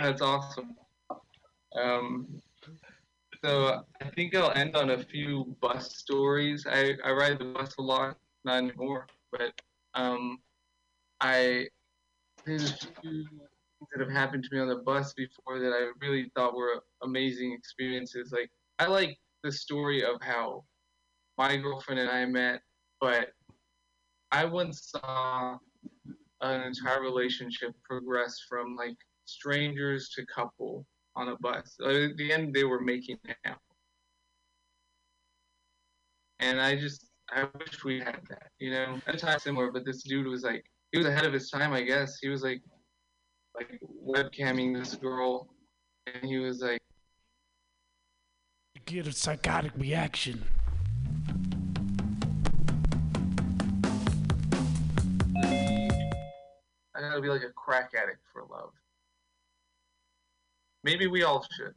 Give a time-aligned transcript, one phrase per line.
[0.00, 0.76] That's awesome.
[1.74, 2.40] Um,
[3.44, 6.66] so I think I'll end on a few bus stories.
[6.68, 9.52] I, I ride the bus a lot, not anymore, but
[9.94, 10.38] um,
[11.20, 11.68] I
[12.46, 15.90] there's a few things that have happened to me on the bus before that I
[16.04, 18.32] really thought were amazing experiences.
[18.32, 20.64] Like I like the story of how
[21.38, 22.62] my girlfriend and I met,
[23.00, 23.28] but
[24.30, 25.58] I once saw
[26.42, 30.84] an entire relationship progress from like strangers to couple
[31.14, 31.76] on a bus.
[31.82, 33.58] Uh, at the end, they were making out,
[36.40, 38.50] and I just I wish we had that.
[38.58, 41.32] You know, at a time similar, but this dude was like he was ahead of
[41.32, 42.18] his time, I guess.
[42.18, 42.62] He was like
[43.54, 45.48] like webcamming this girl,
[46.06, 46.80] and he was like.
[48.84, 50.44] Get a psychotic reaction.
[57.72, 58.70] Be like a crack addict for love.
[60.84, 61.74] Maybe we all should.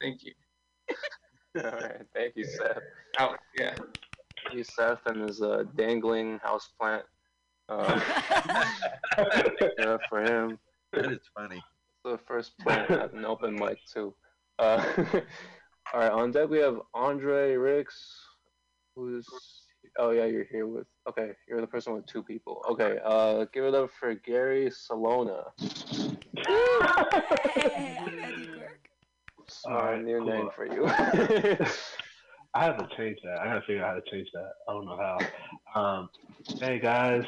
[0.00, 0.32] Thank you.
[1.64, 2.82] All right, thank you, Seth.
[3.18, 3.74] Oh, yeah.
[3.74, 7.04] Thank you, Seth, and his uh, dangling houseplant.
[7.68, 7.86] Um,
[9.78, 10.58] yeah, for him.
[10.92, 11.62] That is funny.
[12.04, 14.14] the first plant at an open mic too.
[14.58, 14.84] Uh,
[15.94, 17.96] all right, on deck we have Andre Riggs,
[18.94, 19.26] who's
[19.98, 22.64] oh yeah, you're here with okay, you're the person with two people.
[22.70, 25.44] Okay, uh, give it up for Gary Salona.
[29.48, 30.26] Sorry, Alright, new cool.
[30.26, 30.86] name for you.
[32.56, 33.40] I have to change that.
[33.40, 34.52] I gotta figure out how to change that.
[34.68, 35.80] I don't know how.
[35.80, 36.08] Um,
[36.60, 37.24] hey guys,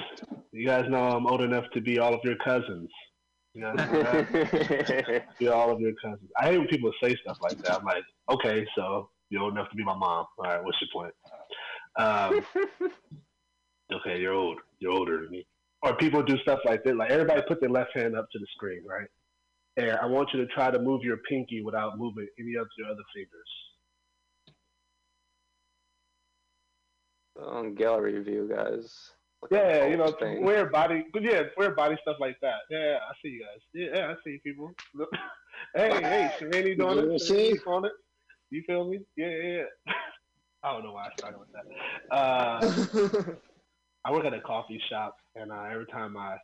[0.53, 2.89] you guys know I'm old enough to be all of your cousins.
[3.55, 3.73] You know
[5.39, 6.30] be all of your cousins.
[6.39, 7.78] I hate when people say stuff like that.
[7.78, 10.27] I'm like, okay, so you're old enough to be my mom.
[10.39, 11.14] All right, what's your point?
[11.98, 12.41] Um,
[13.92, 14.58] okay, you're old.
[14.78, 15.47] You're older than me.
[15.83, 16.97] Or people do stuff like that.
[16.97, 19.08] Like everybody put their left hand up to the screen, right?
[19.77, 22.89] And I want you to try to move your pinky without moving any of your
[22.89, 23.48] other fingers.
[27.39, 29.11] um, gallery view, guys.
[29.42, 30.42] Look at Yeah, you know, whole thing.
[30.42, 32.61] wear body, but yeah, wear body stuff like that.
[32.70, 33.61] Yeah, I see you guys.
[33.74, 34.73] Yeah, yeah, I see you people.
[35.74, 37.20] hey, hey, Serene doing You it.
[37.20, 37.34] see?
[37.51, 37.92] Serene's on it.
[38.51, 39.01] You feel me?
[39.17, 39.92] Yeah, yeah, yeah.
[40.66, 41.64] I don't know why I started with that.
[42.12, 43.36] Uh,
[44.04, 46.38] I work at a coffee shop, and uh, every time I,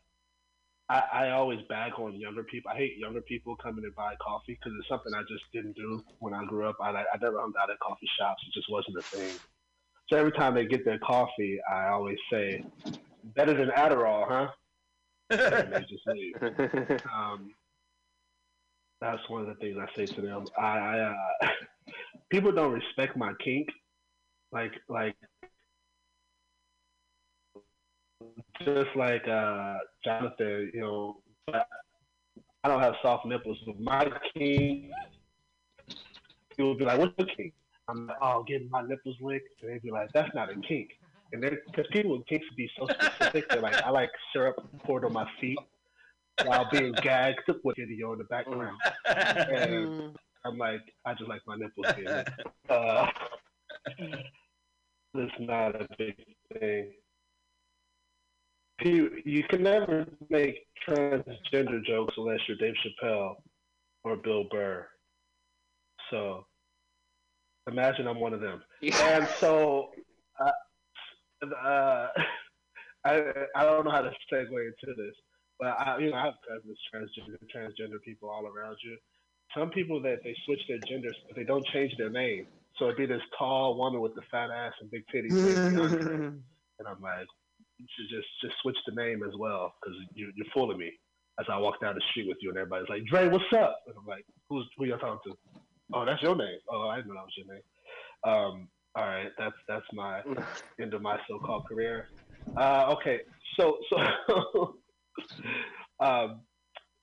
[0.89, 2.71] I, I always bag on younger people.
[2.71, 6.05] I hate younger people coming and buy coffee because it's something I just didn't do
[6.21, 6.77] when I grew up.
[6.81, 8.41] I, I never hung out at coffee shops.
[8.47, 9.39] It just wasn't a thing.
[10.09, 12.65] So every time they get their coffee, I always say,
[13.35, 14.49] "Better than Adderall, huh?"
[15.31, 17.01] And they just leave.
[17.13, 17.51] Um,
[19.01, 20.45] that's one of the things I say to them.
[20.57, 21.49] I, I uh,
[22.31, 23.69] people don't respect my kink,
[24.53, 25.17] like like
[28.65, 30.71] just like uh, Jonathan.
[30.75, 31.17] You know,
[31.53, 34.91] I don't have soft nipples, but my kink.
[36.51, 37.55] People would be like, "What's your kink?"
[37.89, 40.91] I'm like, "Oh, getting my nipples licked," and they'd be like, "That's not a kink."
[41.33, 44.57] And then because people with kinks would be so specific, they're like, "I like syrup
[44.85, 45.59] poured on my feet."
[46.45, 48.79] While being gagged with video in the background.
[49.05, 52.25] And I'm like, I just like my nipples being.
[52.69, 53.07] Uh,
[55.15, 56.17] it's not a big
[56.59, 56.93] thing.
[58.83, 63.37] You, you can never make transgender jokes unless you're Dave Chappelle
[64.05, 64.87] or Bill Burr.
[66.11, 66.47] So
[67.71, 68.63] imagine I'm one of them.
[68.83, 69.91] And so
[70.41, 70.51] uh,
[71.47, 72.09] uh,
[73.05, 73.21] I
[73.57, 75.15] I don't know how to segue into this,
[75.59, 78.97] but I you know I have cousins transgender transgender people all around you.
[79.57, 82.47] Some people that they switch their genders, but they don't change their name.
[82.79, 85.37] So it'd be this tall woman with the fat ass and big titties,
[85.77, 87.27] and I'm like,
[87.79, 90.91] you should just just switch the name as well because you, you're fooling me.
[91.41, 93.79] As I walk down the street with you, and everybody's like, Dre, what's up?
[93.87, 95.39] And I'm like, who's who you talking to?
[95.95, 96.59] Oh, that's your name.
[96.71, 97.63] Oh, I didn't know that was your name.
[98.25, 100.23] Um, all right, that's that's my
[100.81, 102.09] end of my so-called career.
[102.57, 103.21] Uh, okay,
[103.59, 104.77] so so
[106.05, 106.41] um,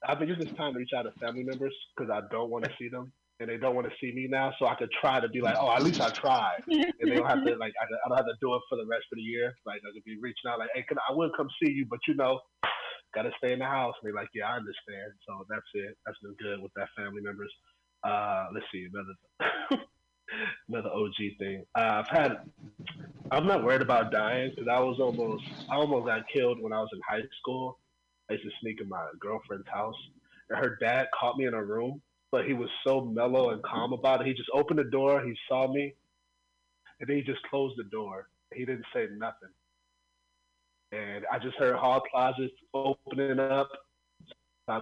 [0.07, 2.65] I've been using this time to reach out to family members because I don't want
[2.65, 5.19] to see them and they don't want to see me now, so I could try
[5.19, 8.09] to be like, oh, at least I tried, and they don't have to like I,
[8.09, 9.55] don't have to do it for the rest of the year.
[9.65, 11.99] Like I could be reaching out like, hey, can I, will come see you, but
[12.07, 12.39] you know,
[13.15, 13.95] gotta stay in the house.
[14.01, 15.13] And they're like, yeah, I understand.
[15.25, 15.97] So that's it.
[16.05, 17.51] That's been good with that family members.
[18.03, 19.83] Uh, let's see another
[20.67, 21.65] another OG thing.
[21.75, 22.37] Uh, I've had.
[23.31, 26.79] I'm not worried about dying because I was almost I almost got killed when I
[26.79, 27.79] was in high school.
[28.29, 29.95] I used to sneak in my girlfriend's house,
[30.49, 32.01] and her dad caught me in a room,
[32.31, 34.27] but he was so mellow and calm about it.
[34.27, 35.93] He just opened the door, he saw me,
[36.99, 38.29] and then he just closed the door.
[38.53, 39.49] He didn't say nothing.
[40.91, 43.69] and I just heard hall closets opening up.
[44.67, 44.81] I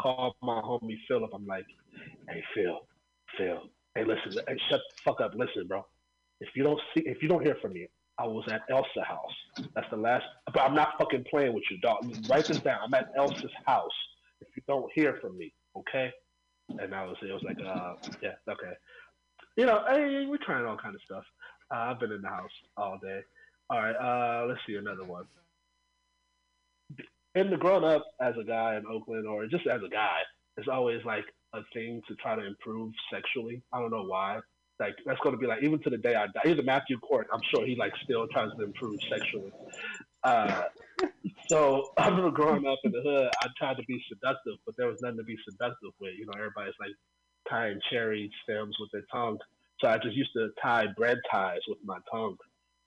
[0.00, 1.30] called my homie Philip.
[1.34, 1.66] I'm like,
[2.28, 2.80] "Hey Phil,
[3.36, 3.62] Phil,
[3.94, 5.32] hey listen, hey, shut the fuck up.
[5.34, 5.84] Listen, bro.
[6.40, 7.88] If you don't see, if you don't hear from me,
[8.18, 9.68] I was at Elsa house.
[9.74, 10.24] That's the last.
[10.52, 11.98] But I'm not fucking playing with you, dog.
[12.30, 12.80] Write this down.
[12.84, 13.90] I'm at Elsa's house.
[14.40, 16.12] If you don't hear from me, okay?
[16.68, 18.72] And I was, it was like, uh, yeah, okay.
[19.56, 21.24] You know, hey, we're trying all kind of stuff.
[21.72, 23.20] Uh, I've been in the house all day.
[23.70, 25.24] All right, uh, let's see another one.
[27.34, 30.18] In the grown up as a guy in Oakland, or just as a guy,
[30.56, 31.24] it's always like
[31.54, 33.62] a thing to try to improve sexually.
[33.72, 34.40] I don't know why.
[34.80, 36.50] Like that's going to be like even to the day I die.
[36.50, 39.52] Even Matthew Court, I'm sure he like still tries to improve sexually.
[40.24, 40.64] Uh,
[41.48, 44.88] so I remember growing up in the hood, I tried to be seductive, but there
[44.88, 46.14] was nothing to be seductive with.
[46.18, 46.92] You know, everybody's like
[47.48, 49.38] tying cherry stems with their tongue.
[49.80, 52.36] So I just used to tie bread ties with my tongue,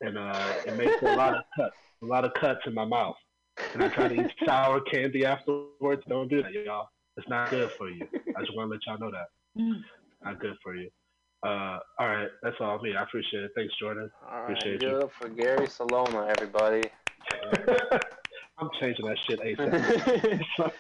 [0.01, 3.15] and uh, it makes a lot of cuts, a lot of cuts in my mouth.
[3.73, 6.03] And I try to eat sour candy afterwards.
[6.09, 6.89] Don't do that, y'all.
[7.17, 8.07] It's not good for you.
[8.35, 9.27] I just want to let y'all know that.
[10.23, 10.89] Not good for you.
[11.43, 12.95] Uh, all right, that's all me.
[12.95, 13.51] I appreciate it.
[13.55, 14.11] Thanks, Jordan.
[14.29, 14.97] All right, Appreciate give you.
[14.97, 16.83] it up for Gary Salona, everybody.
[18.57, 20.71] I'm changing that shit ASAP.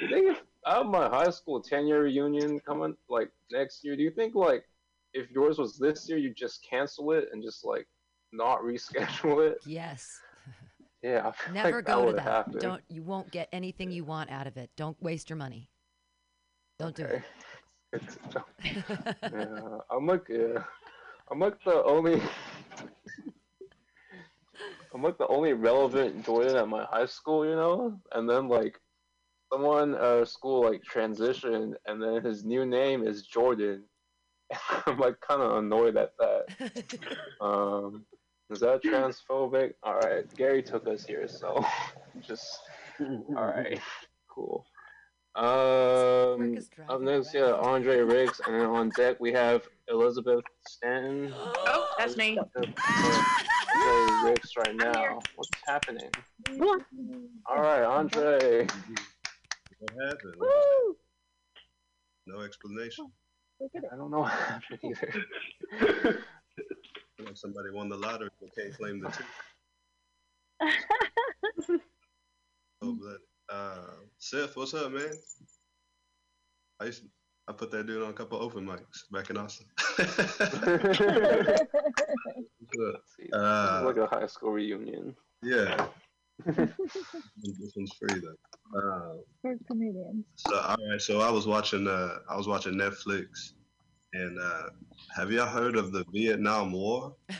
[0.00, 3.96] you think if I have my high school 10 year reunion coming like next year,
[3.96, 4.64] do you think like
[5.14, 7.86] if yours was this year, you just cancel it and just like
[8.32, 9.58] not reschedule it?
[9.66, 10.20] Yes.
[11.02, 12.22] Yeah, I feel Never like go to that.
[12.22, 12.58] happen.
[12.58, 14.70] Don't you won't get anything you want out of it.
[14.76, 15.68] Don't waste your money.
[16.78, 17.22] Don't do it.
[19.22, 20.62] Yeah, I'm like, yeah,
[21.30, 22.20] I'm like the only,
[24.98, 27.96] I'm like the only relevant Jordan at my high school, you know.
[28.10, 28.80] And then like,
[29.52, 33.84] someone at our school like transitioned, and then his new name is Jordan.
[34.86, 36.98] I'm like kind of annoyed at that.
[37.40, 38.06] Um,
[38.50, 39.74] is that transphobic?
[39.84, 41.64] All right, Gary took us here, so
[42.20, 42.58] just
[42.98, 43.80] all right,
[44.28, 44.66] cool.
[45.36, 47.52] Um, is up next, me yeah.
[47.52, 51.32] Andre Riggs, and then on deck we have Elizabeth Stanton.
[51.70, 52.38] Oh, that's me.
[53.74, 55.20] Andre Riggs right now.
[55.36, 56.10] What's happening?
[56.60, 58.66] All right, Andre.
[59.78, 60.34] What happened?
[60.38, 60.96] Woo!
[62.26, 63.10] No explanation.
[63.60, 63.90] Look at it.
[63.92, 65.14] I don't know what happened either.
[67.18, 69.26] Like somebody won the lottery but can't claim the ticket.
[72.80, 73.18] Oh, blood.
[73.48, 75.10] Uh, Seth, what's up, man?
[76.78, 77.08] I used to,
[77.48, 79.66] I put that dude on a couple open mics back in Austin.
[79.96, 80.38] What's up?
[83.16, 85.16] See, Uh, like a high school reunion.
[85.42, 85.86] yeah.
[86.46, 88.78] this one's free though.
[88.78, 90.24] Uh, For comedians.
[90.36, 93.54] so all right, so I was watching uh I was watching Netflix,
[94.12, 94.68] and uh,
[95.16, 97.16] have y'all heard of the Vietnam War?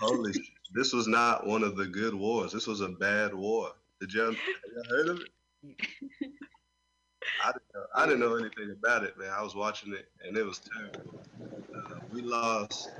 [0.00, 0.32] Holy,
[0.72, 2.52] this was not one of the good wars.
[2.52, 3.72] This was a bad war.
[4.00, 5.28] Did y'all, have y'all heard of it?
[5.64, 9.30] I didn't, know, I didn't know anything about it, man.
[9.30, 11.22] I was watching it, and it was terrible.
[11.76, 12.90] Uh, we lost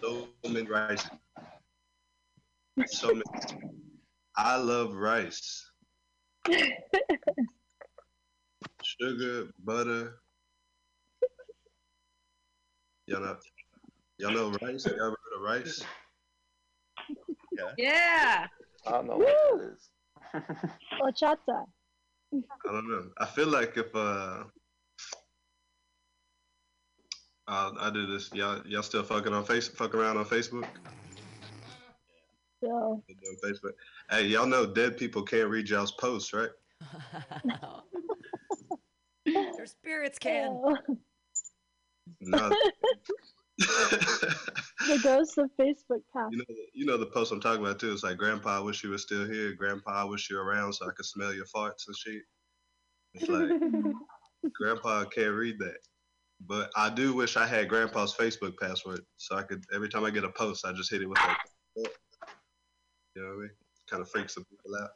[0.00, 1.08] so many rice.
[2.86, 3.22] So many.
[4.36, 5.68] I love rice.
[8.82, 10.18] Sugar, butter.
[13.06, 13.36] Y'all know,
[14.18, 14.86] y'all know rice?
[14.86, 15.84] Y'all ever heard of rice?
[17.76, 18.46] Yeah.
[18.86, 19.90] I don't know what that is.
[21.00, 21.66] Horchata.
[22.32, 23.10] I don't know.
[23.18, 24.44] I feel like if uh,
[27.48, 28.30] I'll, I do this.
[28.32, 30.66] Y'all, y'all still fucking on face, fuck around on Facebook?
[32.62, 33.72] So Still doing Facebook.
[34.10, 36.50] Hey, y'all know dead people can't read y'all's posts, right?
[39.26, 40.58] Your spirits can.
[42.20, 42.52] No.
[43.58, 46.32] The ghost of Facebook past.
[46.32, 47.92] you know, the- you know the post I'm talking about too.
[47.92, 49.52] It's like, Grandpa, I wish you were still here.
[49.54, 52.22] Grandpa, I wish you were around so I could smell your farts and shit.
[53.14, 53.48] It's like,
[54.54, 55.76] Grandpa can't read that.
[56.44, 60.10] But I do wish I had Grandpa's Facebook password so I could every time I
[60.10, 61.36] get a post, I just hit it with like,
[61.76, 63.50] you know what I mean?
[63.88, 64.90] Kind of freaks some people out.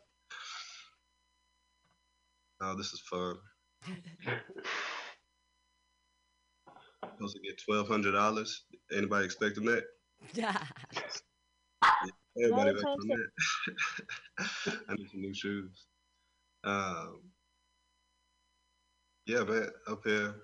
[2.63, 3.37] Oh, this is fun.
[7.03, 8.63] Supposed to get twelve hundred dollars.
[8.93, 9.85] Anybody expecting that?
[10.35, 10.63] Yeah.
[12.39, 13.17] Everybody Well, waiting
[14.39, 14.79] that.
[14.89, 15.87] I need some new shoes.
[16.65, 17.21] Um,
[19.27, 20.35] yeah, man, up here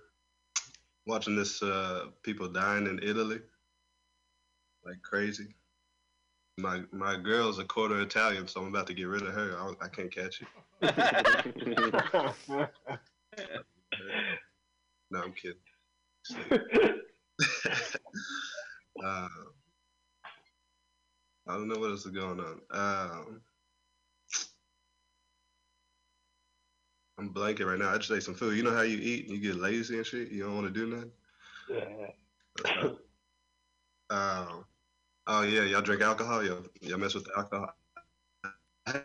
[1.06, 3.40] watching this uh, people dying in Italy
[4.84, 5.54] like crazy.
[6.58, 9.56] My my girl's a quarter Italian, so I'm about to get rid of her.
[9.58, 10.48] I, I can't catch it.
[15.10, 15.58] No, I'm kidding.
[16.30, 16.58] Uh,
[21.48, 22.60] I don't know what else is going on.
[22.70, 23.40] Um,
[27.18, 27.90] I'm blanking right now.
[27.90, 28.56] I just ate some food.
[28.56, 30.30] You know how you eat and you get lazy and shit.
[30.30, 31.10] You don't want to do nothing.
[31.68, 32.90] Yeah.
[34.10, 34.66] Um,
[35.26, 36.44] oh yeah, y'all drink alcohol.
[36.44, 37.74] Y'all, y'all mess with the alcohol.
[38.86, 39.04] I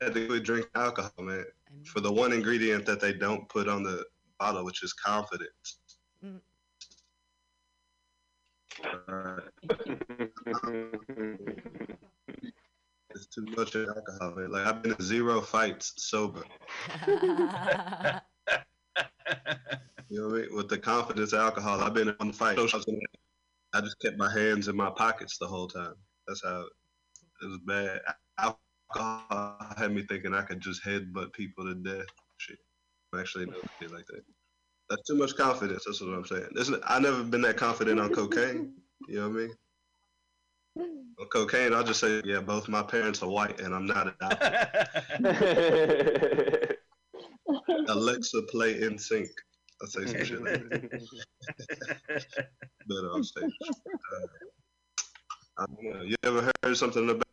[0.00, 1.44] had to drink alcohol, man,
[1.84, 4.04] for the one ingredient that they don't put on the
[4.38, 5.78] bottle, which is confidence.
[6.24, 6.40] Mm.
[13.10, 14.50] It's too much alcohol, man.
[14.50, 16.44] Like I've been in zero fights sober.
[20.08, 20.56] You know what I mean?
[20.56, 22.58] With the confidence of alcohol, I've been in one fight.
[22.58, 25.94] I just kept my hands in my pockets the whole time.
[26.26, 26.64] That's how
[27.42, 28.00] it was bad.
[28.38, 32.06] Alcohol had me thinking I could just headbutt people to death.
[32.38, 32.58] Shit,
[33.12, 34.22] I'm actually no shit like that.
[34.88, 35.84] That's too much confidence.
[35.84, 36.48] That's what I'm saying.
[36.52, 38.74] Listen, I never been that confident on cocaine.
[39.08, 39.50] You know what I mean?
[41.18, 44.14] On cocaine, I'll just say, yeah, both my parents are white, and I'm not an
[44.20, 45.16] alpha.
[47.88, 49.28] Alexa, play NSYNC.
[49.80, 51.08] I'll say some shit like that.
[52.88, 53.50] Better on stage.
[53.62, 54.26] Uh,
[55.58, 56.02] I don't know.
[56.02, 57.25] You ever heard something about?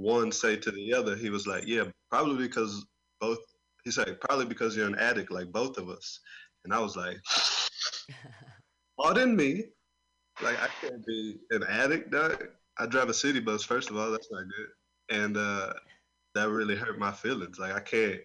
[0.00, 2.86] One say to the other, he was like, "Yeah, probably because
[3.20, 3.38] both."
[3.84, 6.20] He said, "Probably because you're an addict, like both of us."
[6.64, 7.18] And I was like,
[9.00, 9.64] "Pardon me,
[10.42, 12.48] like I can't be an addict, dog.
[12.78, 13.62] I drive a city bus.
[13.62, 15.72] First of all, that's not good, and uh,
[16.34, 17.58] that really hurt my feelings.
[17.58, 18.20] Like I can't."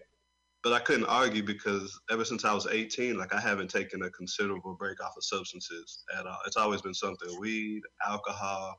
[0.62, 4.10] But I couldn't argue because ever since I was 18, like I haven't taken a
[4.10, 6.38] considerable break off of substances at all.
[6.46, 8.76] It's always been something: weed, alcohol,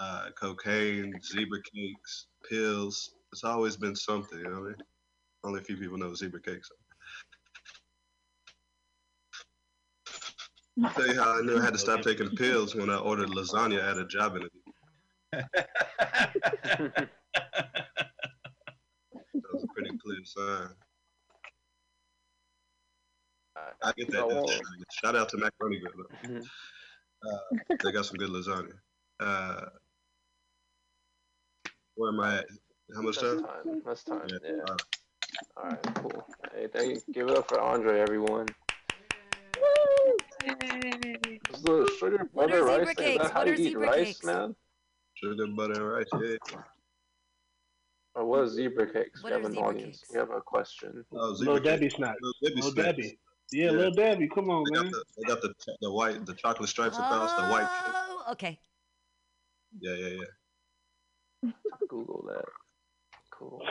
[0.00, 3.10] uh, cocaine, zebra cakes, pills.
[3.32, 4.76] It's always been something, you know what I mean?
[5.44, 6.68] Only a few people know zebra cakes.
[10.84, 13.30] I'll tell you how I knew I had to stop taking pills when I ordered
[13.30, 14.60] lasagna at a job interview.
[15.32, 15.48] That
[19.52, 20.68] was a pretty clear sign.
[23.82, 24.62] I get that.
[24.92, 26.06] Shout out to Macaroni Grill.
[26.24, 26.46] Mhm.
[27.22, 27.38] Uh,
[27.82, 28.74] they got some good lasagna.
[29.20, 29.66] Uh,
[31.96, 32.46] where am I at?
[32.94, 33.44] How much That's time?
[33.44, 33.82] time.
[33.84, 34.28] That's time.
[34.28, 34.38] Yeah.
[34.44, 34.76] Yeah.
[35.56, 35.94] All right.
[35.96, 36.24] Cool.
[36.54, 37.02] Hey, thank you.
[37.12, 38.46] Give it up for Andre, everyone.
[40.44, 42.88] Is the sugar What butter are zebra rice?
[42.88, 43.22] Is cakes?
[43.24, 44.24] that how What you eat rice, cakes?
[44.24, 44.54] man?
[45.14, 46.06] Sugar, butter, and rice.
[46.52, 46.58] Yeah.
[48.14, 49.22] Or what is zebra cakes?
[49.22, 49.98] What we have an audience.
[50.00, 50.10] cakes?
[50.12, 51.04] We have a question.
[51.12, 51.94] Oh, Little zebra Debbie cakes.
[51.96, 52.16] snack.
[52.20, 52.54] Little Debbie.
[52.56, 52.72] Little.
[52.72, 53.18] Debbie.
[53.52, 53.70] Yeah, Yeah.
[53.72, 54.28] little Debbie.
[54.28, 54.92] Come on, They got man.
[54.92, 57.60] the they got the the white the chocolate stripes across the white.
[57.84, 57.94] chip.
[57.94, 58.58] Oh, okay.
[59.80, 60.24] Yeah, yeah, yeah.
[61.88, 62.44] Google that.
[63.30, 63.62] Cool.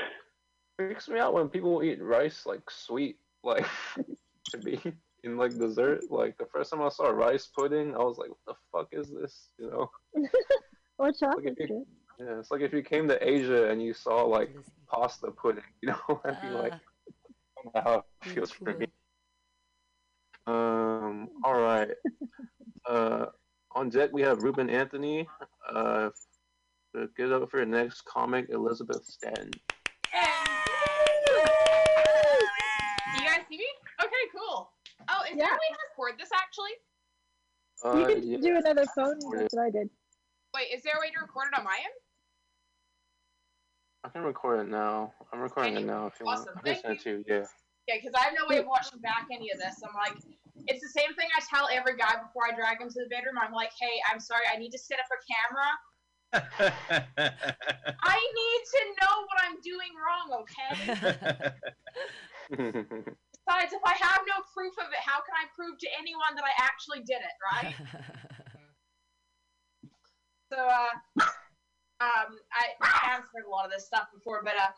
[0.78, 3.66] Freaks me out when people eat rice like sweet, like
[4.52, 4.80] to be
[5.24, 6.02] in like dessert.
[6.10, 9.12] Like the first time I saw rice pudding, I was like, "What the fuck is
[9.12, 9.90] this?" You know?
[10.98, 11.68] Or chocolate Okay.
[11.68, 11.84] chip.
[12.20, 14.56] Yeah, it's like if you came to Asia and you saw like
[14.90, 16.22] pasta pudding, you know?
[16.26, 18.88] I'd be like, I don't know how it pretty feels for me.
[20.48, 21.30] Um.
[21.44, 21.90] All right.
[22.88, 23.26] Uh,
[23.76, 25.28] on deck we have Ruben Anthony.
[25.70, 26.10] Uh,
[26.96, 29.52] to get up for your next comic, Elizabeth Stanton.
[29.52, 29.60] Do
[33.22, 33.68] you guys see me?
[34.02, 34.72] Okay, cool.
[35.10, 36.72] Oh, is there a way to record this actually?
[37.84, 38.38] Uh, you can yeah.
[38.38, 39.20] do another phone.
[39.36, 39.90] That's what I did.
[40.56, 41.94] Wait, is there a way to record it on my end?
[44.06, 45.14] I can record it now.
[45.34, 46.60] I'm recording it now if you Awesome, want.
[46.60, 47.26] I can thank send it to you.
[47.28, 47.46] Yeah.
[47.88, 49.84] Yeah, because I have no way of watching back any of this.
[49.84, 50.18] I'm like,
[50.66, 53.36] it's the same thing I tell every guy before I drag him to the bedroom.
[53.38, 55.70] I'm like, hey, I'm sorry, I need to set up a camera.
[56.36, 60.72] I need to know what I'm doing wrong, okay?
[62.50, 66.44] Besides, if I have no proof of it, how can I prove to anyone that
[66.44, 67.76] I actually did it, right?
[70.54, 71.24] So, uh,
[72.02, 74.70] um, I, I answered a lot of this stuff before, but uh,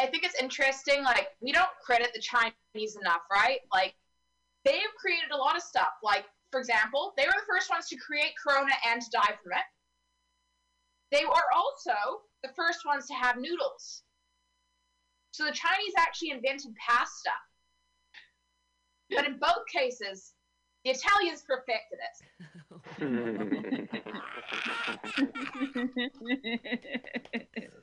[0.00, 1.02] I think it's interesting.
[1.02, 3.58] Like, we don't credit the Chinese enough, right?
[3.72, 3.94] Like,
[4.64, 5.98] they've created a lot of stuff.
[6.02, 9.52] Like, for example, they were the first ones to create Corona and to die from
[9.52, 9.66] it.
[11.12, 14.02] They were also the first ones to have noodles.
[15.32, 17.30] So the Chinese actually invented pasta.
[19.10, 20.32] But in both cases,
[20.84, 22.16] the Italians perfected it.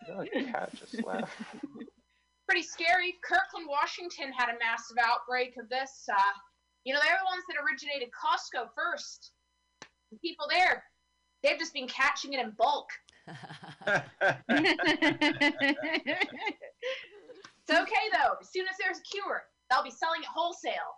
[0.07, 1.31] that cat just laughed.
[2.47, 3.15] pretty scary.
[3.23, 6.09] Kirkland, Washington had a massive outbreak of this.
[6.11, 6.33] Uh,
[6.83, 9.31] you know, they're the ones that originated Costco first.
[10.11, 10.83] The people there,
[11.43, 12.89] they've just been catching it in bulk.
[17.67, 18.33] It's okay though.
[18.41, 20.97] As soon as there's a cure, they'll be selling it wholesale.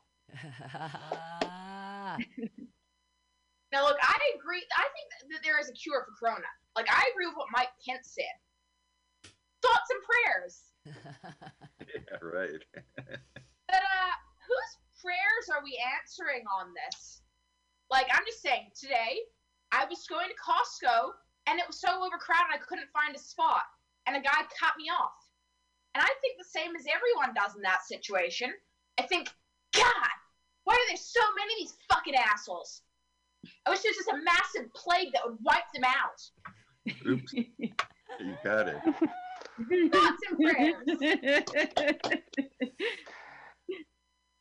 [3.71, 4.63] Now, look, I agree.
[4.75, 6.47] I think that there is a cure for Corona.
[6.75, 8.35] Like, I agree with what Mike Pence said.
[9.61, 10.55] Thoughts and prayers.
[11.91, 12.63] Yeah, right.
[13.67, 14.15] But uh,
[14.47, 14.71] whose
[15.01, 17.21] prayers are we answering on this?
[17.89, 19.19] Like, I'm just saying, today
[19.71, 21.11] I was going to Costco
[21.48, 23.63] and it was so overcrowded I couldn't find a spot,
[24.07, 25.17] and a guy cut me off.
[25.93, 28.51] And I think the same as everyone does in that situation.
[28.98, 29.29] I think,
[29.74, 30.15] God,
[30.63, 32.83] why are there so many of these fucking assholes?
[33.65, 36.19] I wish there was just a massive plague that would wipe them out.
[37.07, 37.33] Oops.
[38.19, 38.75] You got it.
[39.89, 40.75] Thoughts and prayers.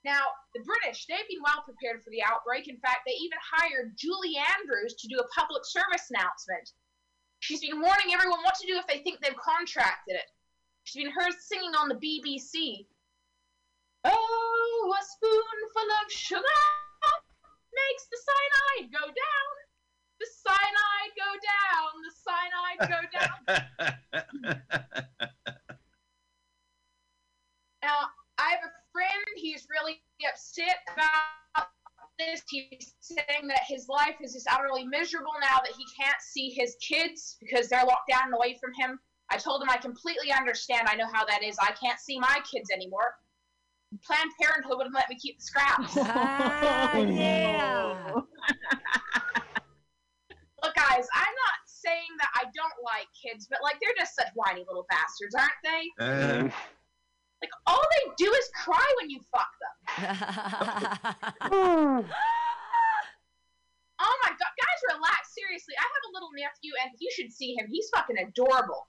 [0.04, 2.68] Now, the British, they've been well prepared for the outbreak.
[2.68, 6.72] In fact, they even hired Julie Andrews to do a public service announcement.
[7.40, 10.30] She's been warning everyone what to do if they think they've contracted it.
[10.84, 12.86] She's been heard singing on the BBC.
[14.04, 16.42] Oh, a spoonful of sugar
[17.74, 19.54] makes the cyanide go down.
[20.20, 21.90] The cyanide go down.
[22.04, 23.40] The cyanide go down.
[27.82, 31.68] Now, I have a friend, he's really upset about
[32.26, 32.42] this.
[32.48, 36.76] He's saying that his life is just utterly miserable now that he can't see his
[36.86, 38.98] kids because they're locked down and away from him.
[39.30, 40.88] I told him I completely understand.
[40.88, 41.56] I know how that is.
[41.60, 43.14] I can't see my kids anymore.
[44.04, 45.96] Planned Parenthood wouldn't let me keep the scraps.
[46.00, 48.12] ah, yeah.
[50.62, 54.28] Look, guys, I'm not saying that I don't like kids, but like they're just such
[54.34, 55.90] whiny little bastards, aren't they?
[56.04, 56.48] Uh,
[57.42, 59.70] Like all they do is cry when you fuck them.
[64.02, 65.34] Oh my god, guys, relax.
[65.34, 67.66] Seriously, I have a little nephew, and you should see him.
[67.70, 68.88] He's fucking adorable.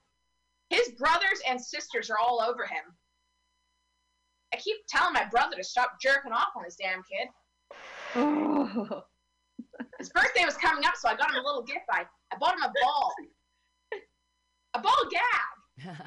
[0.70, 2.96] His brothers and sisters are all over him.
[4.54, 7.28] I keep telling my brother to stop jerking off on his damn kid.
[10.00, 11.86] His birthday was coming up, so I got him a little gift.
[11.92, 13.14] I, I bought him a ball.
[14.74, 15.98] A ball gag.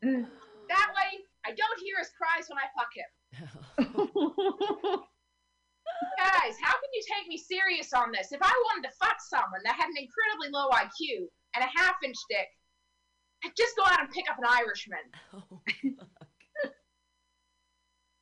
[0.00, 3.10] That way, I don't hear his cries when I fuck him.
[6.18, 8.32] Guys, how can you take me serious on this?
[8.32, 11.94] If I wanted to fuck someone that had an incredibly low IQ and a half
[12.04, 12.48] inch dick,
[13.44, 15.06] I'd just go out and pick up an Irishman.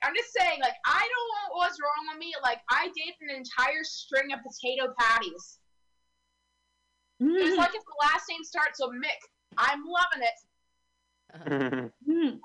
[0.05, 2.35] Oh, I'm just saying, like, I don't know what was wrong with me.
[2.43, 5.59] Like, I dated an entire string of potato patties.
[7.21, 7.57] It was mm.
[7.57, 9.17] like if the last name starts with Mick.
[9.57, 10.39] I'm loving it.
[11.49, 11.93] Mm.
[12.07, 12.41] Mm.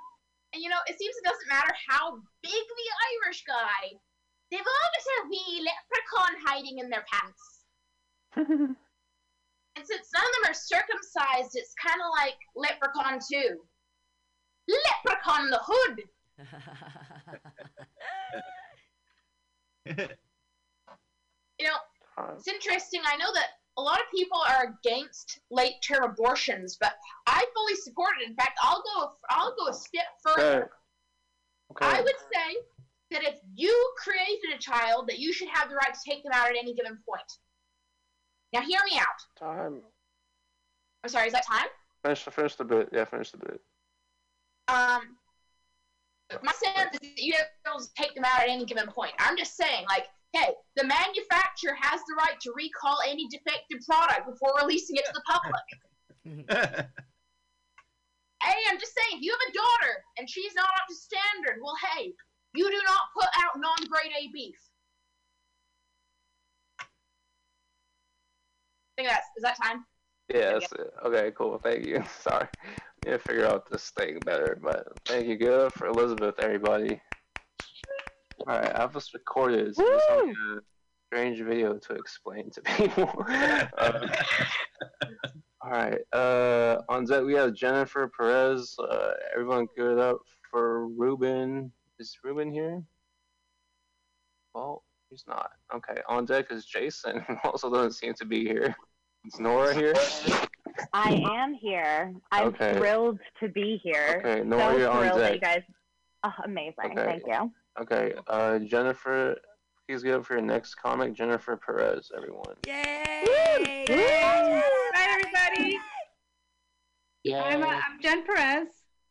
[0.53, 2.89] And you know, it seems it doesn't matter how big the
[3.25, 3.97] Irish guy,
[4.49, 7.65] they've always a wee leprechaun hiding in their pants.
[9.79, 13.57] And since none of them are circumcised, it's kind of like Leprechaun 2.
[14.67, 16.03] Leprechaun the Hood.
[21.59, 21.75] You know,
[22.35, 23.01] it's interesting.
[23.05, 26.93] I know that a lot of people are against late term abortions, but
[27.27, 28.27] I fully support it.
[28.29, 30.69] In fact, I'll go I'll go a step further.
[31.71, 31.85] Okay.
[31.85, 32.57] I would say
[33.11, 36.33] that if you created a child, that you should have the right to take them
[36.33, 37.31] out at any given point.
[38.53, 39.05] Now, hear me out.
[39.37, 39.81] Time.
[41.03, 41.67] I'm sorry, is that time?
[42.03, 42.89] Finish, finish the bit.
[42.91, 43.61] Yeah, finish the bit.
[44.67, 45.01] Um,
[46.43, 49.13] my sense is that you have to take them out at any given point.
[49.19, 54.27] I'm just saying, like, hey, the manufacturer has the right to recall any defective product
[54.29, 55.65] before releasing it to the public.
[58.43, 61.59] hey, I'm just saying, if you have a daughter and she's not up to standard,
[61.63, 62.13] well, hey,
[62.53, 64.55] you do not put out non-grade A beef.
[68.97, 69.85] I think that's is that time?
[70.33, 70.73] Yeah, that's.
[71.05, 71.57] Okay, cool.
[71.57, 72.03] Thank you.
[72.19, 72.47] Sorry.
[73.05, 75.37] Need to figure out this thing better, but thank you.
[75.37, 77.01] good for Elizabeth, everybody.
[78.47, 79.75] Alright, I have this recorded.
[79.75, 80.61] So this will a
[81.07, 83.25] strange video to explain to people.
[83.77, 84.07] uh,
[85.63, 88.75] Alright, uh, on that we have Jennifer Perez.
[88.79, 91.71] Uh, everyone give it up for Ruben.
[91.99, 92.81] Is Ruben here?
[94.55, 95.51] Well, he's not.
[95.75, 98.73] Okay, on deck is Jason, who also doesn't seem to be here.
[99.25, 99.93] Is Nora here?
[100.93, 102.13] I am here.
[102.31, 102.77] I'm Okay.
[102.77, 104.23] thrilled to be here.
[104.25, 105.33] Okay, Nora, so you're on thrilled that deck.
[105.33, 105.61] you guys.
[106.23, 106.73] Oh, amazing!
[106.85, 106.95] Okay.
[107.05, 107.51] Thank you.
[107.79, 109.37] Okay, uh, Jennifer,
[109.87, 112.55] please give up for your next comic, Jennifer Perez, everyone.
[112.67, 113.85] Yay!
[113.87, 115.77] Hi, everybody.
[117.23, 117.41] Yeah.
[117.43, 118.67] I'm, uh, I'm Jen Perez.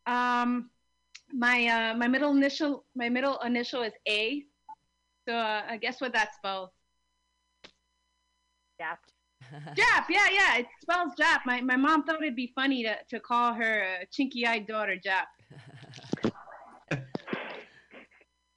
[0.07, 0.69] Um,
[1.33, 4.43] my uh, my middle initial my middle initial is A.
[5.27, 6.71] So uh, I guess what that spells.
[8.81, 8.99] Jap.
[9.77, 11.41] Jap, yeah, yeah, it spells Jap.
[11.47, 15.25] My my mom thought it'd be funny to, to call her uh, chinky-eyed daughter Jap.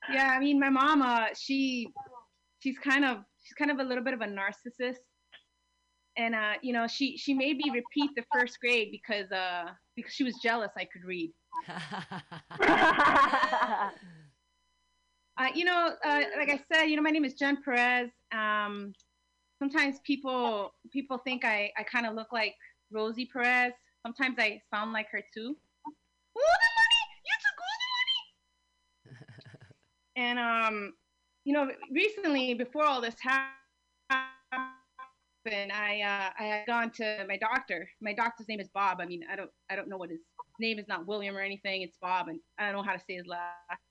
[0.10, 1.88] Yeah, I mean, my mom, uh, she
[2.60, 4.98] she's kind of she's kind of a little bit of a narcissist,
[6.18, 10.14] and uh, you know, she she made me repeat the first grade because uh because
[10.14, 11.32] she was jealous I could read.
[15.38, 18.10] Uh, you know, uh, like I said, you know, my name is Jen Perez.
[18.32, 18.94] Um,
[19.58, 22.54] sometimes people people think I, I kind of look like
[22.92, 23.74] Rosie Perez.
[24.06, 25.56] Sometimes I sound like her too.
[26.36, 27.02] All the money!
[27.26, 29.26] You took all the money!
[30.16, 30.94] And um,
[31.46, 33.52] you know, recently before all this happened,
[35.48, 37.88] I uh, I had gone to my doctor.
[38.02, 39.00] My doctor's name is Bob.
[39.02, 40.22] I mean, I don't I don't know what his
[40.60, 40.88] name is.
[40.88, 41.82] Not William or anything.
[41.82, 43.82] It's Bob, and I don't know how to say his last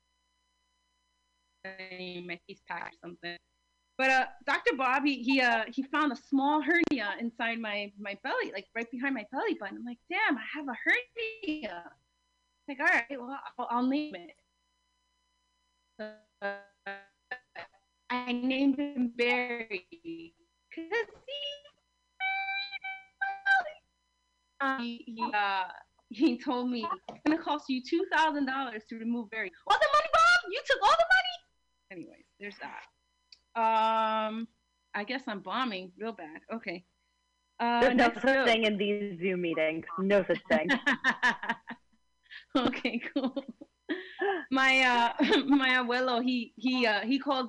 [1.64, 2.26] name.
[2.26, 3.36] My face pack or something.
[3.98, 4.76] But uh, Dr.
[4.78, 8.90] Bob, he he, uh, he found a small hernia inside my my belly, like right
[8.90, 9.76] behind my belly button.
[9.76, 11.84] I'm like, damn, I have a hernia.
[12.66, 14.30] Like, all right, well, I'll, I'll name it.
[18.10, 21.42] I named him Barry because he,
[24.60, 25.64] um, he, uh,
[26.08, 29.52] he told me it's gonna cost you two thousand dollars to remove Barry.
[29.66, 30.50] All the money, Bob?
[30.50, 32.02] You took all the money?
[32.02, 32.86] Anyways, there's that.
[33.60, 34.48] Um,
[34.94, 36.40] I guess I'm bombing real bad.
[36.52, 36.84] Okay.
[37.58, 39.84] Uh, There's no such thing in these Zoom meetings.
[39.98, 40.70] No such thing.
[42.56, 43.44] okay, cool.
[44.50, 47.48] My uh my abuelo, he he uh he calls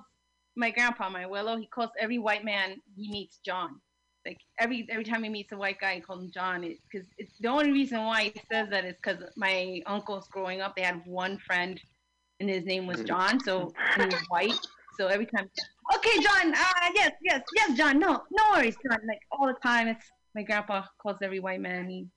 [0.56, 3.80] my grandpa, my abuelo, he calls every white man he meets John.
[4.26, 6.62] Like every every time he meets a white guy, he calls him John.
[6.62, 10.76] Because it's the only reason why he says that is because my uncles growing up,
[10.76, 11.80] they had one friend,
[12.40, 14.60] and his name was John, so he was white.
[14.98, 15.50] So every time,
[15.96, 19.00] okay, John, uh, yes, yes, yes, John, no, no worries, John.
[19.08, 20.06] Like all the time, it's
[20.36, 22.12] my grandpa calls every white man.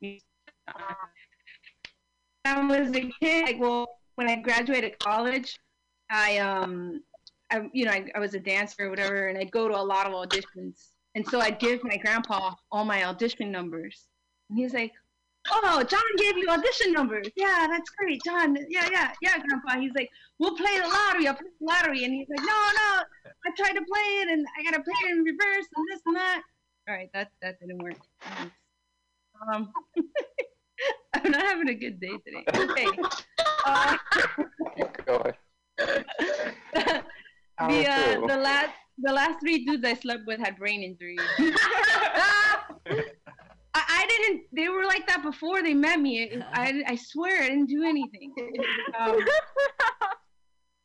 [0.00, 0.22] He
[2.44, 5.58] I was a kid, like, well, when I graduated college,
[6.10, 7.02] I um,
[7.50, 9.82] I you know, I, I was a dancer or whatever, and I'd go to a
[9.82, 14.06] lot of auditions, and so I'd give my grandpa all my audition numbers,
[14.48, 14.92] and he's like,
[15.50, 17.28] "Oh, John gave you audition numbers.
[17.36, 18.56] Yeah, that's great, John.
[18.68, 21.28] Yeah, yeah, yeah, grandpa." He's like, "We'll play the lottery.
[21.28, 23.02] I'll play the lottery," and he's like, "No, no,
[23.46, 26.16] I tried to play it, and I gotta play it in reverse, and this and
[26.16, 26.42] that."
[26.88, 27.96] All right, that that didn't work.
[29.52, 29.72] Um,
[31.14, 32.44] I'm not having a good day today.
[32.54, 32.86] Okay.
[33.66, 33.94] Uh,
[35.04, 35.36] Go ahead.
[37.58, 41.20] the uh, the last the last three dudes I slept with had brain injuries.
[41.36, 43.04] I,
[43.74, 44.44] I didn't.
[44.52, 46.40] They were like that before they met me.
[46.54, 48.32] I, I swear I didn't do anything.
[48.98, 49.18] Um,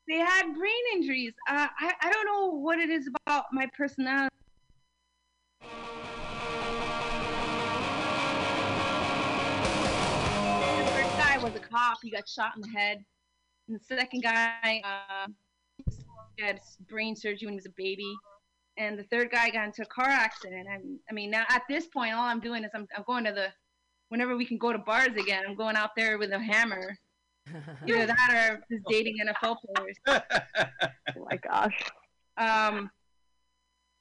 [0.10, 1.32] they had brain injuries.
[1.50, 4.35] Uh, I I don't know what it is about my personality.
[11.86, 11.98] Cop.
[12.04, 13.04] He got shot in the head.
[13.68, 15.28] And the second guy, uh,
[16.40, 18.14] had brain surgery when he was a baby.
[18.78, 20.68] And the third guy got into a car accident.
[20.70, 23.32] I, I mean, now at this point, all I'm doing is I'm, I'm going to
[23.32, 23.48] the,
[24.10, 26.98] whenever we can go to bars again, I'm going out there with a hammer.
[27.88, 29.98] Either that or just dating NFL players.
[30.08, 31.84] oh my gosh.
[32.38, 32.90] Um,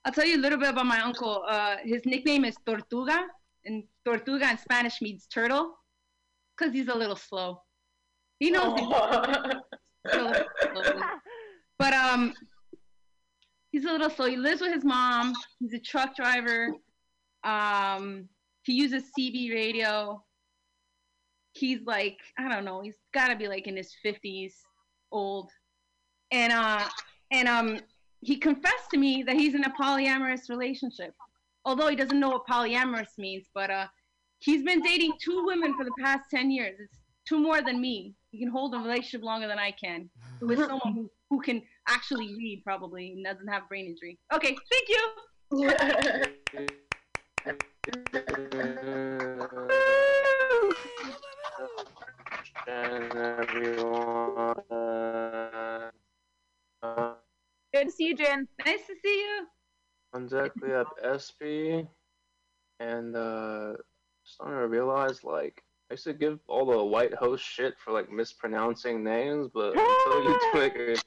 [0.05, 1.45] I'll tell you a little bit about my uncle.
[1.47, 3.27] Uh, his nickname is Tortuga,
[3.65, 5.75] and Tortuga in Spanish means turtle,
[6.57, 7.61] because he's a little slow.
[8.45, 8.79] He knows.
[8.79, 8.89] he's
[10.17, 10.93] a little slow.
[11.79, 12.35] But um,
[13.73, 14.27] he's a little slow.
[14.27, 15.33] He lives with his mom.
[15.61, 16.69] He's a truck driver.
[17.43, 18.29] Um,
[18.65, 20.23] he uses CB radio.
[21.55, 22.83] He's like, I don't know.
[22.83, 24.57] He's got to be like in his fifties,
[25.11, 25.51] old,
[26.31, 26.87] and uh,
[27.31, 27.81] and um,
[28.21, 31.15] he confessed to me that he's in a polyamorous relationship.
[31.65, 33.87] Although he doesn't know what polyamorous means, but uh,
[34.41, 36.79] he's been dating two women for the past ten years.
[36.79, 38.15] It's two more than me.
[38.35, 42.35] He can hold a relationship longer than I can with someone who, who can actually
[42.35, 44.19] read, probably, and doesn't have brain injury.
[44.33, 44.99] Okay, thank you.
[52.67, 54.57] And everyone.
[57.73, 58.49] Good to see you, Jen.
[58.67, 59.47] Nice to see you.
[60.13, 61.87] on deck we have SP,
[62.81, 63.75] and uh,
[64.25, 68.11] starting to realize like I used to give all the white host shit for like
[68.11, 71.05] mispronouncing names, but until you do it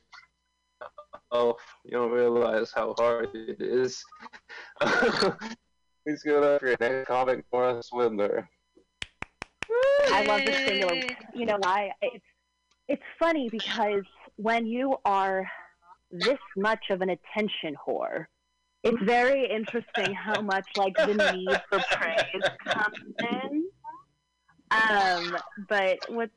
[1.32, 4.04] yourself, you don't realize how hard it is.
[4.82, 8.48] Please give it up for your next comic, Nora Swindler.
[10.10, 11.02] I love the singular.
[11.34, 11.92] You know why?
[12.02, 12.24] It's
[12.88, 14.04] it's funny because
[14.38, 15.46] when you are
[16.12, 18.26] this much of an attention whore,
[18.84, 23.57] it's very interesting how much like the need for praise comes in.
[24.72, 25.38] Um,
[25.70, 26.30] but with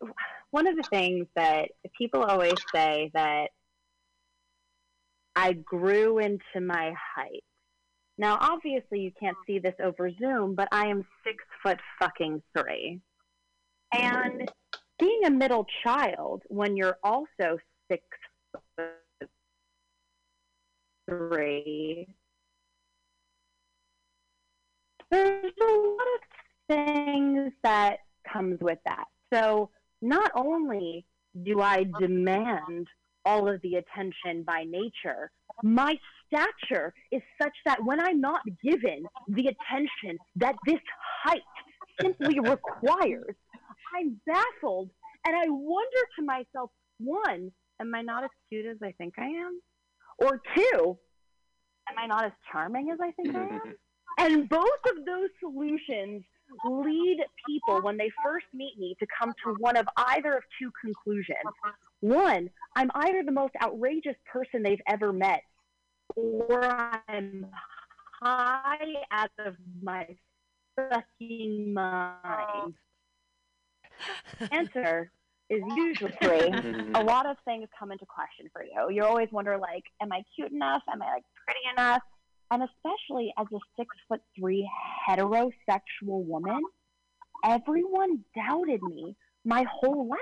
[0.50, 3.48] one of the things that people always say that
[5.36, 7.44] I grew into my height.
[8.18, 13.00] Now, obviously, you can't see this over Zoom, but I am six foot fucking three.
[13.92, 14.50] And
[14.98, 17.58] being a middle child when you're also
[17.90, 18.02] six
[18.76, 19.30] foot
[21.08, 22.06] three,
[25.10, 26.20] there's a lot of
[26.68, 29.04] things that comes with that.
[29.33, 29.70] So
[30.02, 31.06] not only
[31.44, 32.88] do I demand
[33.24, 35.30] all of the attention by nature,
[35.62, 40.80] my stature is such that when I'm not given the attention that this
[41.22, 41.42] height
[42.00, 43.35] simply requires,
[43.96, 44.90] I'm baffled
[45.26, 49.26] and I wonder to myself, one, am I not as cute as I think I
[49.26, 49.61] am?
[50.18, 50.98] Or two,
[51.88, 53.74] am I not as charming as I think I am?
[54.18, 56.24] And both of those solutions
[56.64, 60.70] lead people when they first meet me to come to one of either of two
[60.80, 61.38] conclusions.
[62.00, 65.42] One, I'm either the most outrageous person they've ever met,
[66.16, 66.64] or
[67.08, 67.46] I'm
[68.22, 70.06] high out of my
[70.76, 72.74] fucking mind.
[74.50, 75.10] Answer
[75.50, 76.12] is usually.
[76.94, 78.94] A lot of things come into question for you.
[78.94, 80.82] You always wonder, like, am I cute enough?
[80.90, 82.02] Am I like pretty enough?
[82.50, 84.68] And especially as a six foot three
[85.08, 86.60] heterosexual woman,
[87.44, 90.18] everyone doubted me my whole life.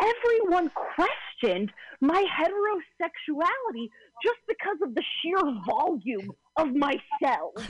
[0.00, 3.88] Everyone questioned my heterosexuality
[4.24, 7.54] just because of the sheer volume of my cells.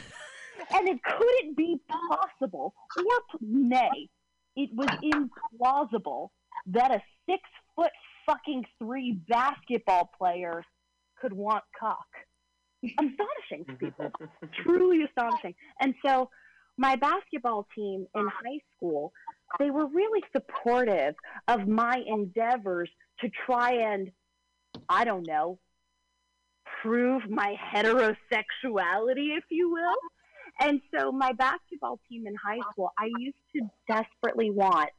[0.74, 4.08] And it couldn't be possible, or nay,
[4.54, 6.28] it was implausible
[6.66, 7.42] that a six
[7.74, 7.90] foot
[8.26, 10.62] fucking three basketball player
[11.20, 12.06] could want cock.
[12.84, 14.10] Astonishing to people.
[14.62, 15.54] Truly astonishing.
[15.80, 16.30] And so
[16.76, 19.12] my basketball team in high school,
[19.58, 21.14] they were really supportive
[21.48, 22.90] of my endeavors
[23.20, 24.10] to try and,
[24.88, 25.58] I don't know,
[26.82, 30.66] prove my heterosexuality, if you will.
[30.66, 34.90] And so my basketball team in high school, I used to desperately want.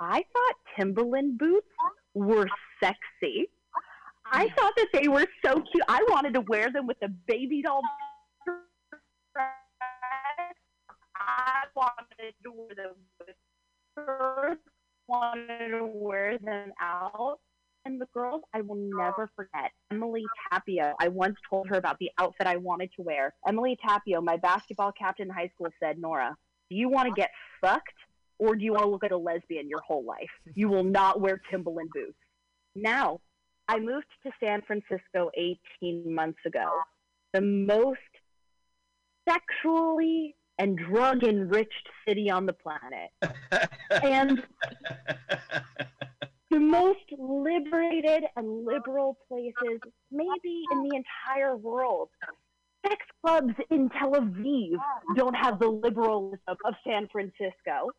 [0.00, 1.66] I thought Timberland boots
[2.14, 2.46] were
[2.82, 3.50] sexy.
[4.30, 5.84] I thought that they were so cute.
[5.88, 7.80] I wanted to wear them with a baby doll.
[11.16, 13.36] I wanted to wear them with
[13.92, 14.62] skirts.
[15.06, 17.38] Wanted to wear them out.
[17.84, 19.72] And the girls, I will never forget.
[19.90, 20.94] Emily Tapio.
[21.00, 23.34] I once told her about the outfit I wanted to wear.
[23.46, 26.36] Emily Tapio, my basketball captain in high school, said, "Nora,
[26.68, 27.30] do you want to get
[27.62, 27.94] fucked,
[28.38, 30.30] or do you want to look like a lesbian your whole life?
[30.54, 32.18] You will not wear Timberland boots."
[32.74, 33.20] Now,
[33.68, 35.30] I moved to San Francisco
[35.82, 36.70] 18 months ago,
[37.34, 37.98] the most
[39.28, 43.10] sexually and drug enriched city on the planet.
[44.02, 44.40] and
[46.50, 52.08] the most liberated and liberal places, maybe in the entire world.
[52.86, 54.76] Sex clubs in Tel Aviv
[55.16, 57.90] don't have the liberalism of San Francisco.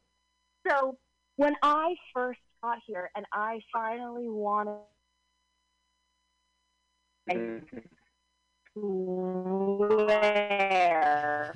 [0.67, 0.97] So
[1.35, 4.79] when I first got here and I finally wanted
[9.85, 11.53] where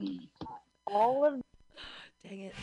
[0.86, 1.40] all of
[2.22, 2.54] Dang it.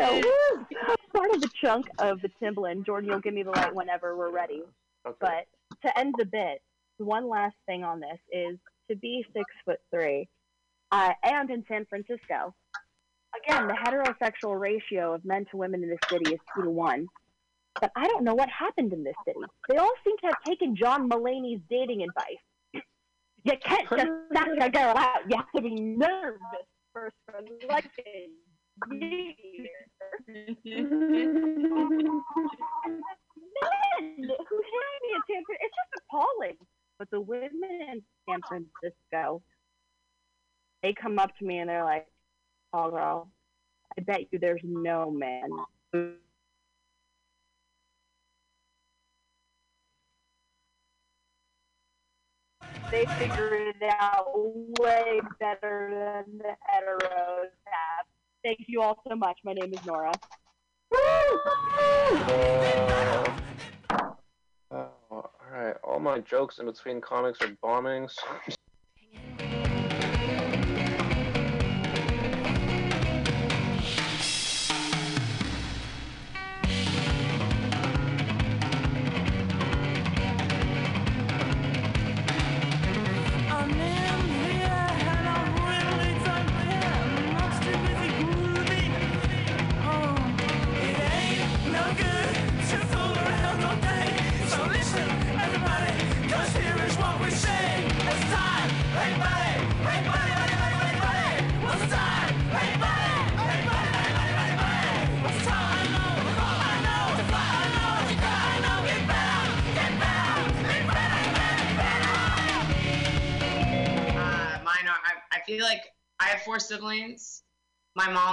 [0.00, 0.66] So, woo,
[1.12, 2.86] part of the chunk of the Timberland.
[2.86, 4.62] Jordan, you'll give me the light whenever we're ready.
[5.04, 5.46] But
[5.84, 6.62] to end the bit,
[6.96, 8.58] one last thing on this is
[8.88, 10.28] to be six foot three,
[10.90, 12.54] uh, and in San Francisco.
[13.44, 17.06] Again, the heterosexual ratio of men to women in this city is two to one.
[17.80, 19.38] But I don't know what happened in this city.
[19.68, 22.82] They all seem to have taken John Mulaney's dating advice.
[23.44, 25.20] You can't just knock a girl out.
[25.28, 26.40] You have to be nervous
[26.92, 28.32] first for liking
[28.88, 29.34] men
[34.48, 36.56] who hate me San Francisco, it's just appalling.
[36.98, 39.42] But the women in San Francisco,
[40.82, 42.06] they come up to me and they're like,
[42.72, 43.30] "Oh, girl,
[43.96, 45.50] I bet you there's no man."
[52.92, 54.32] They figured it out
[54.80, 58.06] way better than the heteros have.
[58.42, 59.38] Thank you all so much.
[59.44, 60.12] My name is Nora.
[64.70, 65.76] Uh, all right.
[65.84, 68.16] All my jokes in between comics are bombings.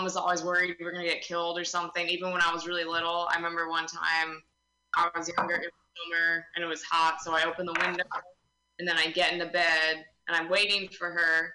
[0.07, 2.07] Was always worried we were gonna get killed or something.
[2.07, 4.41] Even when I was really little, I remember one time
[4.95, 8.05] I was younger, summer, and it was hot, so I opened the window,
[8.79, 11.53] and then I get into bed, and I'm waiting for her,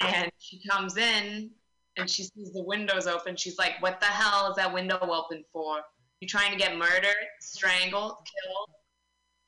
[0.00, 1.50] and she comes in,
[1.98, 3.36] and she sees the windows open.
[3.36, 5.82] She's like, "What the hell is that window open for?
[6.20, 8.70] You trying to get murdered, strangled, killed?"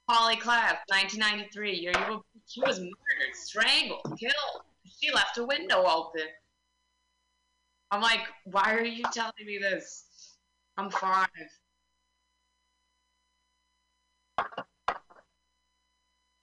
[0.07, 1.77] Polly Klaas, 1993.
[1.79, 4.65] You you were, she was murdered, strangled, killed.
[5.01, 6.29] She left a window open.
[7.91, 10.37] I'm like, why are you telling me this?
[10.77, 11.29] I'm five.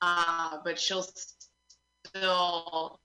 [0.01, 1.05] Uh, but she'll
[2.05, 2.99] still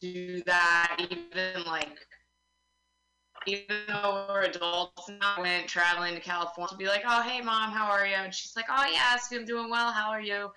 [0.00, 1.98] do that, even like,
[3.46, 7.40] even though we're adults now, I went traveling to California to be like, oh, hey,
[7.40, 8.14] mom, how are you?
[8.14, 9.90] And she's like, oh, yeah, I'm doing well.
[9.90, 10.44] How are you?
[10.44, 10.50] I'm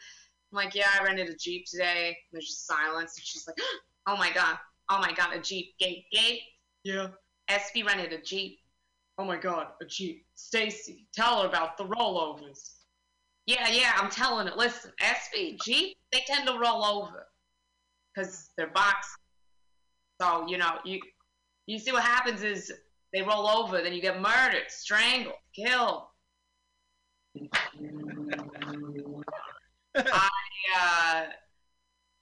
[0.52, 2.08] like, yeah, I rented a Jeep today.
[2.08, 3.18] And there's just silence.
[3.18, 3.58] And she's like,
[4.08, 4.58] oh my God,
[4.90, 5.78] oh my God, a Jeep.
[5.80, 6.42] Gate, gate.
[6.84, 7.08] Yeah.
[7.50, 8.60] SB rented a Jeep.
[9.18, 10.26] Oh my God, a Jeep.
[10.36, 12.76] Stacy, tell her about the rollovers.
[13.46, 14.58] Yeah, yeah, I'm telling it.
[14.58, 17.28] Listen, SB, Jeep, they tend to roll over
[18.14, 19.12] because they're boxed.
[20.20, 21.00] So, you know, you
[21.68, 22.72] you see what happens is
[23.14, 26.04] they roll over, then you get murdered, strangled, killed.
[29.96, 30.30] I,
[30.78, 31.26] uh,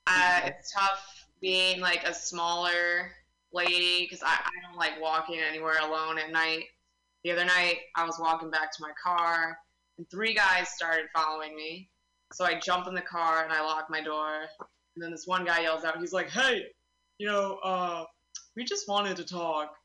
[0.08, 3.12] uh, it's tough being like a smaller
[3.52, 6.64] lady because I, I don't like walking anywhere alone at night.
[7.26, 9.58] The other night, I was walking back to my car,
[9.98, 11.90] and three guys started following me.
[12.32, 14.48] So I jump in the car and I lock my door.
[14.96, 16.64] And then this one guy yells out, he's like, "Hey,
[17.20, 18.06] you know, uh,
[18.56, 19.76] we just wanted to talk."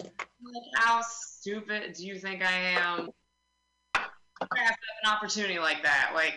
[0.00, 3.08] Like, how stupid do you think I am?
[3.94, 6.12] I have an opportunity like that.
[6.14, 6.34] Like,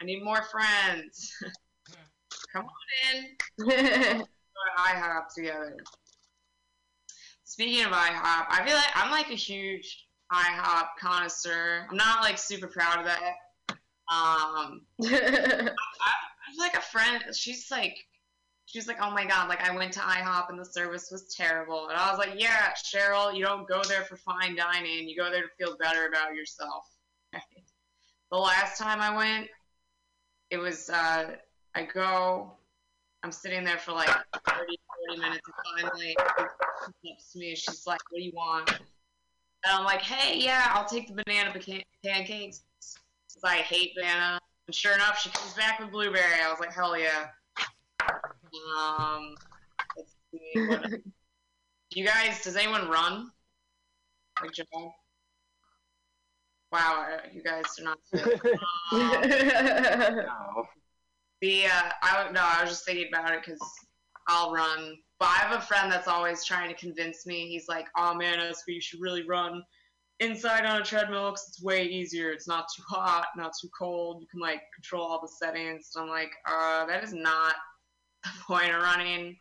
[0.00, 1.32] I need more friends.
[2.52, 4.24] Come on in.
[4.78, 5.76] IHOP together.
[7.44, 11.86] Speaking of IHOP, I feel like I'm like a huge IHOP connoisseur.
[11.90, 13.34] I'm not like super proud of that.
[14.10, 15.70] Um, I, I
[16.46, 17.22] have like a friend.
[17.34, 17.96] She's like,
[18.66, 21.88] she's like, oh my god, like I went to IHOP and the service was terrible.
[21.88, 25.08] And I was like, yeah, Cheryl, you don't go there for fine dining.
[25.08, 26.84] You go there to feel better about yourself.
[28.30, 29.48] the last time I went,
[30.50, 31.32] it was uh,
[31.78, 32.50] I go,
[33.22, 36.16] I'm sitting there for like 30, 40 minutes, and finally,
[37.02, 38.80] she comes to me, and she's like, "What do you want?" And
[39.70, 42.62] I'm like, "Hey, yeah, I'll take the banana pecan- pancakes,
[43.28, 46.42] because I hate banana." And sure enough, she comes back with blueberry.
[46.44, 47.28] I was like, "Hell yeah!"
[48.76, 49.36] Um,
[49.96, 50.98] let's see.
[51.90, 53.30] You guys, does anyone run?
[54.42, 54.64] Like Joe?
[56.72, 57.98] Wow, uh, you guys are not.
[58.92, 60.64] Um,
[61.40, 62.44] The uh, I don't know.
[62.44, 63.60] I was just thinking about it because
[64.28, 64.96] I'll run.
[65.20, 67.48] But I have a friend that's always trying to convince me.
[67.48, 69.62] He's like, "Oh man, SB, you should really run
[70.20, 72.30] inside on a treadmill because it's way easier.
[72.30, 74.20] It's not too hot, not too cold.
[74.20, 77.54] You can like control all the settings." And I'm like, "Uh, that is not
[78.24, 79.36] the point of running.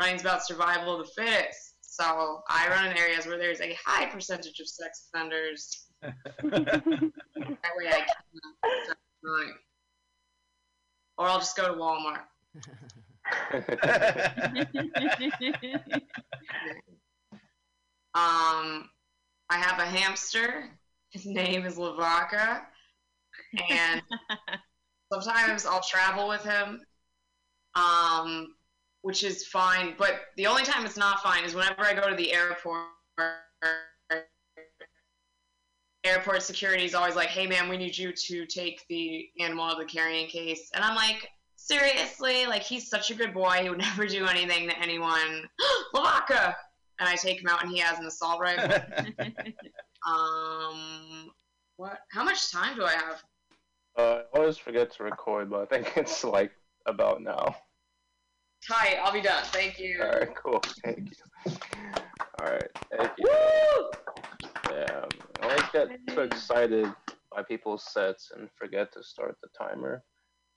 [0.00, 4.06] Running's about survival of the fittest." So I run in areas where there's a high
[4.06, 5.86] percentage of sex offenders.
[6.02, 9.54] that way I can.
[11.18, 12.20] Or I'll just go to Walmart.
[18.16, 18.88] Um,
[19.50, 20.70] I have a hamster.
[21.10, 22.62] His name is Lavaca,
[23.68, 24.00] and
[25.12, 26.80] sometimes I'll travel with him,
[27.74, 28.54] um,
[29.02, 29.96] which is fine.
[29.98, 32.86] But the only time it's not fine is whenever I go to the airport.
[36.06, 39.72] Airport security is always like, "Hey, man, we need you to take the animal out
[39.72, 42.46] of the carrying case," and I'm like, "Seriously?
[42.46, 43.58] Like, he's such a good boy.
[43.62, 45.48] He would never do anything to anyone."
[45.94, 46.56] Lavaca,
[46.98, 48.82] and I take him out, and he has an assault rifle.
[50.06, 51.30] um,
[51.76, 51.98] what?
[52.10, 53.22] How much time do I have?
[53.96, 56.52] Uh, I always forget to record, but I think it's like
[56.86, 57.56] about now.
[58.68, 59.44] Hi, I'll be done.
[59.46, 60.00] Thank you.
[60.02, 60.62] All right, cool.
[60.84, 61.52] Thank you.
[62.40, 63.90] All right, thank you.
[64.70, 65.04] Yeah,
[65.40, 66.86] I always get too excited
[67.34, 70.02] by people's sets and forget to start the timer.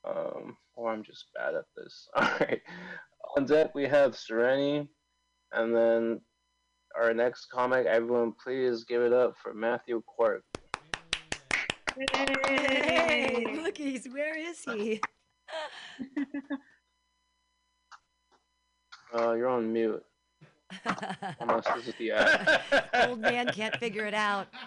[0.08, 2.08] Um, or I'm just bad at this.
[2.16, 2.62] All right.
[3.38, 4.88] On deck we have Sereni,
[5.52, 6.22] and then
[6.96, 7.86] our next comic.
[7.86, 10.44] Everyone, please give it up for Matthew Quirk.
[12.12, 15.02] Hey, look, he's where is he?
[19.12, 20.04] Uh, you're on mute.
[21.40, 22.62] Unless this is the ad.
[23.10, 24.48] Old man can't figure it out.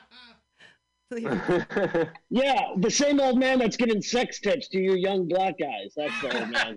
[2.31, 5.93] Yeah, the same old man that's giving sex tips to you young black guys.
[5.95, 6.77] That's the old man.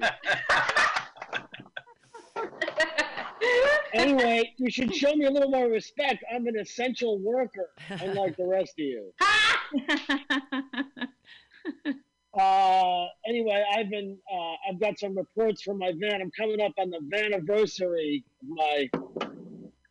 [3.93, 6.21] anyway, you should show me a little more respect.
[6.33, 9.13] I'm an essential worker, unlike the rest of you.
[12.37, 16.21] Uh, anyway, I've been uh, I've got some reports from my van.
[16.21, 18.89] I'm coming up on the van anniversary of my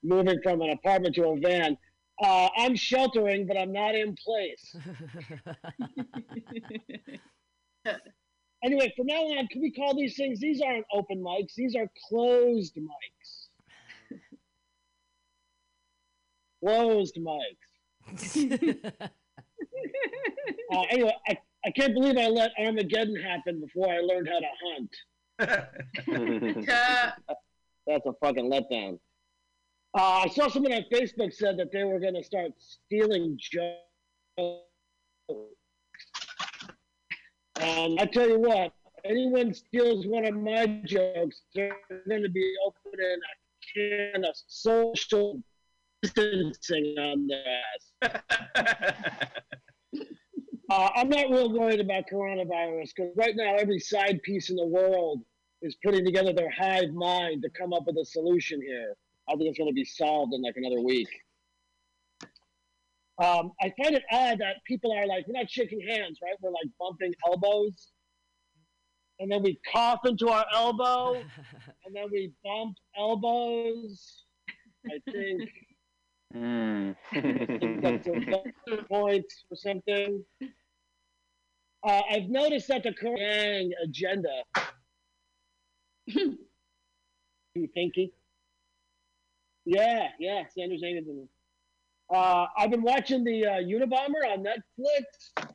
[0.02, 1.76] moving from an apartment to a van.
[2.22, 4.76] Uh, I'm sheltering, but I'm not in place.
[8.64, 10.40] Anyway, from now on, can we call these things?
[10.40, 11.52] These aren't open mics.
[11.54, 13.48] These are closed mics.
[16.64, 18.88] closed mics.
[20.72, 21.36] Uh, anyway, I,
[21.66, 24.90] I can't believe I let Armageddon happen before I learned how to hunt.
[27.86, 28.98] That's a fucking letdown.
[29.96, 33.78] Uh, I saw someone on Facebook said that they were going to start stealing jokes.
[37.60, 38.72] And I tell you what,
[39.04, 41.76] anyone steals one of my jokes, they're
[42.08, 45.40] going to be opening a can of social
[46.02, 47.44] distancing on their
[48.02, 48.22] ass.
[50.74, 54.66] Uh, I'm not real worried about coronavirus because right now every side piece in the
[54.66, 55.20] world
[55.62, 58.96] is putting together their hive mind to come up with a solution here.
[59.28, 61.06] I think it's going to be solved in like another week.
[63.22, 66.34] Um, I find it odd that people are like, we're not shaking hands, right?
[66.40, 67.92] We're like bumping elbows.
[69.20, 71.14] And then we cough into our elbow.
[71.84, 74.24] and then we bump elbows.
[74.86, 75.48] I think
[76.34, 76.96] Mm.
[77.80, 80.24] that's a point or something.
[81.84, 84.42] Uh, I've noticed that the Korean agenda.
[86.06, 86.38] you
[87.74, 88.10] thinking?
[89.66, 91.28] Yeah, yeah, Sanders Anderson.
[92.12, 95.04] Uh, I've been watching the uh, Unabomber on Netflix,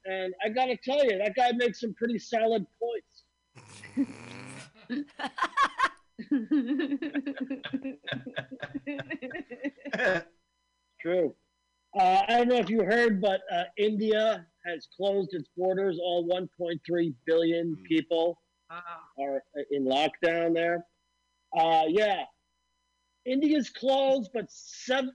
[0.06, 3.24] and I gotta tell you, that guy makes some pretty solid points.
[11.02, 11.34] True.
[11.98, 16.00] Uh, I don't know if you heard, but uh, India has closed its borders.
[16.02, 18.38] All 1.3 billion people
[19.18, 19.42] are
[19.72, 20.86] in lockdown there.
[21.58, 22.24] Uh, yeah,
[23.26, 25.12] India's closed, but seven.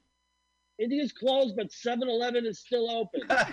[0.78, 3.20] India's closed, but 7-Eleven is still open.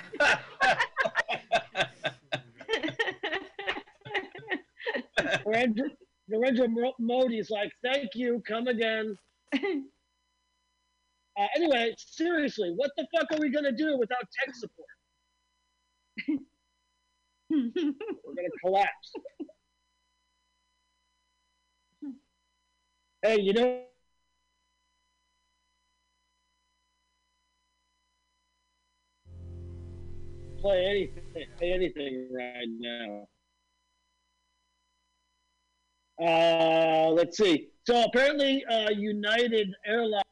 [5.45, 5.89] Narendra,
[6.31, 9.15] Narendra Modi is like, "Thank you, come again."
[11.39, 14.85] Uh, anyway, seriously, what the fuck are we gonna do without tech support?
[17.49, 19.13] We're gonna collapse.
[23.23, 23.83] Hey, you know.
[30.59, 33.27] Play anything, play anything right now.
[36.19, 37.69] Uh, let's see.
[37.87, 40.23] So apparently, uh, United Airlines.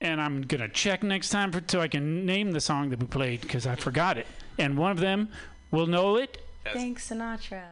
[0.00, 3.06] and I'm gonna check next time for, so I can name the song that we
[3.06, 4.26] played because I forgot it.
[4.58, 5.28] And one of them
[5.70, 6.38] will know it.
[6.72, 7.62] Thanks, Sinatra.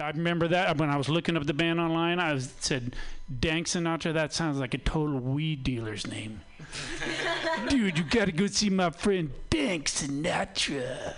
[0.00, 2.20] I remember that uh, when I was looking up the band online.
[2.20, 2.94] I was, said,
[3.40, 6.42] "Dank Sinatra." That sounds like a total weed dealer's name.
[7.68, 11.14] Dude, you gotta go see my friend Dank Sinatra.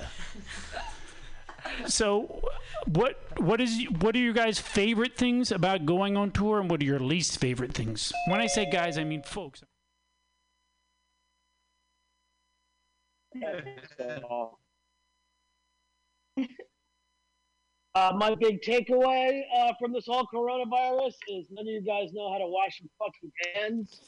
[1.87, 2.43] So,
[2.87, 6.81] what what is what are your guys' favorite things about going on tour, and what
[6.81, 8.15] are your least favorite things?
[8.29, 9.63] When I say guys, I mean folks.
[17.95, 22.31] Uh, my big takeaway uh, from this whole coronavirus is none of you guys know
[22.33, 24.01] how to wash your fucking hands.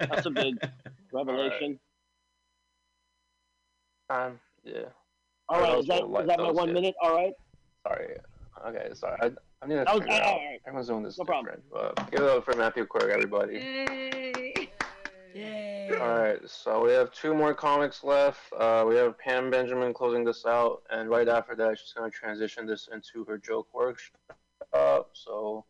[0.00, 0.56] That's a big
[1.12, 1.78] revelation.
[4.10, 4.82] Um, yeah.
[5.48, 6.94] All right, is that, is that my one minute?
[7.00, 7.32] All right.
[7.86, 8.16] Sorry.
[8.66, 9.18] Okay, sorry.
[9.22, 9.26] I,
[9.62, 10.38] I need to That was- figure it all out.
[10.40, 10.60] right.
[10.66, 11.54] Everyone's doing this No problem.
[11.70, 11.96] different.
[11.96, 13.54] But give it up for Matthew Quirk, everybody.
[13.54, 14.53] Yay.
[15.34, 15.90] Yay.
[16.00, 18.40] All right, so we have two more comics left.
[18.56, 22.16] Uh, we have Pam Benjamin closing this out, and right after that, she's going to
[22.16, 25.10] transition this into her joke workshop.
[25.12, 25.64] So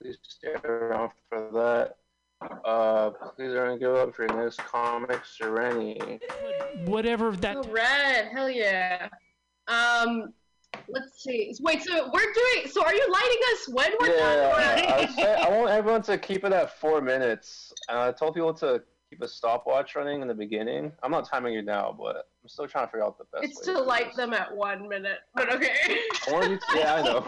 [0.00, 1.96] please stay around for that.
[2.64, 6.20] Uh, please everyone give up for your next comic, Sereni.
[6.84, 7.56] Whatever that.
[7.56, 9.08] Oh, red, hell yeah.
[9.66, 10.34] Um,
[10.88, 11.52] let's see.
[11.60, 12.70] Wait, so we're doing.
[12.70, 14.86] So are you lighting us when we're Yeah, done?
[14.88, 17.72] I, I, say, I want everyone to keep it at four minutes.
[17.88, 20.92] And I told people to keep a stopwatch running in the beginning.
[21.02, 23.60] I'm not timing you now, but I'm still trying to figure out the best It's
[23.60, 25.98] to light them at one minute, but okay.
[26.28, 27.24] I want you to, yeah, I know.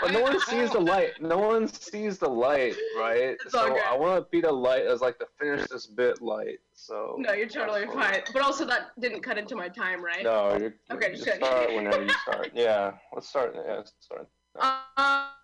[0.00, 1.20] But no one sees the light.
[1.20, 3.36] No one sees the light, right?
[3.44, 3.76] It's so.
[3.76, 6.60] I want to be the light as like the finish this bit light.
[6.74, 8.20] So No, you're totally fine.
[8.32, 10.22] But also, that didn't cut into my time, right?
[10.22, 12.50] no, you're, Okay, you just start whenever you start.
[12.54, 13.56] Yeah, let's start.
[13.56, 14.28] Yeah, let's start.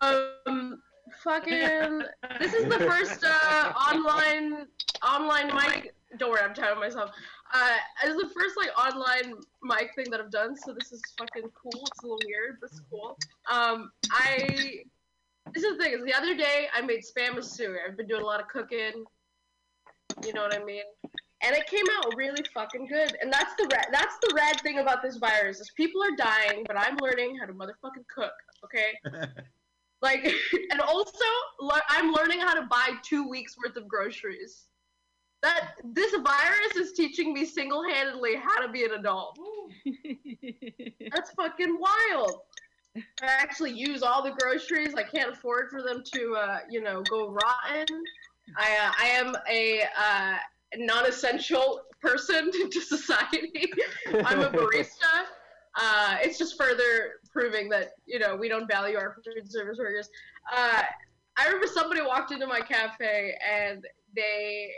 [0.01, 0.81] Um,
[1.25, 2.03] fucking.
[2.39, 4.69] This is the first uh, online
[5.03, 5.93] online mic.
[6.17, 7.11] Don't worry, I'm timing myself.
[7.53, 11.51] Uh, is the first like online mic thing that I've done, so this is fucking
[11.55, 11.83] cool.
[11.87, 13.19] It's a little weird, but it's cool.
[13.51, 14.85] Um, I.
[15.55, 15.93] This is the thing.
[15.95, 17.77] Is the other day I made spam musubi.
[17.87, 19.05] I've been doing a lot of cooking.
[20.25, 20.83] You know what I mean?
[21.43, 23.17] And it came out really fucking good.
[23.23, 23.87] And that's the red.
[23.93, 27.47] That's the red thing about this virus is people are dying, but I'm learning how
[27.47, 28.33] to motherfucking cook.
[28.65, 28.93] Okay.
[30.01, 30.33] Like,
[30.71, 31.25] and also,
[31.61, 34.67] le- I'm learning how to buy two weeks worth of groceries.
[35.43, 39.39] That this virus is teaching me single-handedly how to be an adult.
[41.13, 42.41] That's fucking wild.
[42.97, 44.95] I actually use all the groceries.
[44.97, 48.03] I can't afford for them to, uh, you know, go rotten.
[48.57, 50.39] I, uh, I am a uh,
[50.77, 53.71] non-essential person to society.
[54.25, 55.25] I'm a barista.
[55.81, 60.09] Uh, it's just further proving that you know we don't value our food service workers.
[60.53, 60.83] Uh,
[61.37, 63.85] I remember somebody walked into my cafe and
[64.17, 64.73] they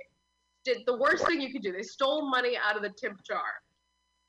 [0.65, 1.73] did the worst thing you could do.
[1.73, 3.63] They stole money out of the tip jar.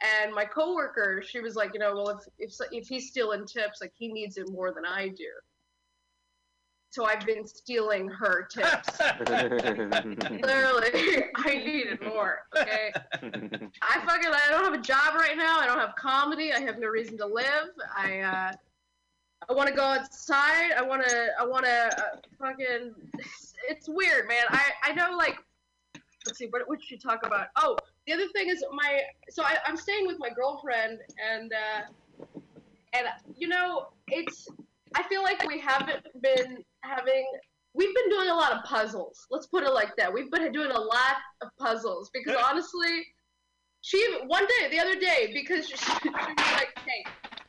[0.02, 3.82] And my coworker, she was like, you know, well, if if if he's stealing tips,
[3.82, 5.30] like he needs it more than I do.
[6.90, 9.00] So I've been stealing her tips.
[9.30, 12.40] Literally, I needed more.
[12.58, 12.92] Okay.
[13.22, 15.60] I fucking I don't have a job right now.
[15.60, 16.52] I don't have comedy.
[16.52, 17.70] I have no reason to live.
[17.96, 18.52] I uh
[19.50, 20.72] I want to go outside.
[20.78, 24.44] I want to I want to uh, fucking it's, it's weird, man.
[24.50, 25.38] I I know like
[26.26, 27.48] let's see what what should you talk about?
[27.58, 31.00] Oh, the other thing is my so I, I'm staying with my girlfriend
[31.32, 32.26] and uh
[32.94, 34.48] and you know it's
[34.96, 37.26] I feel like we haven't been having
[37.74, 39.26] we've been doing a lot of puzzles.
[39.30, 40.14] Let's put it like that.
[40.14, 43.06] We've been doing a lot of puzzles because honestly,
[43.82, 47.04] she one day, the other day, because she, she was like, "Hey,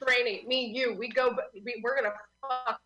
[0.06, 2.80] Rainy, me, you, we go, we, we're gonna fuck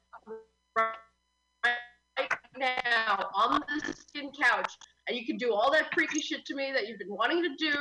[0.76, 2.28] right
[2.58, 4.72] now on the skin couch,
[5.08, 7.50] and you can do all that freaky shit to me that you've been wanting to
[7.56, 7.72] do,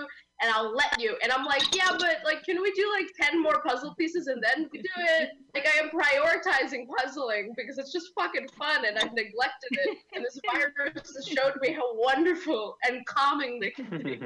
[0.41, 3.41] and I'll let you." And I'm like, "Yeah, but like, can we do like ten
[3.41, 7.91] more puzzle pieces and then we do it?" Like, I am prioritizing puzzling because it's
[7.91, 9.97] just fucking fun, and I've neglected it.
[10.13, 14.19] And this virus has showed me how wonderful and calming they can be.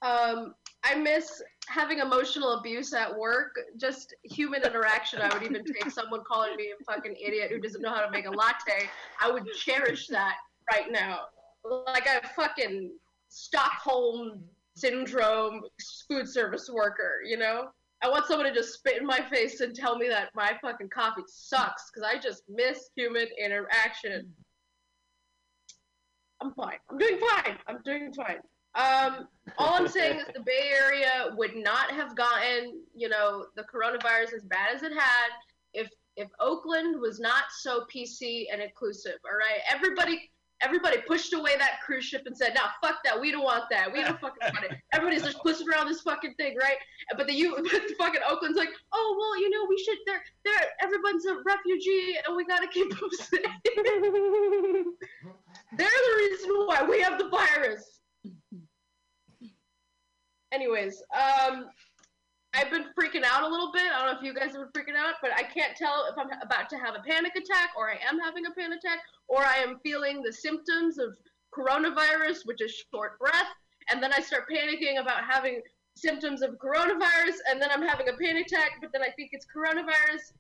[0.03, 3.55] Um, I miss having emotional abuse at work.
[3.77, 5.21] Just human interaction.
[5.21, 8.11] I would even take someone calling me a fucking idiot who doesn't know how to
[8.11, 8.89] make a latte.
[9.21, 10.35] I would cherish that
[10.71, 11.21] right now.
[11.63, 12.91] Like a fucking
[13.29, 14.43] Stockholm
[14.75, 15.61] syndrome
[16.07, 17.69] food service worker, you know?
[18.03, 20.89] I want someone to just spit in my face and tell me that my fucking
[20.89, 24.29] coffee sucks because I just miss human interaction.
[26.41, 26.77] I'm fine.
[26.91, 27.57] I'm doing fine.
[27.67, 28.39] I'm doing fine.
[28.75, 33.63] Um, all I'm saying is the Bay Area would not have gotten, you know, the
[33.63, 35.29] coronavirus as bad as it had
[35.73, 39.17] if if Oakland was not so PC and inclusive.
[39.25, 40.29] All right, everybody.
[40.63, 43.19] Everybody pushed away that cruise ship and said, "Now, fuck that.
[43.19, 43.91] We don't want that.
[43.91, 46.77] We don't fucking want it." Everybody's just pushing around this fucking thing, right?
[47.17, 49.97] But the you, but the fucking Oakland's like, "Oh well, you know, we should.
[50.05, 50.69] They're, they're.
[50.81, 53.41] Everyone's a refugee, and we gotta keep them safe."
[55.77, 57.99] they're the reason why we have the virus.
[60.53, 61.65] Anyways, um,
[62.53, 63.91] I've been freaking out a little bit.
[63.91, 66.17] I don't know if you guys have been freaking out, but I can't tell if
[66.17, 69.43] I'm about to have a panic attack or I am having a panic attack or
[69.43, 71.15] I am feeling the symptoms of
[71.51, 73.47] coronavirus, which is short breath,
[73.89, 75.61] and then I start panicking about having
[75.95, 79.45] symptoms of coronavirus, and then I'm having a panic attack, but then I think it's
[79.45, 80.33] coronavirus.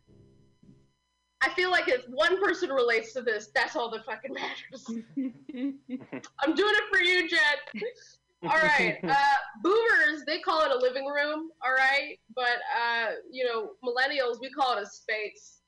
[1.41, 4.85] I feel like if one person relates to this, that's all that fucking matters.
[6.39, 7.83] I'm doing it for you, Jen.
[8.43, 8.99] All right.
[9.03, 9.15] Uh,
[9.61, 12.17] boomers, they call it a living room, all right?
[12.35, 15.59] But, uh, you know, millennials, we call it a space.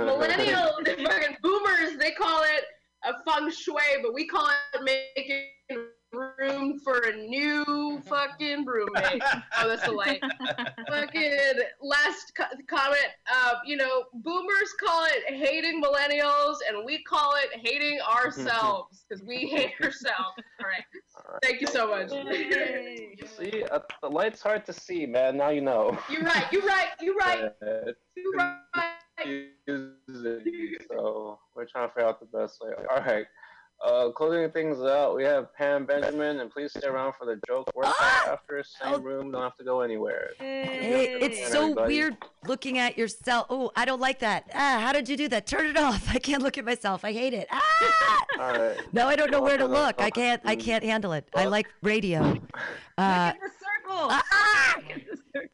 [0.00, 2.64] Millennials, fucking boomers, they call it
[3.04, 5.48] a feng shui, but we call it making
[6.12, 9.22] room for a new fucking roommate.
[9.58, 10.20] oh, that's a light.
[10.88, 11.38] fucking
[11.82, 13.08] last co- comment.
[13.32, 19.22] Uh, you know, boomers call it hating millennials, and we call it hating ourselves because
[19.24, 20.34] we hate ourselves.
[20.60, 20.84] All right.
[21.42, 22.10] Thank you so much.
[22.10, 25.36] See, uh, the light's hard to see, man.
[25.36, 25.98] Now you know.
[26.10, 26.46] you're right.
[26.52, 26.88] You're right.
[27.00, 27.52] You're right.
[28.16, 29.48] You're right.
[29.64, 32.72] confusing, so we're trying to figure out the best way.
[32.90, 33.26] All right.
[33.84, 37.70] Uh, closing things out, we have Pam Benjamin, and please stay around for the joke
[37.76, 37.94] workshop
[38.26, 38.58] after.
[38.58, 40.30] A same room, don't have to go anywhere.
[40.38, 42.16] Hey, it's And so everybody- weird
[42.46, 43.46] looking at yourself.
[43.50, 44.50] Oh, I don't like that.
[44.52, 45.46] Ah, how did you do that?
[45.46, 46.08] Turn it off.
[46.12, 47.04] I can't look at myself.
[47.04, 47.46] I hate it.
[47.52, 48.24] Ah!
[48.40, 48.76] All right.
[48.92, 50.00] No, I don't know where to look.
[50.00, 50.42] I can't.
[50.44, 51.28] I can't handle it.
[51.34, 52.36] I like radio.
[52.98, 54.08] Uh, circle.
[54.10, 54.74] ah!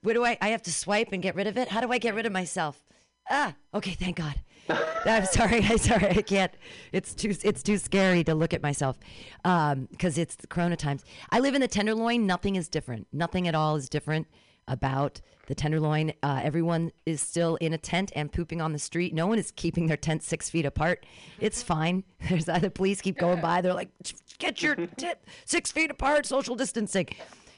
[0.01, 0.39] Where do I?
[0.41, 1.69] I have to swipe and get rid of it.
[1.69, 2.83] How do I get rid of myself?
[3.29, 3.91] Ah, okay.
[3.91, 4.41] Thank God.
[5.05, 5.63] I'm sorry.
[5.65, 6.09] I'm sorry.
[6.11, 6.53] I can't.
[6.93, 7.35] It's too.
[7.43, 8.99] It's too scary to look at myself,
[9.45, 11.05] um, because it's the Corona times.
[11.31, 12.27] I live in the Tenderloin.
[12.27, 13.07] Nothing is different.
[13.13, 14.27] Nothing at all is different
[14.67, 16.13] about the Tenderloin.
[16.23, 19.13] Uh, everyone is still in a tent and pooping on the street.
[19.13, 21.05] No one is keeping their tent six feet apart.
[21.41, 22.05] It's fine.
[22.29, 23.61] There's the police keep going by.
[23.61, 23.91] They're like,
[24.39, 27.09] get your tent six feet apart, social distancing.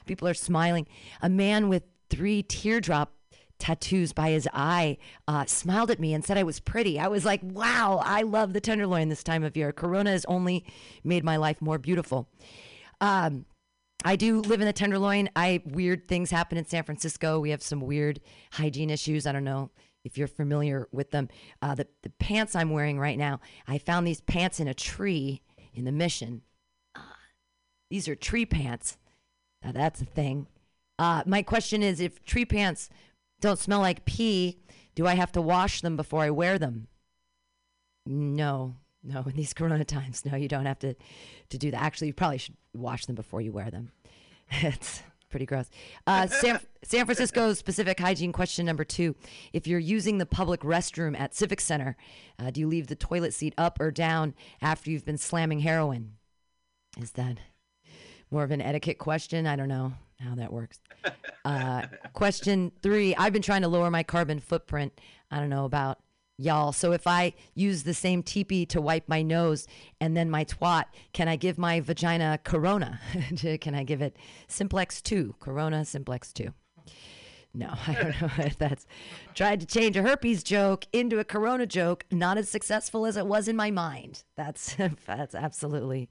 [0.05, 0.87] People are smiling.
[1.21, 3.13] A man with three teardrop
[3.59, 4.97] tattoos by his eye
[5.27, 6.99] uh, smiled at me and said I was pretty.
[6.99, 9.71] I was like, wow, I love the Tenderloin this time of year.
[9.71, 10.65] Corona has only
[11.03, 12.27] made my life more beautiful.
[13.01, 13.45] Um,
[14.05, 15.29] I do live in the Tenderloin.
[15.35, 17.39] I weird things happen in San Francisco.
[17.39, 18.19] We have some weird
[18.51, 19.25] hygiene issues.
[19.25, 19.71] I don't know
[20.03, 21.29] if you're familiar with them.
[21.61, 25.41] Uh, the the pants I'm wearing right now, I found these pants in a tree
[25.73, 26.43] in the Mission.
[26.95, 27.01] Uh,
[27.89, 28.97] these are tree pants.
[29.63, 30.47] Now that's a thing.
[30.99, 32.89] Uh, my question is, if tree pants
[33.41, 34.57] don't smell like pee,
[34.95, 36.87] do I have to wash them before I wear them?
[38.05, 39.23] No, no.
[39.23, 40.95] In these Corona times, no, you don't have to
[41.49, 41.81] to do that.
[41.81, 43.91] Actually, you probably should wash them before you wear them.
[44.51, 45.69] it's pretty gross.
[46.05, 49.15] Uh, San, San Francisco specific hygiene question number two:
[49.53, 51.95] If you're using the public restroom at Civic Center,
[52.39, 56.13] uh, do you leave the toilet seat up or down after you've been slamming heroin?
[56.99, 57.37] Is that
[58.31, 59.45] more of an etiquette question?
[59.45, 60.79] I don't know how that works.
[61.45, 64.99] Uh, question three I've been trying to lower my carbon footprint.
[65.31, 65.99] I don't know about
[66.37, 66.71] y'all.
[66.71, 69.67] So if I use the same teepee to wipe my nose
[69.99, 72.99] and then my twat, can I give my vagina Corona?
[73.61, 75.35] can I give it Simplex 2?
[75.39, 76.53] Corona Simplex 2.
[77.53, 78.85] No, I don't know if that's
[79.33, 82.05] tried to change a herpes joke into a corona joke.
[82.11, 84.23] Not as successful as it was in my mind.
[84.35, 84.75] That's
[85.07, 86.09] that's absolutely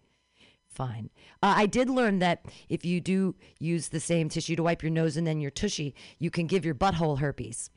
[0.77, 1.11] fine.
[1.43, 4.91] Uh, I did learn that if you do use the same tissue to wipe your
[4.91, 7.71] nose and then your tushy, you can give your butthole herpes.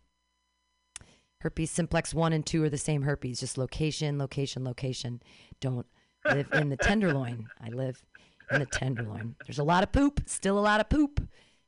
[1.42, 5.22] Herpes simplex 1 and 2 are the same herpes, just location, location, location.
[5.62, 5.88] Don't
[6.26, 7.48] live in the tenderloin.
[7.62, 8.04] I live
[8.52, 9.36] in the tenderloin.
[9.48, 11.22] There's a lot of poop, still a lot of poop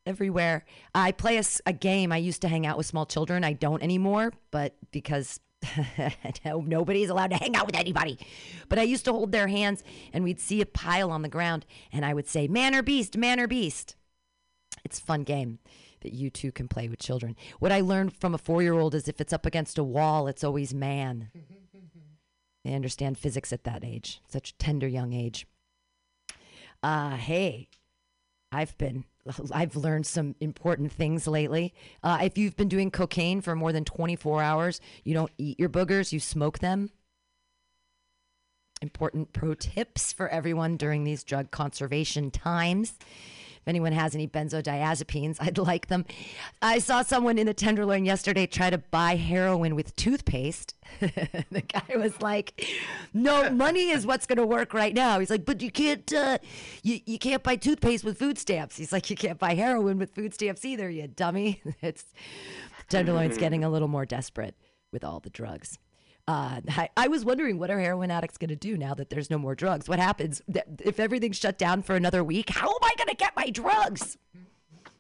[0.06, 0.66] everywhere.
[0.94, 2.12] I play a game.
[2.12, 3.46] I used to hang out with small children.
[3.46, 5.40] I don't anymore, but because
[6.46, 8.18] no- nobody's allowed to hang out with anybody.
[8.70, 9.84] But I used to hold their hands
[10.14, 13.18] and we'd see a pile on the ground and I would say, man or beast,
[13.18, 13.96] man or beast.
[14.84, 15.60] It's a fun game
[16.02, 17.36] that you two can play with children.
[17.60, 20.28] What I learned from a four year old is if it's up against a wall,
[20.28, 21.30] it's always man.
[22.64, 25.48] They understand physics at that age, such a tender young age.
[26.84, 27.70] Uh, hey,
[28.52, 29.06] I've been,
[29.54, 31.74] I've learned some important things lately.
[32.04, 35.70] Uh, if you've been doing cocaine for more than 24 hours, you don't eat your
[35.70, 36.90] boogers, you smoke them.
[38.82, 42.98] Important pro tips for everyone during these drug conservation times.
[43.62, 46.06] If anyone has any benzodiazepines, I'd like them.
[46.62, 50.74] I saw someone in the Tenderloin yesterday try to buy heroin with toothpaste.
[51.00, 52.66] the guy was like,
[53.14, 56.40] "No, money is what's going to work right now." He's like, "But you can't, uh,
[56.82, 60.16] you you can't buy toothpaste with food stamps." He's like, "You can't buy heroin with
[60.16, 62.06] food stamps either, you dummy." it's
[62.90, 64.56] Tenderloin's getting a little more desperate
[64.92, 65.78] with all the drugs.
[66.28, 69.30] Uh, I, I was wondering what are heroin addicts going to do now that there's
[69.30, 69.90] no more drugs?
[69.90, 70.42] What happens
[70.80, 72.50] if everything's shut down for another week?
[72.50, 74.18] How am I going to get my drugs?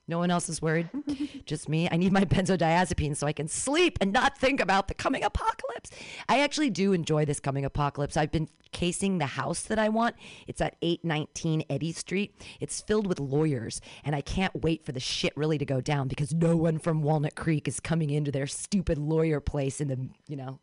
[0.07, 0.89] No one else is worried.
[1.45, 1.87] Just me.
[1.89, 5.89] I need my benzodiazepine so I can sleep and not think about the coming apocalypse.
[6.27, 8.17] I actually do enjoy this coming apocalypse.
[8.17, 10.17] I've been casing the house that I want.
[10.47, 12.35] It's at 819 Eddy Street.
[12.59, 16.09] It's filled with lawyers, and I can't wait for the shit really to go down
[16.09, 20.09] because no one from Walnut Creek is coming into their stupid lawyer place in the,
[20.27, 20.59] you know.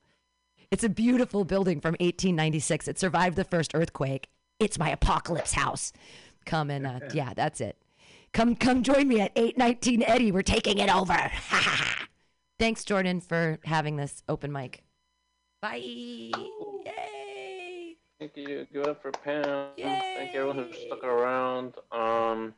[0.70, 2.88] It's a beautiful building from 1896.
[2.88, 4.28] It survived the first earthquake.
[4.60, 5.92] It's my apocalypse house.
[6.44, 7.78] Come and uh, yeah, that's it.
[8.34, 10.30] Come come join me at 819 Eddy.
[10.30, 11.16] We're taking it over.
[12.58, 14.82] Thanks Jordan for having this open mic.
[15.62, 15.76] Bye.
[15.76, 16.32] Yay.
[18.18, 18.66] Thank you.
[18.70, 19.68] Give it up for Pam.
[19.76, 21.74] Thank you everyone who stuck around.
[21.90, 22.52] Um,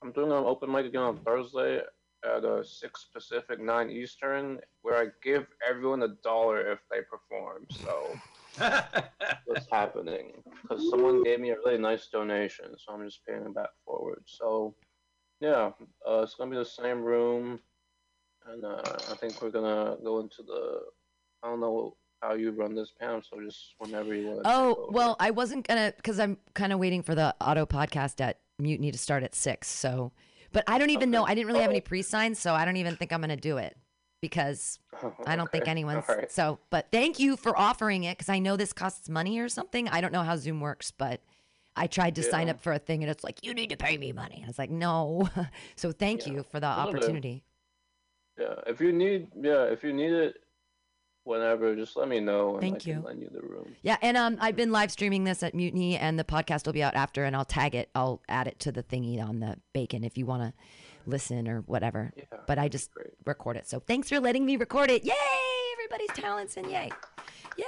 [0.00, 1.80] I'm doing an open mic again on Thursday
[2.24, 7.66] at uh, 6 Pacific, 9 Eastern, where I give everyone a dollar if they perform.
[7.70, 8.18] So
[9.46, 10.42] what's happening?
[10.62, 14.22] Because someone gave me a really nice donation, so I'm just paying it back forward.
[14.26, 14.74] So
[15.40, 15.70] yeah,
[16.08, 17.60] uh, it's gonna be the same room,
[18.46, 20.80] and uh, I think we're gonna go into the.
[21.42, 23.22] I don't know how you run this, Pam.
[23.22, 24.40] So just whenever you want.
[24.44, 28.40] Oh, well, I wasn't gonna because I'm kind of waiting for the auto podcast at
[28.58, 29.68] Mutiny to start at six.
[29.68, 30.12] So,
[30.52, 31.24] but I don't even know.
[31.24, 31.84] I didn't really have any oh.
[31.84, 33.76] pre-signs, so I don't even think I'm gonna do it
[34.20, 36.08] because oh, I don't think anyone's.
[36.08, 36.30] alright.
[36.32, 39.88] So, but thank you for offering it because I know this costs money or something.
[39.88, 41.20] I don't know how Zoom works, but
[41.76, 43.96] I tried to sign up for a thing and it's like you need to pay
[43.96, 44.42] me money.
[44.44, 45.28] I was like, no.
[45.76, 47.44] so thank you for the opportunity.
[48.38, 50.36] Yeah, if you need, yeah, if you need it,
[51.28, 52.54] whenever, just let me know.
[52.54, 53.00] And Thank I can you.
[53.00, 53.76] Lend you the room.
[53.82, 56.82] Yeah, and um, I've been live streaming this at Mutiny, and the podcast will be
[56.82, 57.90] out after, and I'll tag it.
[57.94, 60.52] I'll add it to the thingy on the bacon if you want to
[61.06, 62.12] listen or whatever.
[62.16, 62.90] Yeah, but I just
[63.24, 63.68] record it.
[63.68, 65.04] So thanks for letting me record it.
[65.04, 65.12] Yay!
[65.74, 66.90] Everybody's talents and yay,
[67.56, 67.64] yay!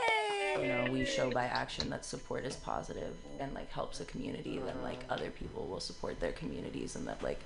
[0.61, 4.59] you know we show by action that support is positive and like helps a community
[4.59, 7.39] then like other people will support their communities and that like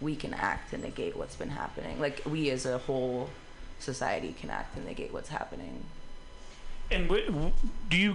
[0.00, 3.28] we can act and negate what's been happening like we as a whole
[3.80, 5.82] society can act and negate what's happening
[6.90, 7.52] And w- w-
[7.88, 8.14] do you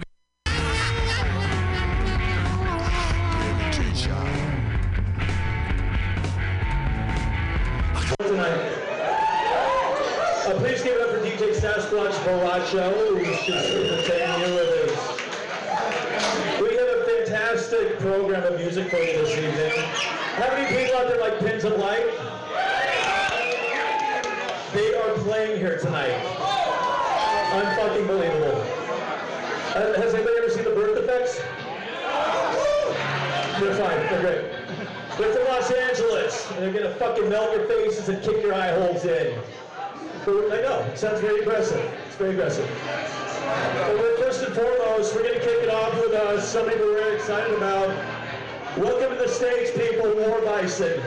[8.18, 8.72] tonight.
[10.46, 14.96] Uh, please give it up for DJ Sasquatch Baracho, who's just entertaining you with his.
[16.60, 19.84] We have a fantastic program of music for you this evening.
[20.36, 22.35] How many people out there like Pins of Light?
[24.76, 26.12] They are playing here tonight.
[26.12, 28.60] Unfucking believable.
[29.74, 31.38] Uh, has anybody ever seen the birth effects?
[33.58, 33.98] They're fine.
[34.10, 34.52] They're great.
[35.16, 36.46] They're from Los Angeles.
[36.50, 39.40] And they're gonna fucking melt your faces and kick your eye holes in.
[40.26, 41.80] But I know, it sounds very aggressive.
[42.08, 42.68] It's very aggressive.
[43.78, 47.14] But we're- first and foremost, we're gonna kick it off with uh, something we're very
[47.16, 47.96] excited about.
[48.76, 51.00] Welcome to the stage, people, War Bison.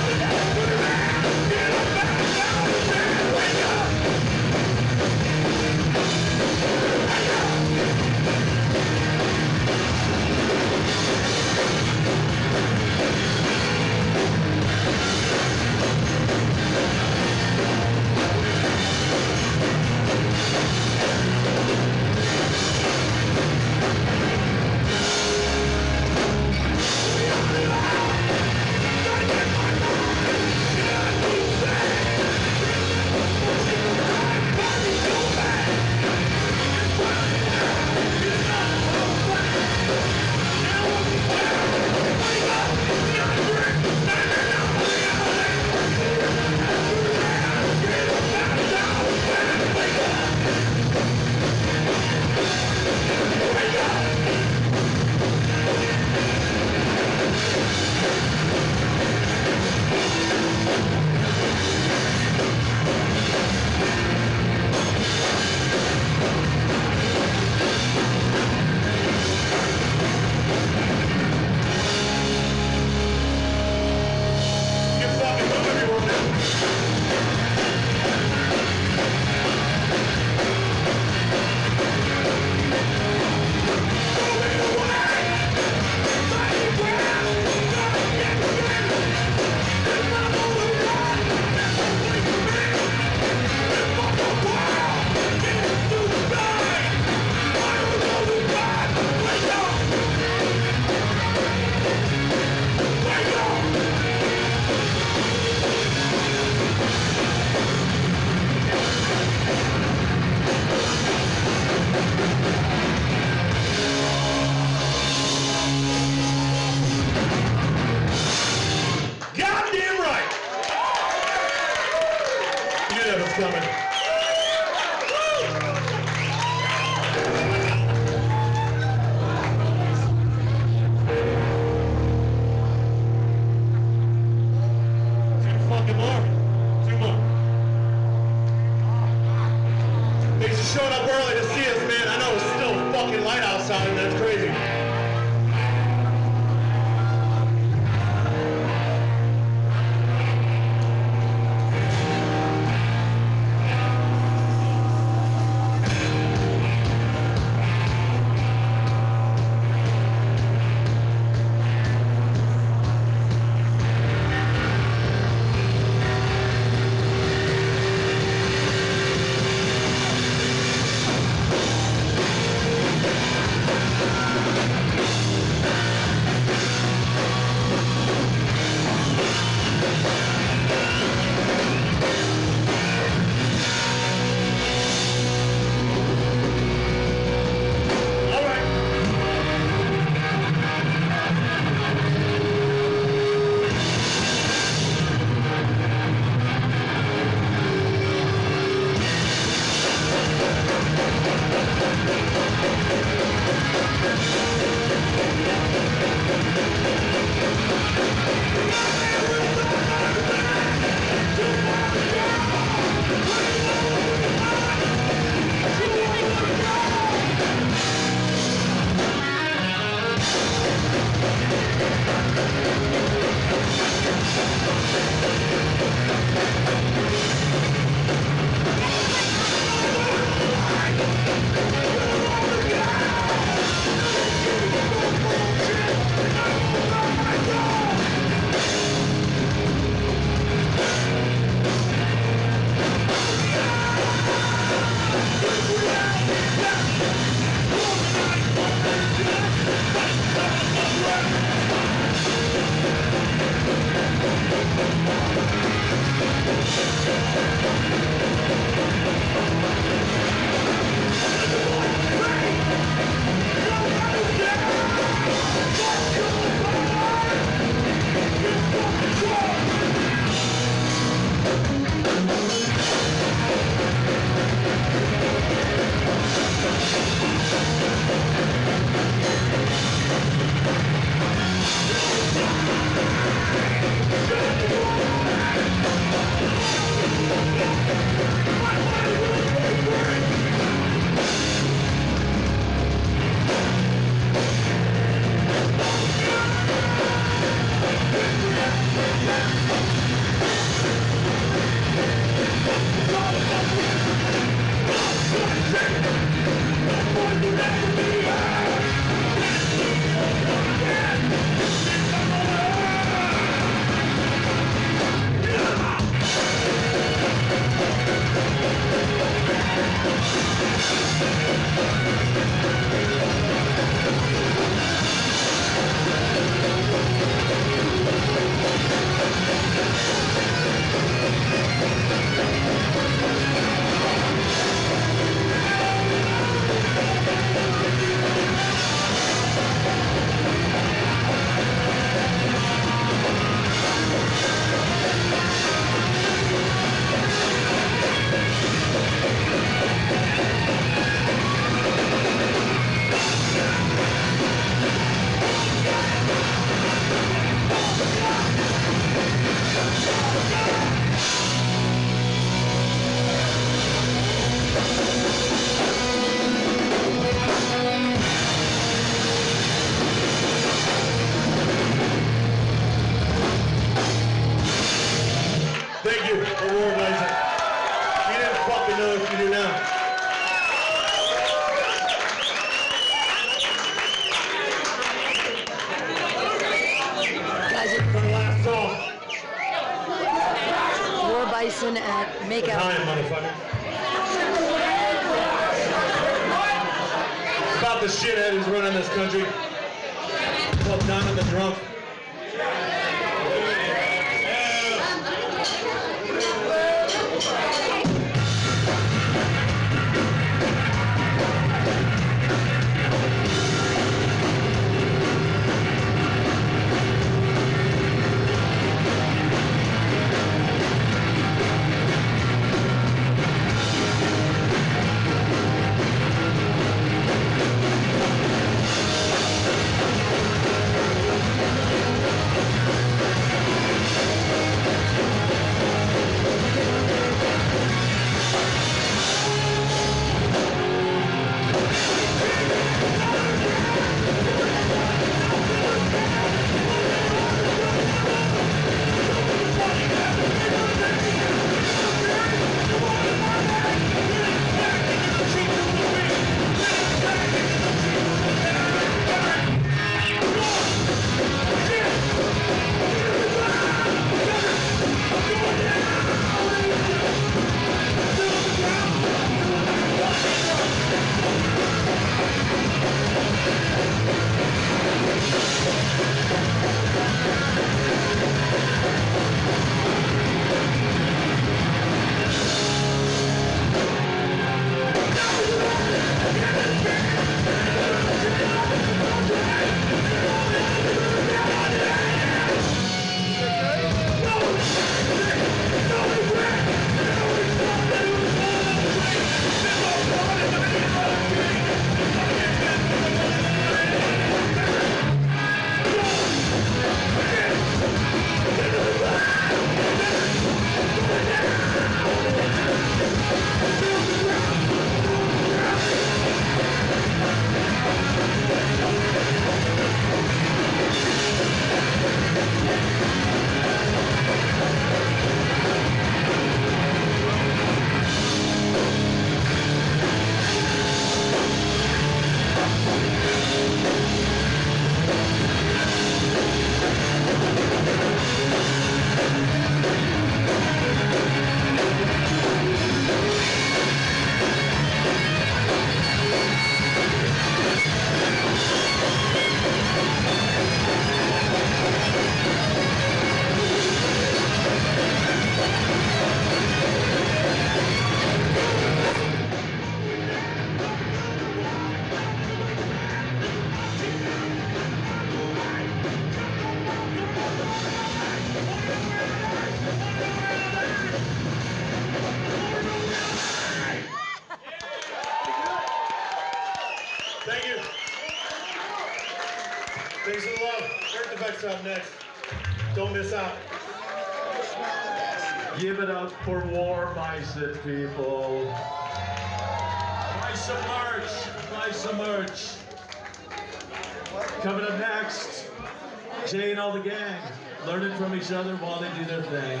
[598.66, 600.00] Each other while they do their thing.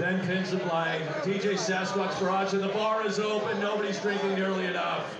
[0.00, 3.60] Then Pins of Light, DJ Sasquatch Garage, and the bar is open.
[3.60, 5.14] Nobody's drinking nearly enough.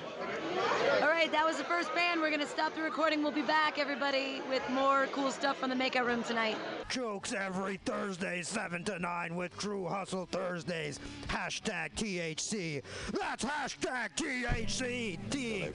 [0.56, 2.20] All right, that was the first band.
[2.20, 3.22] We're gonna stop the recording.
[3.22, 6.56] We'll be back, everybody, with more cool stuff from the Makeout Room tonight.
[6.88, 10.98] Jokes every Thursday, 7 to 9 with True Hustle Thursdays.
[11.28, 12.82] Hashtag THC.
[13.12, 15.18] That's hashtag THC.
[15.30, 15.68] T.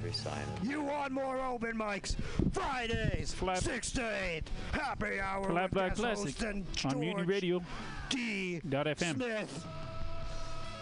[0.64, 2.16] You want more open mics?
[2.52, 4.44] Fridays, 6 to 8.
[4.72, 7.62] Happy hour Flat with Black Classic and on Mutiny Radio.
[8.10, 8.62] D.
[8.68, 9.16] Dot FM.
[9.16, 9.68] Smith.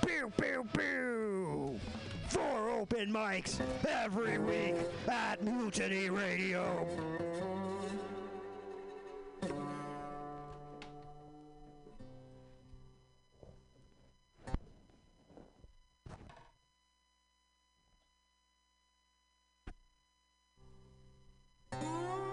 [0.06, 1.80] Pew, pew, pew.
[2.30, 4.76] Four open mics every week
[5.08, 6.88] at Mutiny Radio.
[21.74, 22.29] Mm.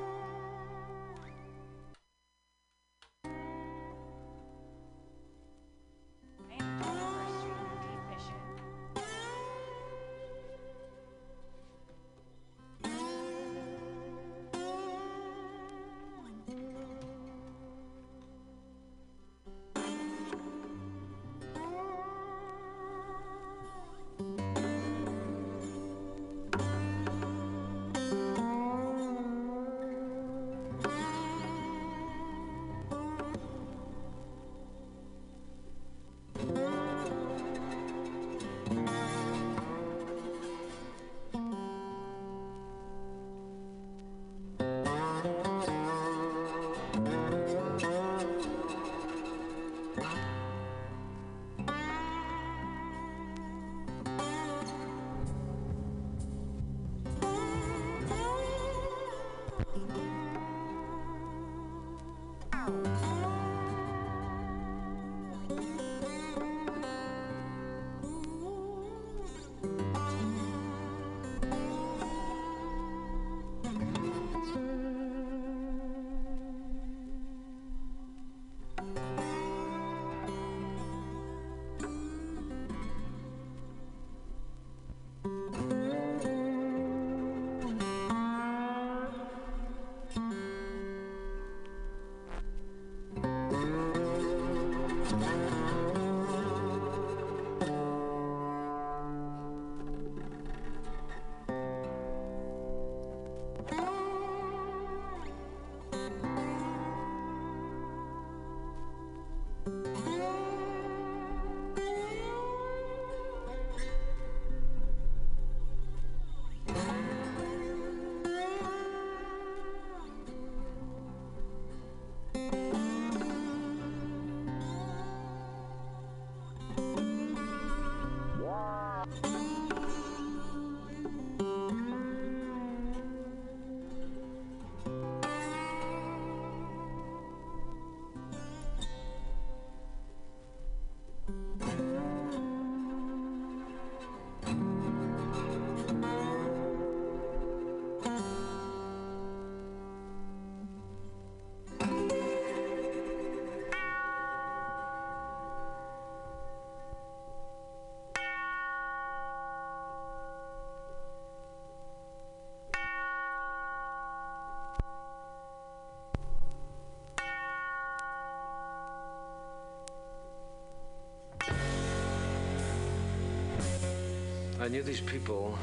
[174.66, 175.56] I knew these people.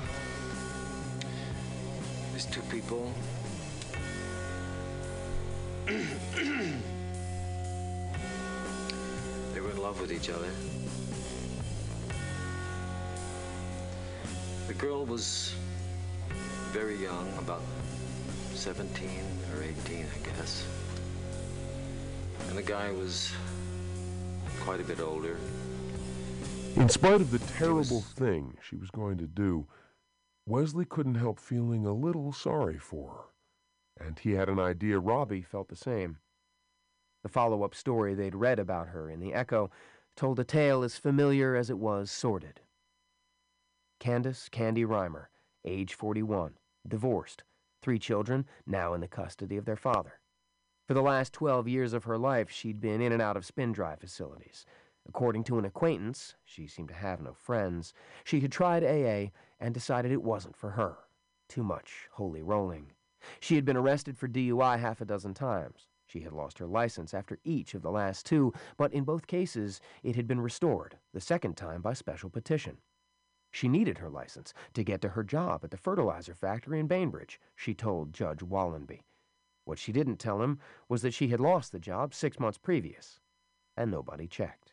[2.32, 3.12] These two people.
[5.86, 6.00] they
[9.60, 10.48] were in love with each other.
[14.68, 15.54] The girl was
[16.72, 17.64] very young, about
[18.54, 19.10] 17
[19.54, 20.66] or 18, I guess.
[22.48, 23.34] And the guy was
[24.62, 25.38] quite a bit older.
[26.76, 29.68] In spite of the terrible thing she was going to do,
[30.48, 34.06] Wesley couldn't help feeling a little sorry for her.
[34.06, 36.18] And he had an idea Robbie felt the same.
[37.22, 39.70] The follow up story they'd read about her in the Echo
[40.16, 42.62] told a tale as familiar as it was sordid.
[44.00, 45.30] Candace Candy Rymer,
[45.64, 46.56] age 41,
[46.88, 47.44] divorced,
[47.82, 50.20] three children now in the custody of their father.
[50.88, 53.72] For the last 12 years of her life, she'd been in and out of spin
[53.72, 54.66] drive facilities.
[55.08, 57.94] According to an acquaintance, she seemed to have no friends,
[58.24, 60.98] she had tried AA and decided it wasn't for her.
[61.50, 62.94] Too much holy rolling.
[63.40, 65.90] She had been arrested for DUI half a dozen times.
[66.06, 69.82] She had lost her license after each of the last two, but in both cases
[70.04, 72.78] it had been restored, the second time by special petition.
[73.52, 77.40] She needed her license to get to her job at the fertilizer factory in Bainbridge,
[77.56, 79.04] she told Judge Wallenby.
[79.66, 80.60] What she didn't tell him
[80.90, 83.20] was that she had lost the job six months previous,
[83.78, 84.73] and nobody checked.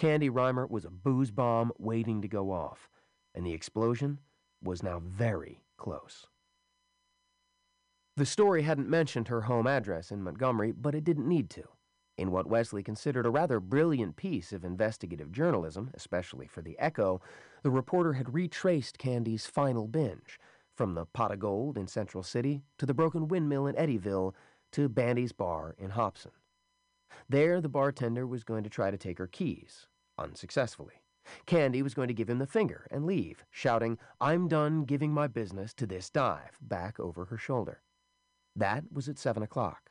[0.00, 2.88] Candy Rymer was a booze bomb waiting to go off,
[3.34, 4.18] and the explosion
[4.62, 6.26] was now very close.
[8.16, 11.64] The story hadn't mentioned her home address in Montgomery, but it didn't need to.
[12.16, 17.20] In what Wesley considered a rather brilliant piece of investigative journalism, especially for the Echo,
[17.62, 20.38] the reporter had retraced Candy's final binge,
[20.74, 24.32] from the Pot of Gold in Central City to the Broken Windmill in Eddyville
[24.72, 26.32] to Bandy's Bar in Hobson.
[27.28, 29.88] There, the bartender was going to try to take her keys,
[30.20, 31.02] unsuccessfully.
[31.46, 35.26] Candy was going to give him the finger and leave, shouting, I'm done giving my
[35.26, 37.82] business to this dive, back over her shoulder.
[38.56, 39.90] That was at seven o'clock.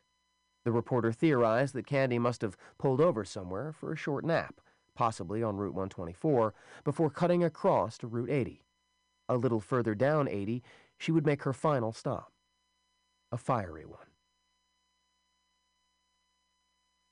[0.66, 4.60] The reporter theorized that Candy must have pulled over somewhere for a short nap,
[4.96, 6.54] possibly on Route 124,
[6.84, 8.66] before cutting across to Route 80.
[9.30, 10.62] A little further down 80,
[10.98, 12.34] she would make her final stop.
[13.32, 14.09] A fiery one.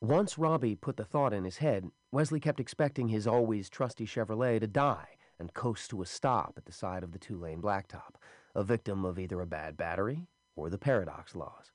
[0.01, 4.59] Once Robbie put the thought in his head, Wesley kept expecting his always trusty Chevrolet
[4.59, 8.13] to die and coast to a stop at the side of the two lane blacktop,
[8.53, 11.71] a victim of either a bad battery or the paradox laws.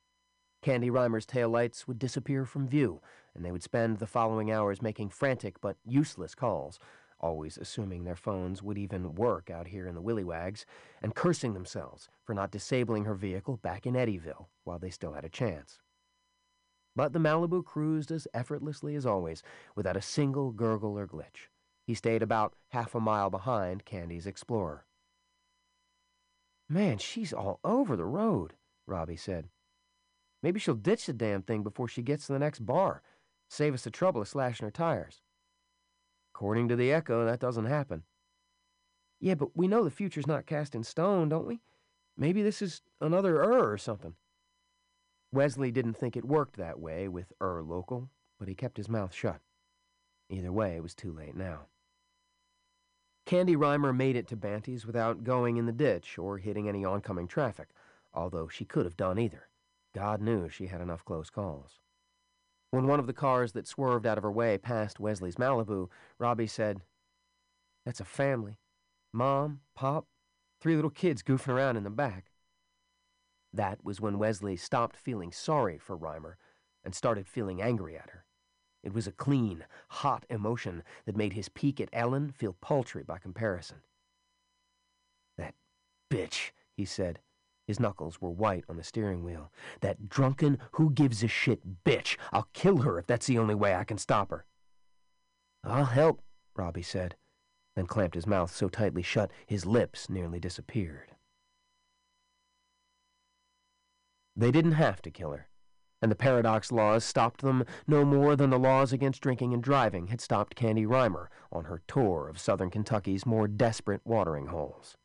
[0.62, 3.00] Candy Rymer's taillights would disappear from view,
[3.34, 6.78] and they would spend the following hours making frantic but useless calls,
[7.18, 10.64] always assuming their phones would even work out here in the Willywags,
[11.02, 15.24] and cursing themselves for not disabling her vehicle back in Eddyville while they still had
[15.24, 15.80] a chance.
[16.94, 19.43] But the Malibu cruised as effortlessly as always,
[19.74, 21.48] without a single gurgle or glitch.
[21.86, 24.85] He stayed about half a mile behind Candy's Explorer.
[26.69, 28.55] Man, she's all over the road,
[28.86, 29.48] Robbie said.
[30.43, 33.02] Maybe she'll ditch the damn thing before she gets to the next bar.
[33.48, 35.23] Save us the trouble of slashing her tires.
[36.35, 38.05] According to the Echo, that doesn't happen.
[39.20, 41.60] Yeah, but we know the future's not cast in stone, don't we?
[42.16, 44.14] Maybe this is another Ur or something.
[45.32, 49.14] Wesley didn't think it worked that way with Ur Local, but he kept his mouth
[49.14, 49.40] shut.
[50.28, 51.66] Either way, it was too late now.
[53.24, 57.28] Candy Rymer made it to Banty's without going in the ditch or hitting any oncoming
[57.28, 57.68] traffic,
[58.12, 59.48] although she could have done either.
[59.94, 61.78] God knew she had enough close calls.
[62.70, 65.88] When one of the cars that swerved out of her way passed Wesley's Malibu,
[66.18, 66.80] Robbie said,
[67.84, 68.59] That's a family.
[69.12, 70.06] Mom, Pop,
[70.60, 72.31] three little kids goofing around in the back.
[73.52, 76.38] That was when Wesley stopped feeling sorry for Rymer
[76.84, 78.24] and started feeling angry at her.
[78.82, 83.18] It was a clean, hot emotion that made his peek at Ellen feel paltry by
[83.18, 83.78] comparison.
[85.38, 85.54] That
[86.10, 87.20] bitch, he said.
[87.66, 89.52] His knuckles were white on the steering wheel.
[89.80, 92.16] That drunken, who gives a shit bitch.
[92.32, 94.44] I'll kill her if that's the only way I can stop her.
[95.62, 96.22] I'll help,
[96.56, 97.14] Robbie said,
[97.76, 101.11] then clamped his mouth so tightly shut his lips nearly disappeared.
[104.34, 105.48] They didn't have to kill her,
[106.00, 110.06] and the paradox laws stopped them no more than the laws against drinking and driving
[110.09, 114.96] had stopped Candy Rymer on her tour of southern Kentucky's more desperate watering holes.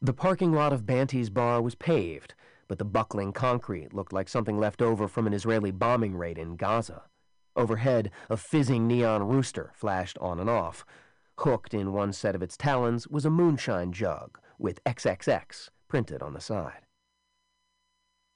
[0.00, 2.34] The parking lot of Banty's bar was paved,
[2.68, 6.56] but the buckling concrete looked like something left over from an Israeli bombing raid in
[6.56, 7.04] Gaza.
[7.56, 10.84] Overhead, a fizzing neon rooster flashed on and off.
[11.38, 16.34] Hooked in one set of its talons was a moonshine jug with XXX printed on
[16.34, 16.83] the side.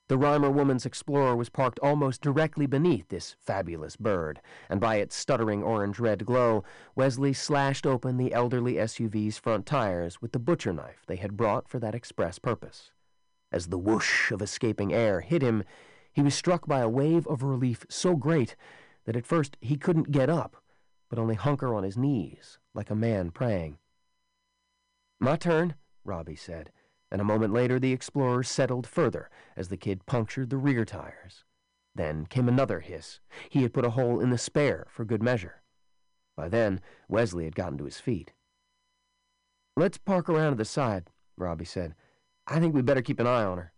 [0.08, 4.40] The Rymer Woman's Explorer was parked almost directly beneath this fabulous bird,
[4.70, 6.64] and by its stuttering orange-red glow,
[6.94, 11.68] Wesley slashed open the elderly SUV's front tires with the butcher knife they had brought
[11.68, 12.90] for that express purpose.
[13.52, 15.62] As the whoosh of escaping air hit him,
[16.10, 18.56] he was struck by a wave of relief so great
[19.04, 20.56] that at first he couldn't get up,
[21.10, 23.76] but only hunker on his knees, like a man praying.
[25.20, 26.72] My turn, Robbie said
[27.10, 31.44] and a moment later the Explorer settled further as the kid punctured the rear tires.
[31.94, 33.20] Then came another hiss.
[33.48, 35.62] He had put a hole in the spare for good measure.
[36.36, 38.32] By then, Wesley had gotten to his feet.
[39.76, 41.94] Let's park around to the side, Robbie said.
[42.46, 43.72] I think we'd better keep an eye on her.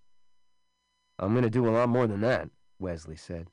[1.19, 3.49] I'm going to do a lot more than that, Wesley said.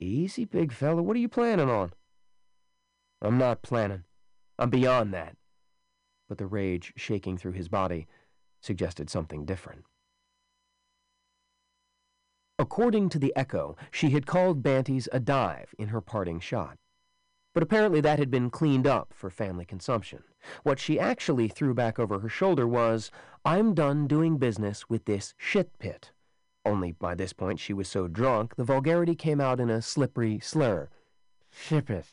[0.00, 1.02] Easy, big fella.
[1.02, 1.92] What are you planning on?
[3.20, 4.04] I'm not planning.
[4.58, 5.36] I'm beyond that.
[6.28, 8.06] But the rage shaking through his body
[8.62, 9.84] suggested something different.
[12.58, 16.78] According to the Echo, she had called Banty's a dive in her parting shot.
[17.54, 20.22] But apparently that had been cleaned up for family consumption.
[20.62, 23.10] What she actually threw back over her shoulder was,
[23.44, 26.12] I'm done doing business with this shit pit.
[26.64, 30.38] Only by this point she was so drunk, the vulgarity came out in a slippery
[30.38, 30.88] slur.
[31.50, 32.06] Shit pit.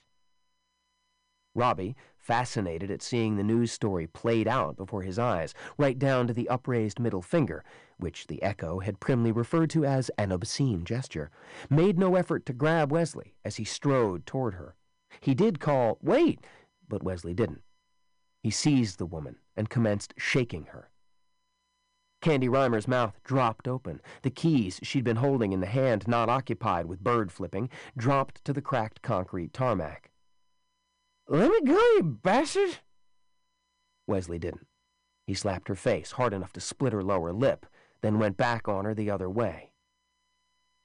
[1.56, 1.96] Robbie,
[2.30, 6.48] fascinated at seeing the news story played out before his eyes, right down to the
[6.48, 7.64] upraised middle finger,
[7.98, 11.32] which the Echo had primly referred to as an obscene gesture,
[11.72, 14.76] made no effort to grab Wesley as he strode toward her.
[15.20, 16.46] He did call, Wait!
[16.88, 17.64] But Wesley didn't.
[18.44, 20.92] He seized the woman and commenced shaking her.
[22.22, 24.02] Candy Rymer's mouth dropped open.
[24.22, 28.54] The keys she'd been holding in the hand not occupied with bird flipping dropped to
[28.54, 30.09] the cracked concrete tarmac.
[31.32, 32.80] Let me go, you bastard!
[34.08, 34.66] Wesley didn't.
[35.28, 37.68] He slapped her face hard enough to split her lower lip,
[38.02, 39.72] then went back on her the other way.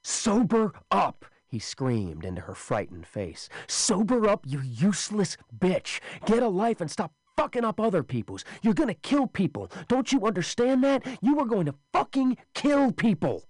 [0.03, 1.25] Sober up!
[1.47, 3.49] he screamed into her frightened face.
[3.67, 6.01] Sober up, you useless bitch!
[6.27, 8.45] Get a life and stop fucking up other people's.
[8.61, 9.71] You're gonna kill people.
[9.89, 11.07] Don't you understand that?
[11.23, 13.45] You are going to fucking kill people!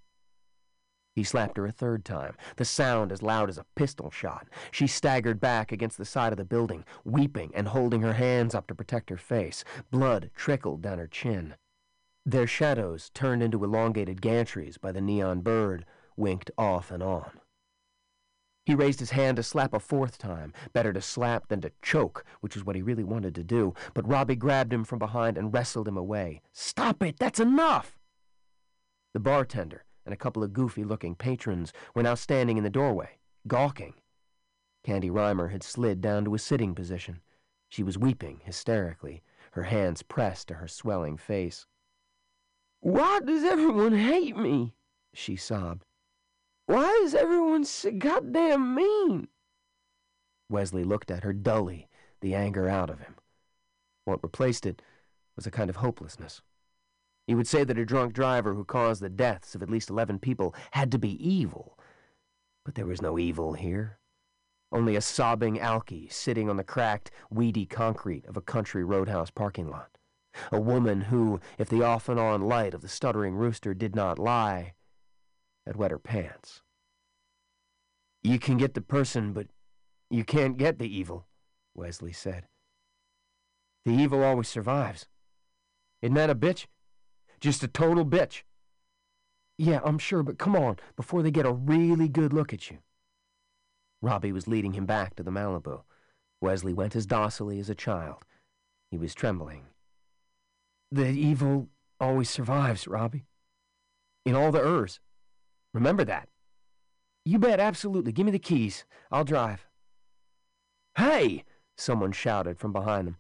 [1.15, 4.49] He slapped her a third time, the sound as loud as a pistol shot.
[4.73, 8.67] She staggered back against the side of the building, weeping and holding her hands up
[8.67, 9.63] to protect her face.
[9.93, 11.55] Blood trickled down her chin.
[12.27, 15.85] Their shadows, turned into elongated gantries by the neon bird,
[16.17, 17.39] winked off and on.
[18.67, 20.53] He raised his hand to slap a fourth time.
[20.73, 23.75] Better to slap than to choke, which is what he really wanted to do.
[23.93, 26.41] But Robbie grabbed him from behind and wrestled him away.
[26.53, 27.19] Stop it!
[27.19, 27.99] That's enough!
[29.13, 33.95] The bartender and a couple of goofy-looking patrons were now standing in the doorway, gawking.
[34.83, 37.21] Candy Rymer had slid down to a sitting position.
[37.69, 39.23] She was weeping hysterically,
[39.53, 41.67] her hands pressed to her swelling face.
[42.81, 44.75] Why does everyone hate me?
[45.15, 45.85] she sobbed.
[46.67, 49.29] Why is everyone so goddamn mean?
[50.51, 51.89] Wesley looked at her dully,
[52.21, 53.17] the anger out of him.
[54.05, 54.83] What replaced it
[55.37, 56.43] was a kind of hopelessness.
[57.27, 60.19] He would say that a drunk driver who caused the deaths of at least eleven
[60.19, 61.79] people had to be evil.
[62.65, 63.99] But there was no evil here.
[64.73, 69.71] Only a sobbing alkie sitting on the cracked, weedy concrete of a country roadhouse parking
[69.71, 69.99] lot.
[70.51, 74.19] A woman who, if the off and on light of the stuttering rooster did not
[74.19, 74.75] lie,
[75.65, 76.63] had wet her pants.
[78.23, 79.47] You can get the person, but
[80.11, 81.27] you can't get the evil,
[81.75, 82.49] Wesley said.
[83.85, 85.07] The evil always survives.
[86.03, 86.67] Isn't that a bitch?
[87.45, 88.41] Just a total bitch.
[89.59, 92.79] Yeah, I'm sure, but come on, before they get a really good look at you.
[94.01, 95.83] Robbie was leading him back to the Malibu.
[96.41, 98.25] Wesley went as docilely as a child.
[98.91, 99.67] He was trembling.
[100.91, 101.69] The evil
[102.01, 103.27] always survives, Robbie.
[104.25, 105.01] In all the Urs.
[105.75, 106.31] Remember that.
[107.27, 108.13] You bet, absolutely.
[108.13, 108.87] Give me the keys.
[109.13, 109.69] I'll drive.
[110.97, 111.45] Hey!
[111.77, 113.19] Someone shouted from behind them.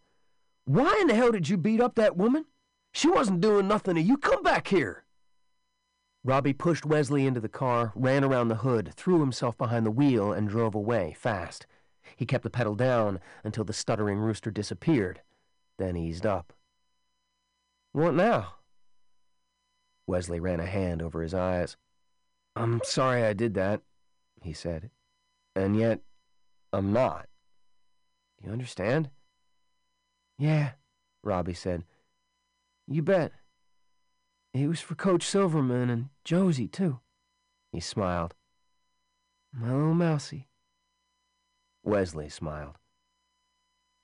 [0.64, 2.46] Why in the hell did you beat up that woman?
[2.94, 4.16] She wasn't doing nothing to you.
[4.16, 5.02] Come back here.
[6.22, 10.32] Robbie pushed Wesley into the car, ran around the hood, threw himself behind the wheel,
[10.32, 11.66] and drove away fast.
[12.16, 15.22] He kept the pedal down until the stuttering rooster disappeared,
[15.76, 16.52] then eased up.
[17.90, 18.54] What now?
[20.06, 21.76] Wesley ran a hand over his eyes.
[22.54, 23.82] I'm sorry I did that,
[24.40, 24.90] he said.
[25.56, 25.98] And yet,
[26.72, 27.26] I'm not.
[28.38, 29.10] Do you understand?
[30.38, 30.72] Yeah,
[31.24, 31.82] Robbie said.
[32.86, 33.32] You bet.
[34.52, 37.00] It was for Coach Silverman and Josie, too.
[37.72, 38.34] He smiled.
[39.52, 40.48] My little mousie.
[41.82, 42.76] Wesley smiled.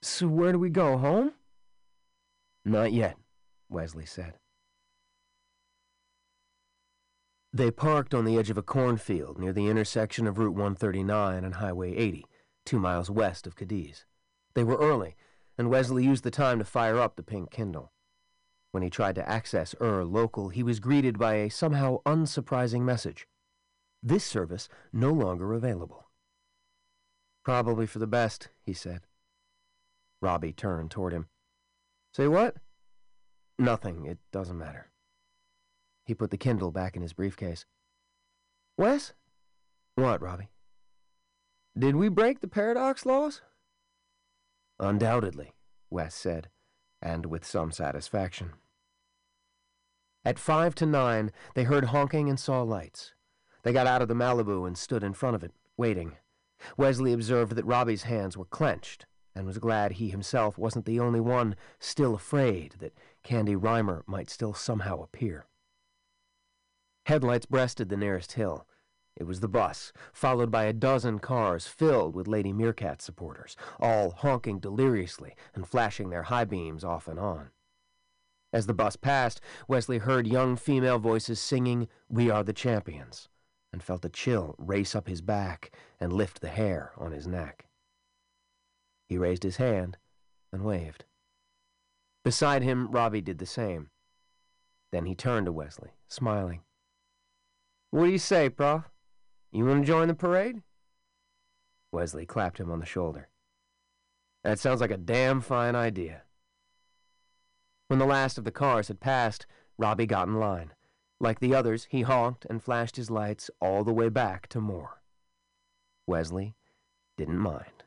[0.03, 1.33] So where do we go, home?
[2.65, 3.17] Not yet,
[3.69, 4.35] Wesley said.
[7.53, 11.55] They parked on the edge of a cornfield near the intersection of Route 139 and
[11.55, 12.25] Highway 80,
[12.65, 14.05] two miles west of Cadiz.
[14.55, 15.17] They were early,
[15.59, 17.93] and Wesley used the time to fire up the pink Kindle.
[18.73, 23.27] When he tried to access Ur Local, he was greeted by a somehow unsurprising message.
[24.03, 26.09] This service no longer available.
[27.45, 29.03] Probably for the best, he said.
[30.23, 31.29] Robbie turned toward him.
[32.13, 32.57] Say what?
[33.59, 34.07] Nothing.
[34.07, 34.91] It doesn't matter.
[36.05, 37.67] He put the Kindle back in his briefcase.
[38.77, 39.13] Wes?
[39.97, 40.51] What, Robbie?
[41.79, 43.43] Did we break the paradox laws?
[44.79, 45.53] Undoubtedly,
[45.91, 46.49] Wes said,
[47.03, 48.53] and with some satisfaction.
[50.25, 53.15] At five to nine, they heard honking and saw lights.
[53.63, 56.17] They got out of the Malibu and stood in front of it, waiting.
[56.77, 61.21] Wesley observed that Robbie's hands were clenched, and was glad he himself wasn't the only
[61.21, 65.47] one still afraid that Candy Rymer might still somehow appear.
[67.07, 68.67] Headlights breasted the nearest hill.
[69.17, 74.11] It was the bus, followed by a dozen cars filled with Lady Meerkat supporters, all
[74.11, 77.51] honking deliriously and flashing their high beams off and on.
[78.53, 83.29] As the bus passed, Wesley heard young female voices singing We Are the Champions,
[83.73, 85.71] and felt a chill race up his back
[86.01, 87.67] and lift the hair on his neck.
[89.09, 89.99] He raised his hand
[90.53, 91.05] and waved.
[92.25, 93.91] Beside him, Robbie did the same.
[94.93, 96.63] Then he turned to Wesley, smiling.
[97.91, 98.91] What do you say, Prof?
[99.53, 100.63] You want to join the parade?
[101.93, 103.29] Wesley clapped him on the shoulder.
[104.45, 106.23] That sounds like a damn fine idea.
[107.89, 109.47] When the last of the cars had passed,
[109.77, 110.73] Robbie got in line.
[111.19, 115.03] Like the others, he honked and flashed his lights all the way back to Moore.
[116.07, 116.55] Wesley
[117.19, 117.85] didn't mind.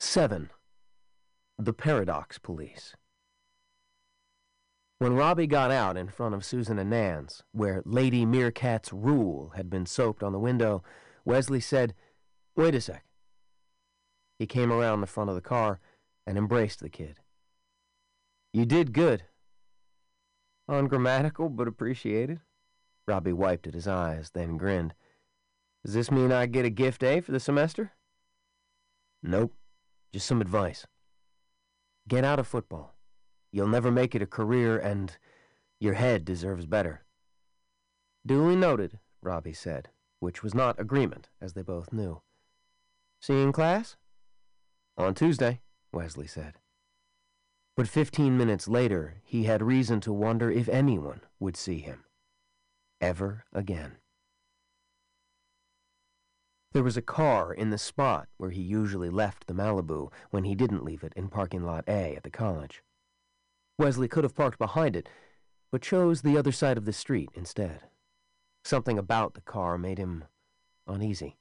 [0.00, 0.50] 7.
[1.58, 2.94] The Paradox Police.
[5.02, 9.68] When Robbie got out in front of Susan and Nan's, where Lady Meerkat's rule had
[9.68, 10.84] been soaped on the window,
[11.24, 11.94] Wesley said,
[12.54, 13.04] Wait a sec.
[14.38, 15.80] He came around the front of the car
[16.24, 17.18] and embraced the kid.
[18.52, 19.24] You did good.
[20.68, 22.38] Ungrammatical, but appreciated.
[23.04, 24.94] Robbie wiped at his eyes, then grinned.
[25.84, 27.90] Does this mean I get a gift A for the semester?
[29.20, 29.52] Nope.
[30.12, 30.86] Just some advice.
[32.06, 32.94] Get out of football.
[33.52, 35.16] You'll never make it a career, and
[35.78, 37.04] your head deserves better.
[38.24, 42.22] Duly noted, Robbie said, which was not agreement, as they both knew.
[43.20, 43.96] See you in class?
[44.96, 45.60] On Tuesday,
[45.92, 46.54] Wesley said.
[47.76, 52.04] But fifteen minutes later, he had reason to wonder if anyone would see him.
[53.00, 53.96] Ever again.
[56.72, 60.54] There was a car in the spot where he usually left the Malibu when he
[60.54, 62.82] didn't leave it in parking lot A at the college.
[63.82, 65.08] Wesley could have parked behind it,
[65.72, 67.80] but chose the other side of the street instead.
[68.64, 70.22] Something about the car made him
[70.86, 71.36] uneasy.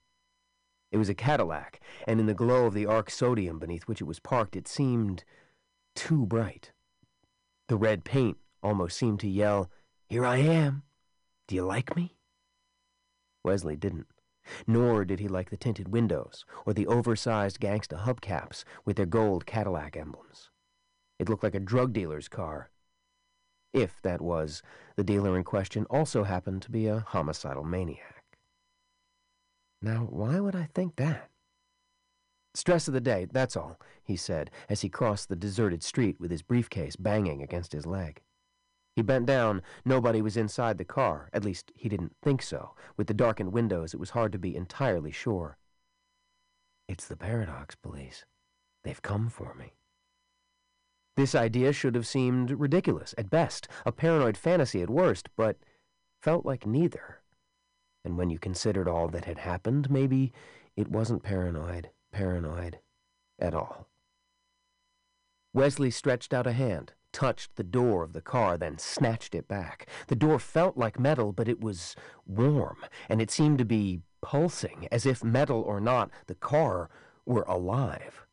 [0.91, 4.05] It was a Cadillac, and in the glow of the arc sodium beneath which it
[4.05, 5.23] was parked, it seemed
[5.95, 6.71] too bright.
[7.67, 9.69] The red paint almost seemed to yell,
[10.07, 10.81] Here I am.
[11.47, 12.17] Do you like me?
[13.43, 14.07] Wesley didn't.
[14.65, 19.45] Nor did he like the tinted windows or the oversized gangsta hubcaps with their gold
[19.45, 20.50] Cadillac emblems.
[21.21, 22.71] It looked like a drug dealer's car.
[23.73, 24.63] If that was,
[24.95, 28.23] the dealer in question also happened to be a homicidal maniac.
[29.83, 31.29] Now, why would I think that?
[32.55, 36.31] Stress of the day, that's all, he said, as he crossed the deserted street with
[36.31, 38.23] his briefcase banging against his leg.
[38.95, 39.61] He bent down.
[39.85, 41.29] Nobody was inside the car.
[41.33, 42.71] At least, he didn't think so.
[42.97, 45.59] With the darkened windows, it was hard to be entirely sure.
[46.89, 48.25] It's the Paradox Police.
[48.83, 49.73] They've come for me.
[51.17, 55.57] This idea should have seemed ridiculous at best, a paranoid fantasy at worst, but
[56.21, 57.21] felt like neither.
[58.05, 60.31] And when you considered all that had happened, maybe
[60.75, 62.79] it wasn't paranoid, paranoid
[63.39, 63.87] at all.
[65.53, 69.87] Wesley stretched out a hand, touched the door of the car, then snatched it back.
[70.07, 72.77] The door felt like metal, but it was warm,
[73.09, 76.89] and it seemed to be pulsing, as if metal or not, the car
[77.25, 78.25] were alive.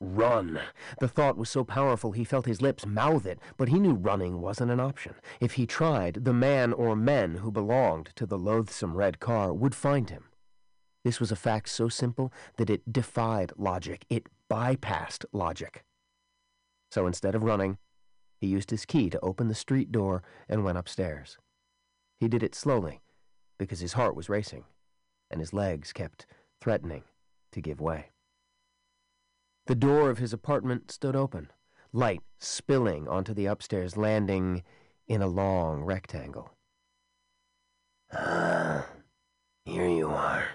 [0.00, 0.60] Run!
[1.00, 4.40] The thought was so powerful he felt his lips mouth it, but he knew running
[4.40, 5.14] wasn't an option.
[5.40, 9.74] If he tried, the man or men who belonged to the loathsome red car would
[9.74, 10.26] find him.
[11.04, 14.04] This was a fact so simple that it defied logic.
[14.08, 15.84] It bypassed logic.
[16.90, 17.78] So instead of running,
[18.40, 21.38] he used his key to open the street door and went upstairs.
[22.20, 23.00] He did it slowly,
[23.58, 24.64] because his heart was racing,
[25.30, 26.26] and his legs kept
[26.60, 27.02] threatening
[27.52, 28.10] to give way.
[29.68, 31.50] The door of his apartment stood open,
[31.92, 34.62] light spilling onto the upstairs landing
[35.06, 36.54] in a long rectangle.
[38.10, 38.86] Ah,
[39.66, 40.48] here you are,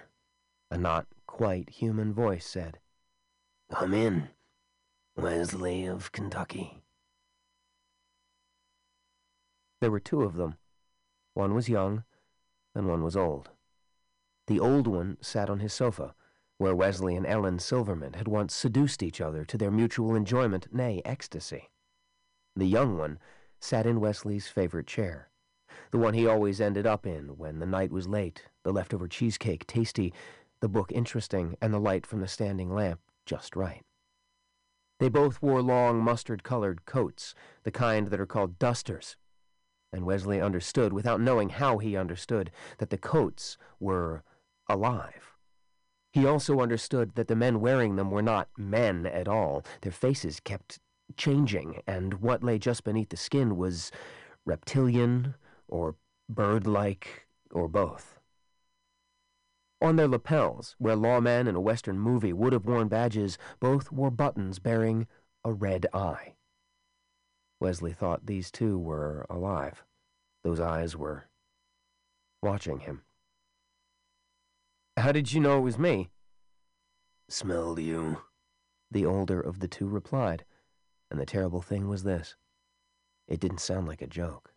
[0.72, 2.80] a not quite human voice said.
[3.72, 4.30] Come in,
[5.16, 6.82] Wesley of Kentucky.
[9.80, 10.56] There were two of them.
[11.36, 12.04] One was young,
[12.74, 13.52] and one was old.
[14.48, 16.16] The old one sat on his sofa,
[16.58, 21.02] where Wesley and Ellen Silverman had once seduced each other to their mutual enjoyment, nay,
[21.04, 21.70] ecstasy.
[22.56, 23.20] The young one
[23.60, 25.30] sat in Wesley's favorite chair,
[25.92, 29.66] the one he always ended up in when the night was late, the leftover cheesecake
[29.66, 30.14] tasty,
[30.62, 33.82] the book interesting, and the light from the standing lamp just right.
[35.00, 39.18] They both wore long mustard-colored coats, the kind that are called dusters,
[39.92, 44.24] and Wesley understood, without knowing how he understood, that the coats were
[44.70, 45.33] alive.
[46.14, 49.66] He also understood that the men wearing them were not men at all.
[49.82, 50.80] Their faces kept
[51.18, 53.92] changing, and what lay just beneath the skin was
[54.46, 55.34] reptilian
[55.68, 55.96] or
[56.30, 58.20] bird like or both.
[59.82, 64.12] On their lapels, where lawmen in a Western movie would have worn badges, both wore
[64.12, 65.08] buttons bearing
[65.44, 66.36] a red eye.
[67.60, 69.84] Wesley thought these two were alive.
[70.44, 71.28] Those eyes were
[72.42, 73.02] watching him.
[74.98, 76.10] How did you know it was me?
[77.28, 78.22] Smelled you,
[78.92, 80.46] the older of the two replied,
[81.10, 82.36] and the terrible thing was this.
[83.28, 84.54] It didn't sound like a joke.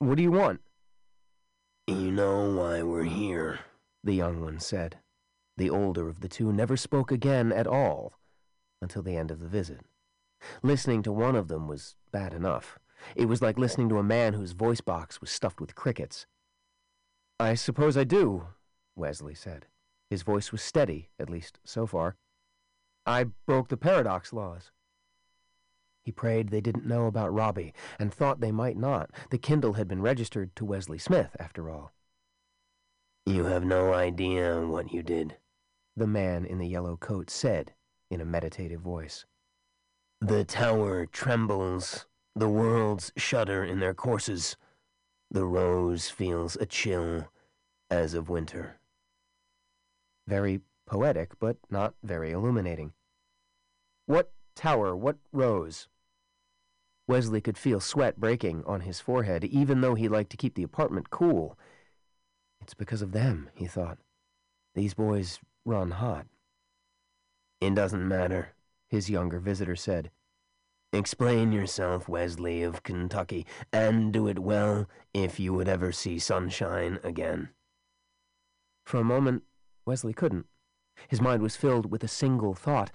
[0.00, 0.60] What do you want?
[1.86, 3.60] You know why we're here,
[4.02, 4.98] the young one said.
[5.56, 8.14] The older of the two never spoke again at all
[8.82, 9.80] until the end of the visit.
[10.62, 12.78] Listening to one of them was bad enough.
[13.14, 16.26] It was like listening to a man whose voice box was stuffed with crickets.
[17.40, 18.46] I suppose I do,
[18.98, 19.66] Wesley said.
[20.10, 22.16] His voice was steady, at least so far.
[23.06, 24.70] I broke the paradox laws.
[26.04, 29.10] He prayed they didn't know about Robbie, and thought they might not.
[29.30, 31.92] The Kindle had been registered to Wesley Smith, after all.
[33.26, 35.36] You have no idea what you did,
[35.94, 37.74] the man in the yellow coat said
[38.10, 39.26] in a meditative voice.
[40.20, 44.56] The tower trembles, the worlds shudder in their courses.
[45.30, 47.28] The rose feels a chill
[47.90, 48.80] as of winter.
[50.28, 52.92] Very poetic, but not very illuminating.
[54.04, 55.88] What tower, what rose?
[57.06, 60.62] Wesley could feel sweat breaking on his forehead, even though he liked to keep the
[60.62, 61.58] apartment cool.
[62.60, 63.96] It's because of them, he thought.
[64.74, 66.26] These boys run hot.
[67.62, 68.50] It doesn't matter,
[68.86, 70.10] his younger visitor said.
[70.92, 76.98] Explain yourself, Wesley of Kentucky, and do it well if you would ever see sunshine
[77.02, 77.48] again.
[78.84, 79.44] For a moment,
[79.88, 80.46] Wesley couldn't.
[81.08, 82.90] His mind was filled with a single thought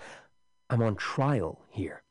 [0.70, 2.04] I'm on trial here.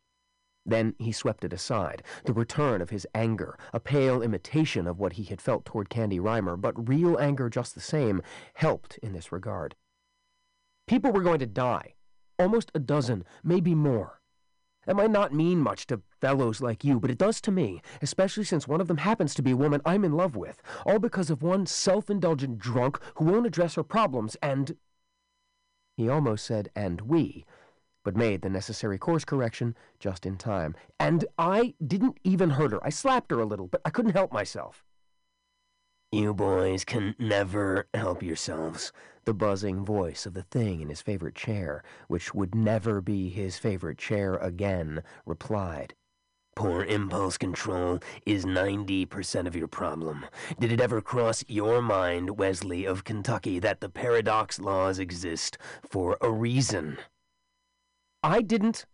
[0.66, 5.14] Then he swept it aside, the return of his anger, a pale imitation of what
[5.14, 8.22] he had felt toward Candy Rymer, but real anger just the same,
[8.54, 9.76] helped in this regard.
[10.88, 11.94] People were going to die.
[12.38, 14.20] Almost a dozen, maybe more.
[14.86, 18.44] That might not mean much to fellows like you, but it does to me, especially
[18.44, 21.30] since one of them happens to be a woman I'm in love with, all because
[21.30, 24.76] of one self-indulgent drunk who won't address her problems and...
[25.96, 27.44] He almost said, and we,
[28.02, 30.74] but made the necessary course correction just in time.
[30.98, 32.84] And I didn't even hurt her.
[32.84, 34.84] I slapped her a little, but I couldn't help myself.
[36.14, 38.92] You boys can never help yourselves,
[39.24, 43.56] the buzzing voice of the thing in his favorite chair, which would never be his
[43.56, 45.94] favorite chair again, replied.
[46.54, 50.26] Poor impulse control is 90% of your problem.
[50.60, 55.56] Did it ever cross your mind, Wesley of Kentucky, that the paradox laws exist
[55.88, 56.98] for a reason?
[58.22, 58.84] I didn't.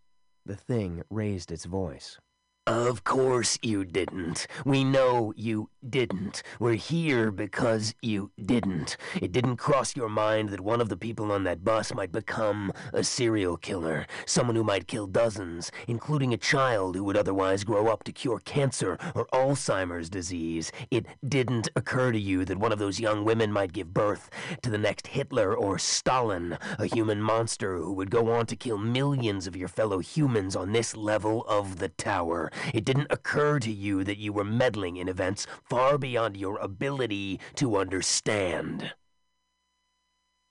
[0.46, 2.20] The thing raised its voice.
[2.68, 4.46] Of course you didn't.
[4.66, 6.42] We know you didn't.
[6.58, 8.96] We're here because you didn't.
[9.20, 12.72] It didn't cross your mind that one of the people on that bus might become
[12.92, 17.88] a serial killer, someone who might kill dozens, including a child who would otherwise grow
[17.88, 20.72] up to cure cancer or Alzheimer's disease.
[20.90, 24.30] It didn't occur to you that one of those young women might give birth
[24.62, 28.78] to the next Hitler or Stalin, a human monster who would go on to kill
[28.78, 32.50] millions of your fellow humans on this level of the tower.
[32.74, 37.40] It didn't occur to you that you were meddling in events far beyond your ability
[37.56, 38.94] to understand.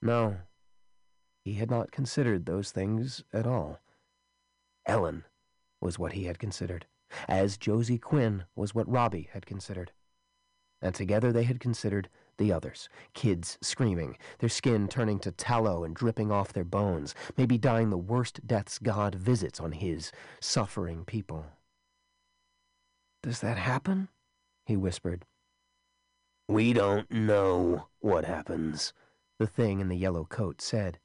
[0.01, 0.37] No,
[1.43, 3.79] he had not considered those things at all.
[4.85, 5.23] Ellen
[5.81, 6.85] was what he had considered,
[7.27, 9.91] as Josie Quinn was what Robbie had considered.
[10.81, 15.95] And together they had considered the others, kids screaming, their skin turning to tallow and
[15.95, 21.45] dripping off their bones, maybe dying the worst deaths God visits on his suffering people.
[23.23, 24.09] Does that happen?
[24.67, 25.25] He whispered.
[26.49, 28.93] We don't know what happens,
[29.39, 30.99] the thing in the yellow coat said.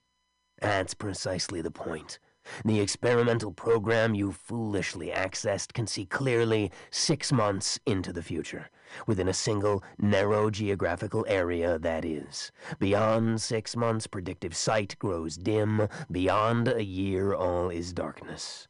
[0.60, 2.18] That's precisely the point.
[2.64, 8.68] The experimental program you foolishly accessed can see clearly six months into the future,
[9.06, 12.50] within a single, narrow geographical area, that is.
[12.80, 15.86] Beyond six months, predictive sight grows dim.
[16.10, 18.66] Beyond a year, all is darkness.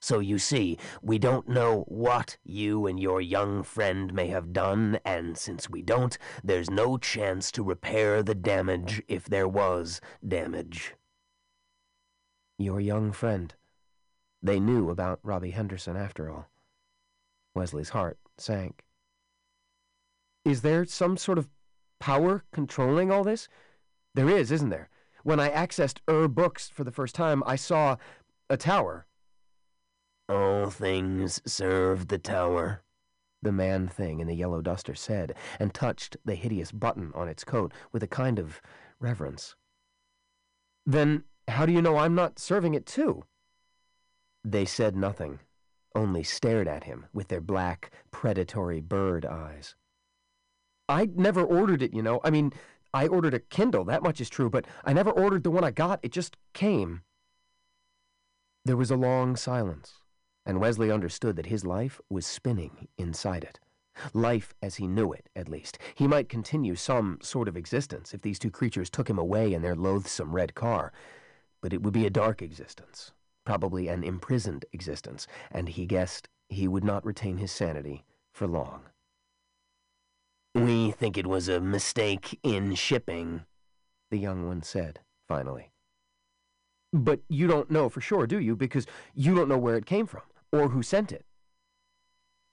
[0.00, 5.00] So you see, we don't know what you and your young friend may have done,
[5.04, 10.94] and since we don't, there's no chance to repair the damage if there was damage.
[12.58, 13.54] Your young friend.
[14.40, 16.48] They knew about Robbie Henderson after all.
[17.54, 18.84] Wesley's heart sank.
[20.44, 21.48] Is there some sort of
[21.98, 23.48] power controlling all this?
[24.14, 24.88] There is, isn't there?
[25.24, 27.96] When I accessed Ur books for the first time, I saw
[28.48, 29.06] a tower.
[30.28, 32.82] All things serve the tower,
[33.40, 37.44] the man thing in the yellow duster said, and touched the hideous button on its
[37.44, 38.60] coat with a kind of
[39.00, 39.54] reverence.
[40.84, 43.24] Then how do you know I'm not serving it too?
[44.44, 45.40] They said nothing,
[45.94, 49.74] only stared at him with their black, predatory bird eyes.
[50.88, 52.20] I never ordered it, you know.
[52.22, 52.52] I mean,
[52.94, 55.70] I ordered a Kindle, that much is true, but I never ordered the one I
[55.70, 56.00] got.
[56.02, 57.02] It just came.
[58.64, 59.94] There was a long silence,
[60.48, 63.60] and Wesley understood that his life was spinning inside it.
[64.14, 65.78] Life as he knew it, at least.
[65.94, 69.60] He might continue some sort of existence if these two creatures took him away in
[69.60, 70.90] their loathsome red car,
[71.60, 73.12] but it would be a dark existence,
[73.44, 78.80] probably an imprisoned existence, and he guessed he would not retain his sanity for long.
[80.54, 83.44] We think it was a mistake in shipping,
[84.10, 85.72] the young one said, finally.
[86.90, 88.56] But you don't know for sure, do you?
[88.56, 90.22] Because you don't know where it came from,
[90.52, 91.24] or who sent it.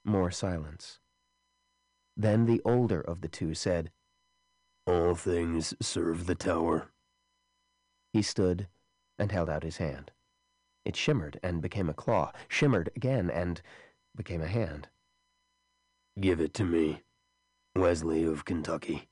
[0.04, 1.00] More silence.
[2.18, 3.92] Then the older of the two said,
[4.86, 6.92] All things serve the tower.
[8.14, 8.68] He stood
[9.18, 10.12] and held out his hand.
[10.86, 13.62] It shimmered and became a claw, shimmered again and
[14.16, 14.88] became a hand.
[16.20, 17.02] Give it to me,
[17.76, 19.10] Wesley of Kentucky.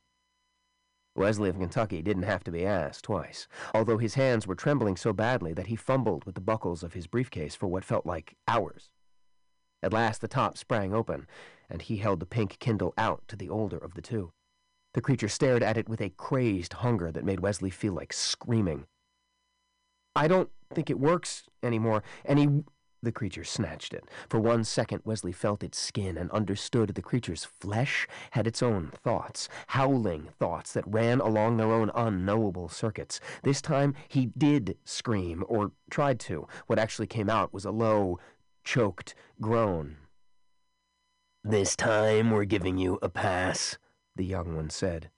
[1.15, 5.13] Wesley of Kentucky didn't have to be asked twice, although his hands were trembling so
[5.13, 8.89] badly that he fumbled with the buckles of his briefcase for what felt like hours.
[9.83, 11.27] At last the top sprang open,
[11.69, 14.31] and he held the pink Kindle out to the older of the two.
[14.93, 18.85] The creature stared at it with a crazed hunger that made Wesley feel like screaming.
[20.15, 22.47] I don't think it works anymore, and he...
[23.03, 24.05] The creature snatched it.
[24.29, 28.93] For one second, Wesley felt its skin and understood the creature's flesh had its own
[29.03, 33.19] thoughts, howling thoughts that ran along their own unknowable circuits.
[33.43, 36.47] This time, he did scream, or tried to.
[36.67, 38.19] What actually came out was a low,
[38.63, 39.97] choked groan.
[41.43, 43.77] This time we're giving you a pass,
[44.15, 45.09] the young one said.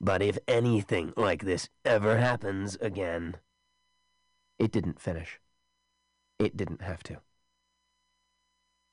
[0.00, 3.36] But if anything like this ever happens again.
[4.58, 5.41] It didn't finish.
[6.42, 7.18] It didn't have to.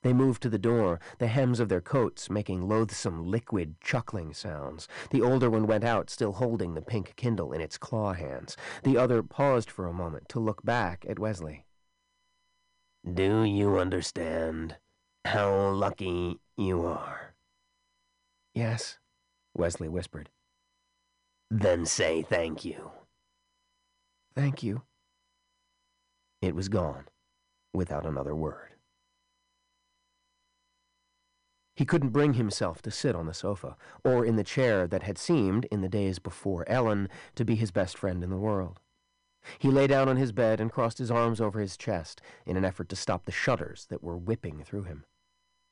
[0.02, 4.86] They moved to the door, the hems of their coats making loathsome, liquid, chuckling sounds.
[5.10, 8.56] The older one went out, still holding the pink Kindle in its claw hands.
[8.84, 11.64] The other paused for a moment to look back at Wesley.
[13.04, 14.76] Do you understand
[15.24, 17.34] how lucky you are?
[18.54, 18.98] Yes,
[19.54, 20.30] Wesley whispered.
[21.50, 22.92] Then say thank you.
[24.36, 24.82] Thank you.
[26.40, 27.04] It was gone,
[27.72, 28.70] without another word.
[31.74, 35.16] He couldn't bring himself to sit on the sofa, or in the chair that had
[35.16, 38.80] seemed, in the days before Ellen, to be his best friend in the world.
[39.58, 42.66] He lay down on his bed and crossed his arms over his chest in an
[42.66, 45.04] effort to stop the shudders that were whipping through him.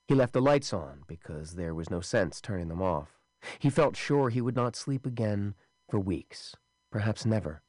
[0.07, 3.19] He left the lights on because there was no sense turning them off.
[3.59, 5.55] He felt sure he would not sleep again
[5.91, 6.57] for weeks,
[6.91, 7.62] perhaps never.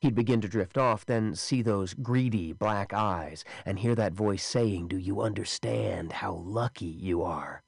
[0.00, 4.44] He'd begin to drift off, then see those greedy black eyes and hear that voice
[4.44, 7.62] saying, Do you understand how lucky you are?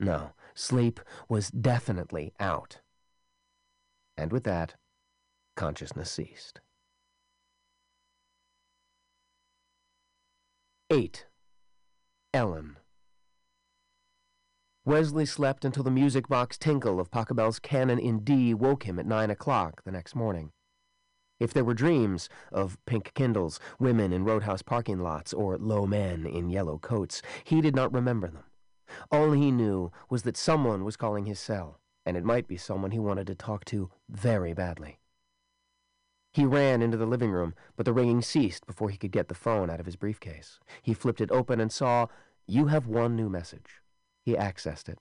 [0.00, 2.80] No, sleep was definitely out.
[4.16, 4.74] And with that,
[5.56, 6.60] consciousness ceased.
[10.90, 11.26] 8.
[12.32, 12.76] Ellen.
[14.84, 19.06] Wesley slept until the music box tinkle of Pachelbel's Canon in D woke him at
[19.06, 20.52] nine o'clock the next morning.
[21.40, 26.26] If there were dreams of pink Kindles, women in roadhouse parking lots, or low men
[26.26, 28.44] in yellow coats, he did not remember them.
[29.10, 32.92] All he knew was that someone was calling his cell, and it might be someone
[32.92, 34.98] he wanted to talk to very badly.
[36.32, 39.34] He ran into the living room, but the ringing ceased before he could get the
[39.34, 40.58] phone out of his briefcase.
[40.82, 42.06] He flipped it open and saw,
[42.46, 43.82] You have one new message.
[44.24, 44.98] He accessed it.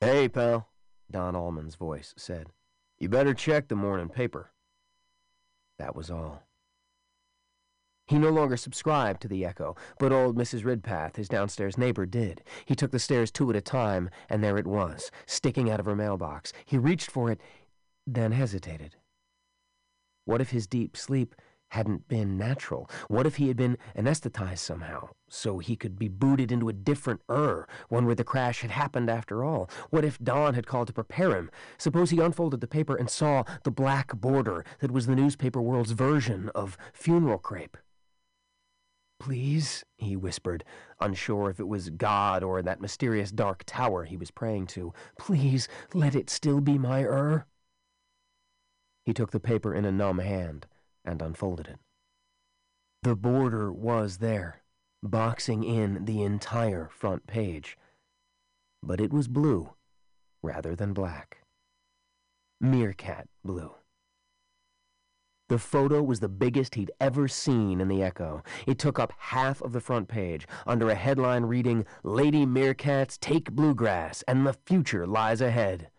[0.00, 0.68] Hey, pal,
[1.10, 2.48] Don Allman's voice said.
[2.98, 4.51] You better check the morning paper.
[5.82, 6.44] That was all.
[8.06, 10.62] He no longer subscribed to the Echo, but old Mrs.
[10.64, 12.44] Ridpath, his downstairs neighbor, did.
[12.64, 15.86] He took the stairs two at a time, and there it was, sticking out of
[15.86, 16.52] her mailbox.
[16.64, 17.40] He reached for it,
[18.06, 18.94] then hesitated.
[20.24, 21.34] What if his deep sleep
[21.72, 22.88] hadn't been natural?
[23.08, 27.22] What if he had been anesthetized somehow, so he could be booted into a different
[27.30, 29.70] Ur, one where the crash had happened after all?
[29.88, 31.50] What if Don had called to prepare him?
[31.78, 35.92] Suppose he unfolded the paper and saw the black border that was the newspaper world's
[35.92, 37.78] version of funeral crepe.
[39.18, 40.64] Please, he whispered,
[41.00, 44.92] unsure if it was God or that mysterious dark tower he was praying to.
[45.18, 47.46] Please, let it still be my Ur.
[49.06, 50.66] He took the paper in a numb hand
[51.04, 51.78] and unfolded it.
[53.02, 54.62] The border was there,
[55.02, 57.76] boxing in the entire front page.
[58.82, 59.70] But it was blue
[60.42, 61.38] rather than black.
[62.60, 63.72] Meerkat blue.
[65.48, 68.42] The photo was the biggest he'd ever seen in the Echo.
[68.66, 73.52] It took up half of the front page, under a headline reading, Lady Meerkats take
[73.52, 75.90] bluegrass, and the future lies ahead.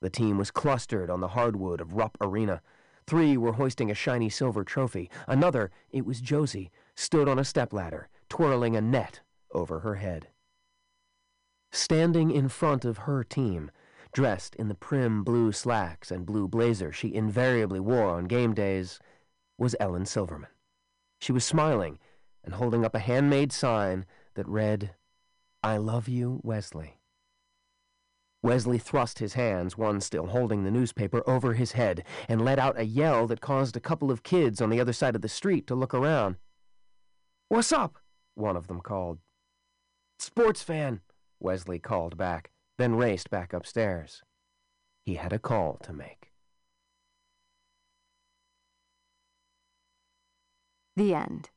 [0.00, 2.62] The team was clustered on the hardwood of Rupp Arena.
[3.06, 5.10] Three were hoisting a shiny silver trophy.
[5.26, 9.20] Another, it was Josie, stood on a stepladder, twirling a net
[9.52, 10.28] over her head.
[11.72, 13.70] Standing in front of her team,
[14.12, 18.98] dressed in the prim blue slacks and blue blazer she invariably wore on game days,
[19.58, 20.50] was Ellen Silverman.
[21.20, 21.98] She was smiling
[22.44, 24.94] and holding up a handmade sign that read,
[25.62, 26.99] I love you, Wesley.
[28.42, 32.78] Wesley thrust his hands, one still holding the newspaper, over his head and let out
[32.78, 35.66] a yell that caused a couple of kids on the other side of the street
[35.66, 36.36] to look around.
[37.48, 37.96] What's up?
[38.34, 39.18] one of them called.
[40.18, 41.00] Sports fan,
[41.38, 44.22] Wesley called back, then raced back upstairs.
[45.04, 46.30] He had a call to make.
[50.96, 51.50] The end.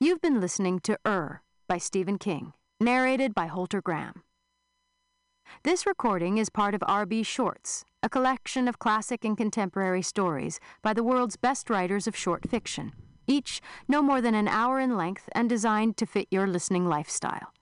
[0.00, 4.22] You've been listening to Ur by Stephen King, narrated by Holter Graham.
[5.64, 10.94] This recording is part of RB Shorts, a collection of classic and contemporary stories by
[10.94, 12.92] the world's best writers of short fiction,
[13.26, 17.52] each no more than an hour in length and designed to fit your listening lifestyle.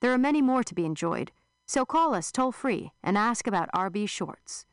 [0.00, 1.30] There are many more to be enjoyed,
[1.66, 4.66] so call us toll free and ask about RB Shorts.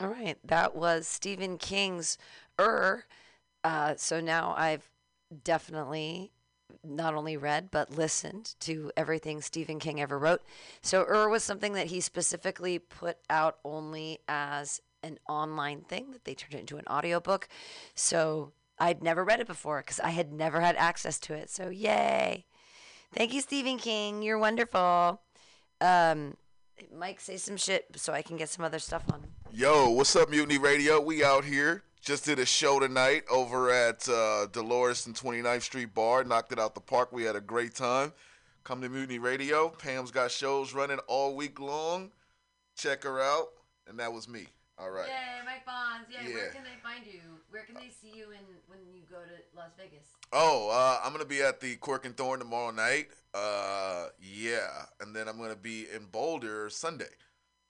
[0.00, 2.18] All right, that was Stephen King's
[2.58, 3.04] Ur.
[3.62, 4.90] Uh, so now I've
[5.44, 6.32] definitely
[6.84, 10.42] not only read but listened to everything Stephen King ever wrote.
[10.82, 16.24] So Ur was something that he specifically put out only as an online thing that
[16.24, 17.48] they turned it into an audiobook.
[17.94, 21.50] So I'd never read it before because I had never had access to it.
[21.50, 22.46] So yay.
[23.14, 24.22] Thank you, Stephen King.
[24.22, 25.20] You're wonderful.
[25.80, 26.36] Um,
[26.96, 29.24] Mike, say some shit so I can get some other stuff on.
[29.52, 31.00] Yo, what's up, Mutiny Radio?
[31.00, 31.82] We out here.
[32.00, 36.24] Just did a show tonight over at uh, Dolores and 29th Street Bar.
[36.24, 37.12] Knocked it out the park.
[37.12, 38.12] We had a great time.
[38.64, 39.68] Come to Mutiny Radio.
[39.68, 42.10] Pam's got shows running all week long.
[42.74, 43.48] Check her out.
[43.86, 44.46] And that was me.
[44.78, 45.08] All right.
[45.08, 46.08] Yay, Mike Bonds.
[46.10, 47.20] Yay, where can they find you?
[47.50, 50.06] Where can they see you in when you go to Las Vegas?
[50.32, 53.08] Oh, uh, I'm gonna be at the Cork and Thorn tomorrow night.
[53.34, 57.04] Uh, yeah, and then I'm gonna be in Boulder Sunday.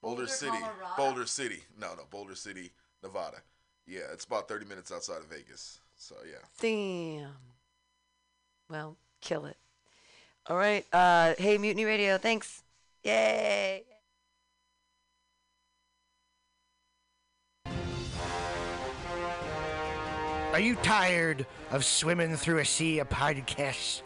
[0.01, 0.51] Boulder, Boulder, City.
[0.51, 0.93] Colorado?
[0.95, 1.63] Boulder City.
[1.77, 2.71] No, no, Boulder City,
[3.03, 3.41] Nevada.
[3.87, 5.79] Yeah, it's about 30 minutes outside of Vegas.
[5.95, 6.37] So yeah.
[6.59, 7.31] Damn.
[8.69, 9.57] Well, kill it.
[10.47, 10.85] All right.
[10.91, 12.17] Uh, hey, Mutiny Radio.
[12.17, 12.63] Thanks.
[13.03, 13.83] Yay.
[20.53, 24.01] Are you tired of swimming through a sea of podcasts?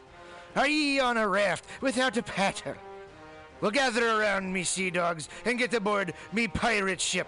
[0.55, 2.75] Are ye on a raft without a paddle?
[3.61, 7.27] Well, gather around me, sea dogs, and get aboard me pirate ship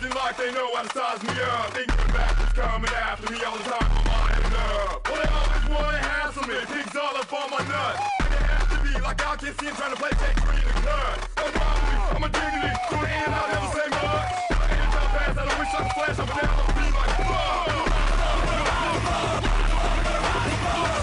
[0.00, 1.74] Acting like they know how to size me up.
[1.74, 3.84] They know bastards coming after me all the time.
[3.84, 5.08] I'm lining up.
[5.08, 6.56] Well, they always wanna hassle me.
[6.72, 8.00] Pigs all up on my nuts.
[8.20, 10.56] And it has to be like I can't see him trying to play take three
[10.56, 11.28] in the cut.
[11.36, 11.52] Don't.
[12.16, 12.72] I'm a dignity.
[12.90, 14.32] Going in and out, never say much.
[14.72, 16.48] Anytime fast, I wish I could flash up and down.
[16.48, 17.12] I'll be like.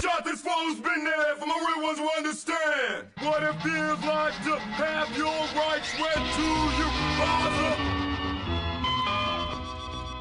[0.02, 4.34] Shot this fool's been there for my real ones who understand what it feels like
[4.42, 6.48] to have your rights read to
[6.82, 8.07] you, father.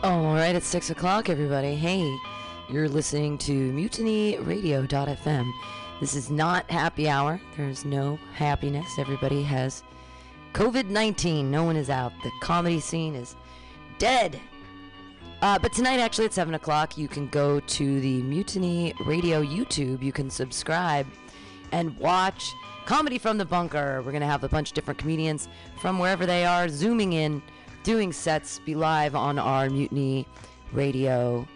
[0.04, 1.74] All right, it's six o'clock, everybody.
[1.74, 2.20] Hey,
[2.70, 5.52] you're listening to MutinyRadio.fm.
[6.00, 7.42] This is not happy hour.
[7.58, 8.88] There's no happiness.
[9.00, 9.84] Everybody has
[10.54, 11.50] COVID 19.
[11.50, 12.14] No one is out.
[12.22, 13.36] The comedy scene is
[13.98, 14.40] dead.
[15.42, 20.04] Uh, but tonight, actually, at 7 o'clock, you can go to the Mutiny Radio YouTube.
[20.04, 21.08] You can subscribe
[21.72, 22.54] and watch
[22.86, 24.04] Comedy from the Bunker.
[24.06, 25.50] We're going to have a bunch of different comedians
[25.82, 27.42] from wherever they are zooming in,
[27.84, 30.28] doing sets, be live on our Mutiny
[30.74, 31.48] Radio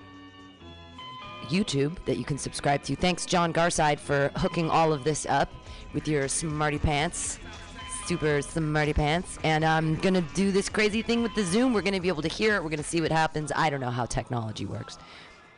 [1.48, 2.96] YouTube that you can subscribe to.
[2.96, 5.50] Thanks, John Garside, for hooking all of this up
[5.94, 7.40] with your smarty pants.
[8.06, 11.74] super smarty pants, and I'm gonna do this crazy thing with the Zoom.
[11.74, 12.64] We're gonna be able to hear it.
[12.64, 13.54] We're gonna see what happens.
[13.56, 14.98] I don't know how technology works,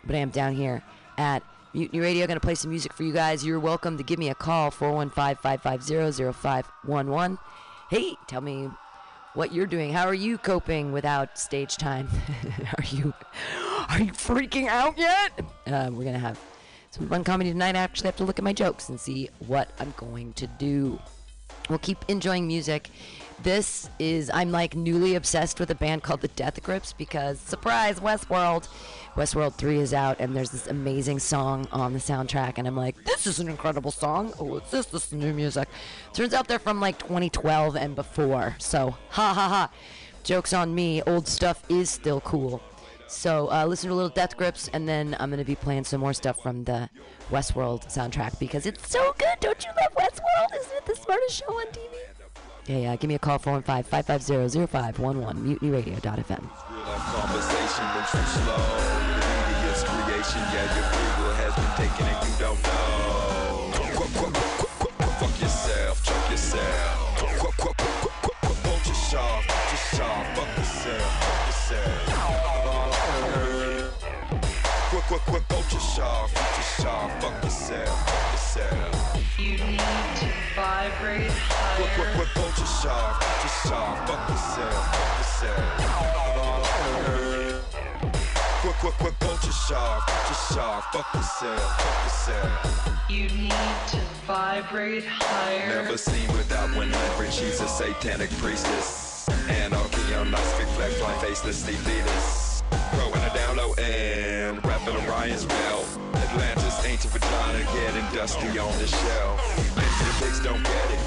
[0.06, 0.84] but I am down here
[1.18, 1.42] at
[1.74, 2.28] Mutiny Radio.
[2.28, 3.46] Gonna play some music for you guys.
[3.46, 7.38] You're welcome to give me a call 415-550-0511.
[7.90, 8.70] Hey, tell me
[9.34, 9.92] what you're doing.
[9.92, 12.08] How are you coping without stage time?
[12.78, 13.14] are you
[13.90, 15.32] are you freaking out yet?
[15.68, 16.40] Uh, we're gonna have
[16.92, 17.76] some fun comedy tonight.
[17.76, 21.00] I actually have to look at my jokes and see what I'm going to do.
[21.70, 22.90] We'll keep enjoying music.
[23.44, 28.00] This is I'm like newly obsessed with a band called the Death Grips because surprise
[28.00, 28.70] Westworld.
[29.16, 33.04] Westworld 3 is out and there's this amazing song on the soundtrack and I'm like,
[33.04, 34.34] this is an incredible song.
[34.40, 34.86] Oh, what's this?
[34.86, 35.68] This is new music.
[36.14, 38.56] Turns out they're from like 2012 and before.
[38.60, 39.70] So, ha ha ha.
[40.24, 41.02] Joke's on me.
[41.02, 42.64] Old stuff is still cool.
[43.08, 46.00] So uh, listen to a little Death Grips, and then I'm gonna be playing some
[46.00, 46.90] more stuff from the
[47.30, 49.36] Westworld soundtrack because it's so good.
[49.42, 50.60] Don't you love Westworld?
[50.60, 52.13] Isn't it the smartest show on TV?
[52.68, 52.96] Yeah.
[52.96, 54.70] Give me a call 415-550-0511,
[55.60, 56.50] mutinyradio.fm.
[57.14, 58.58] conversation moves too slow.
[58.58, 60.94] The media's creation, yeah.
[75.08, 79.18] Quick, quick, quick, won't you shaft, you shaft, fuck yourself, fuck yourself.
[79.38, 79.80] You need
[80.18, 81.30] to vibrate
[81.76, 82.16] Quick, quick, higher.
[82.16, 85.94] quick, won't you shaft, you shaft, fuck yourself, fuck yourself.
[88.62, 93.10] Quick, quick, quick, won't you shaft, you shaft, fuck yourself, fuck yourself.
[93.10, 93.52] You need
[93.90, 95.84] to vibrate higher.
[95.84, 99.28] Never seen without 100, she's a satanic priestess.
[99.50, 102.53] Anarchy on nice flag flying faceless elitists.
[102.92, 105.86] Growing a down low and rapping Orion's bell.
[106.16, 109.40] Atlantis ancient vagina getting dusty on the shelf.
[110.20, 111.04] Pigs don't get it.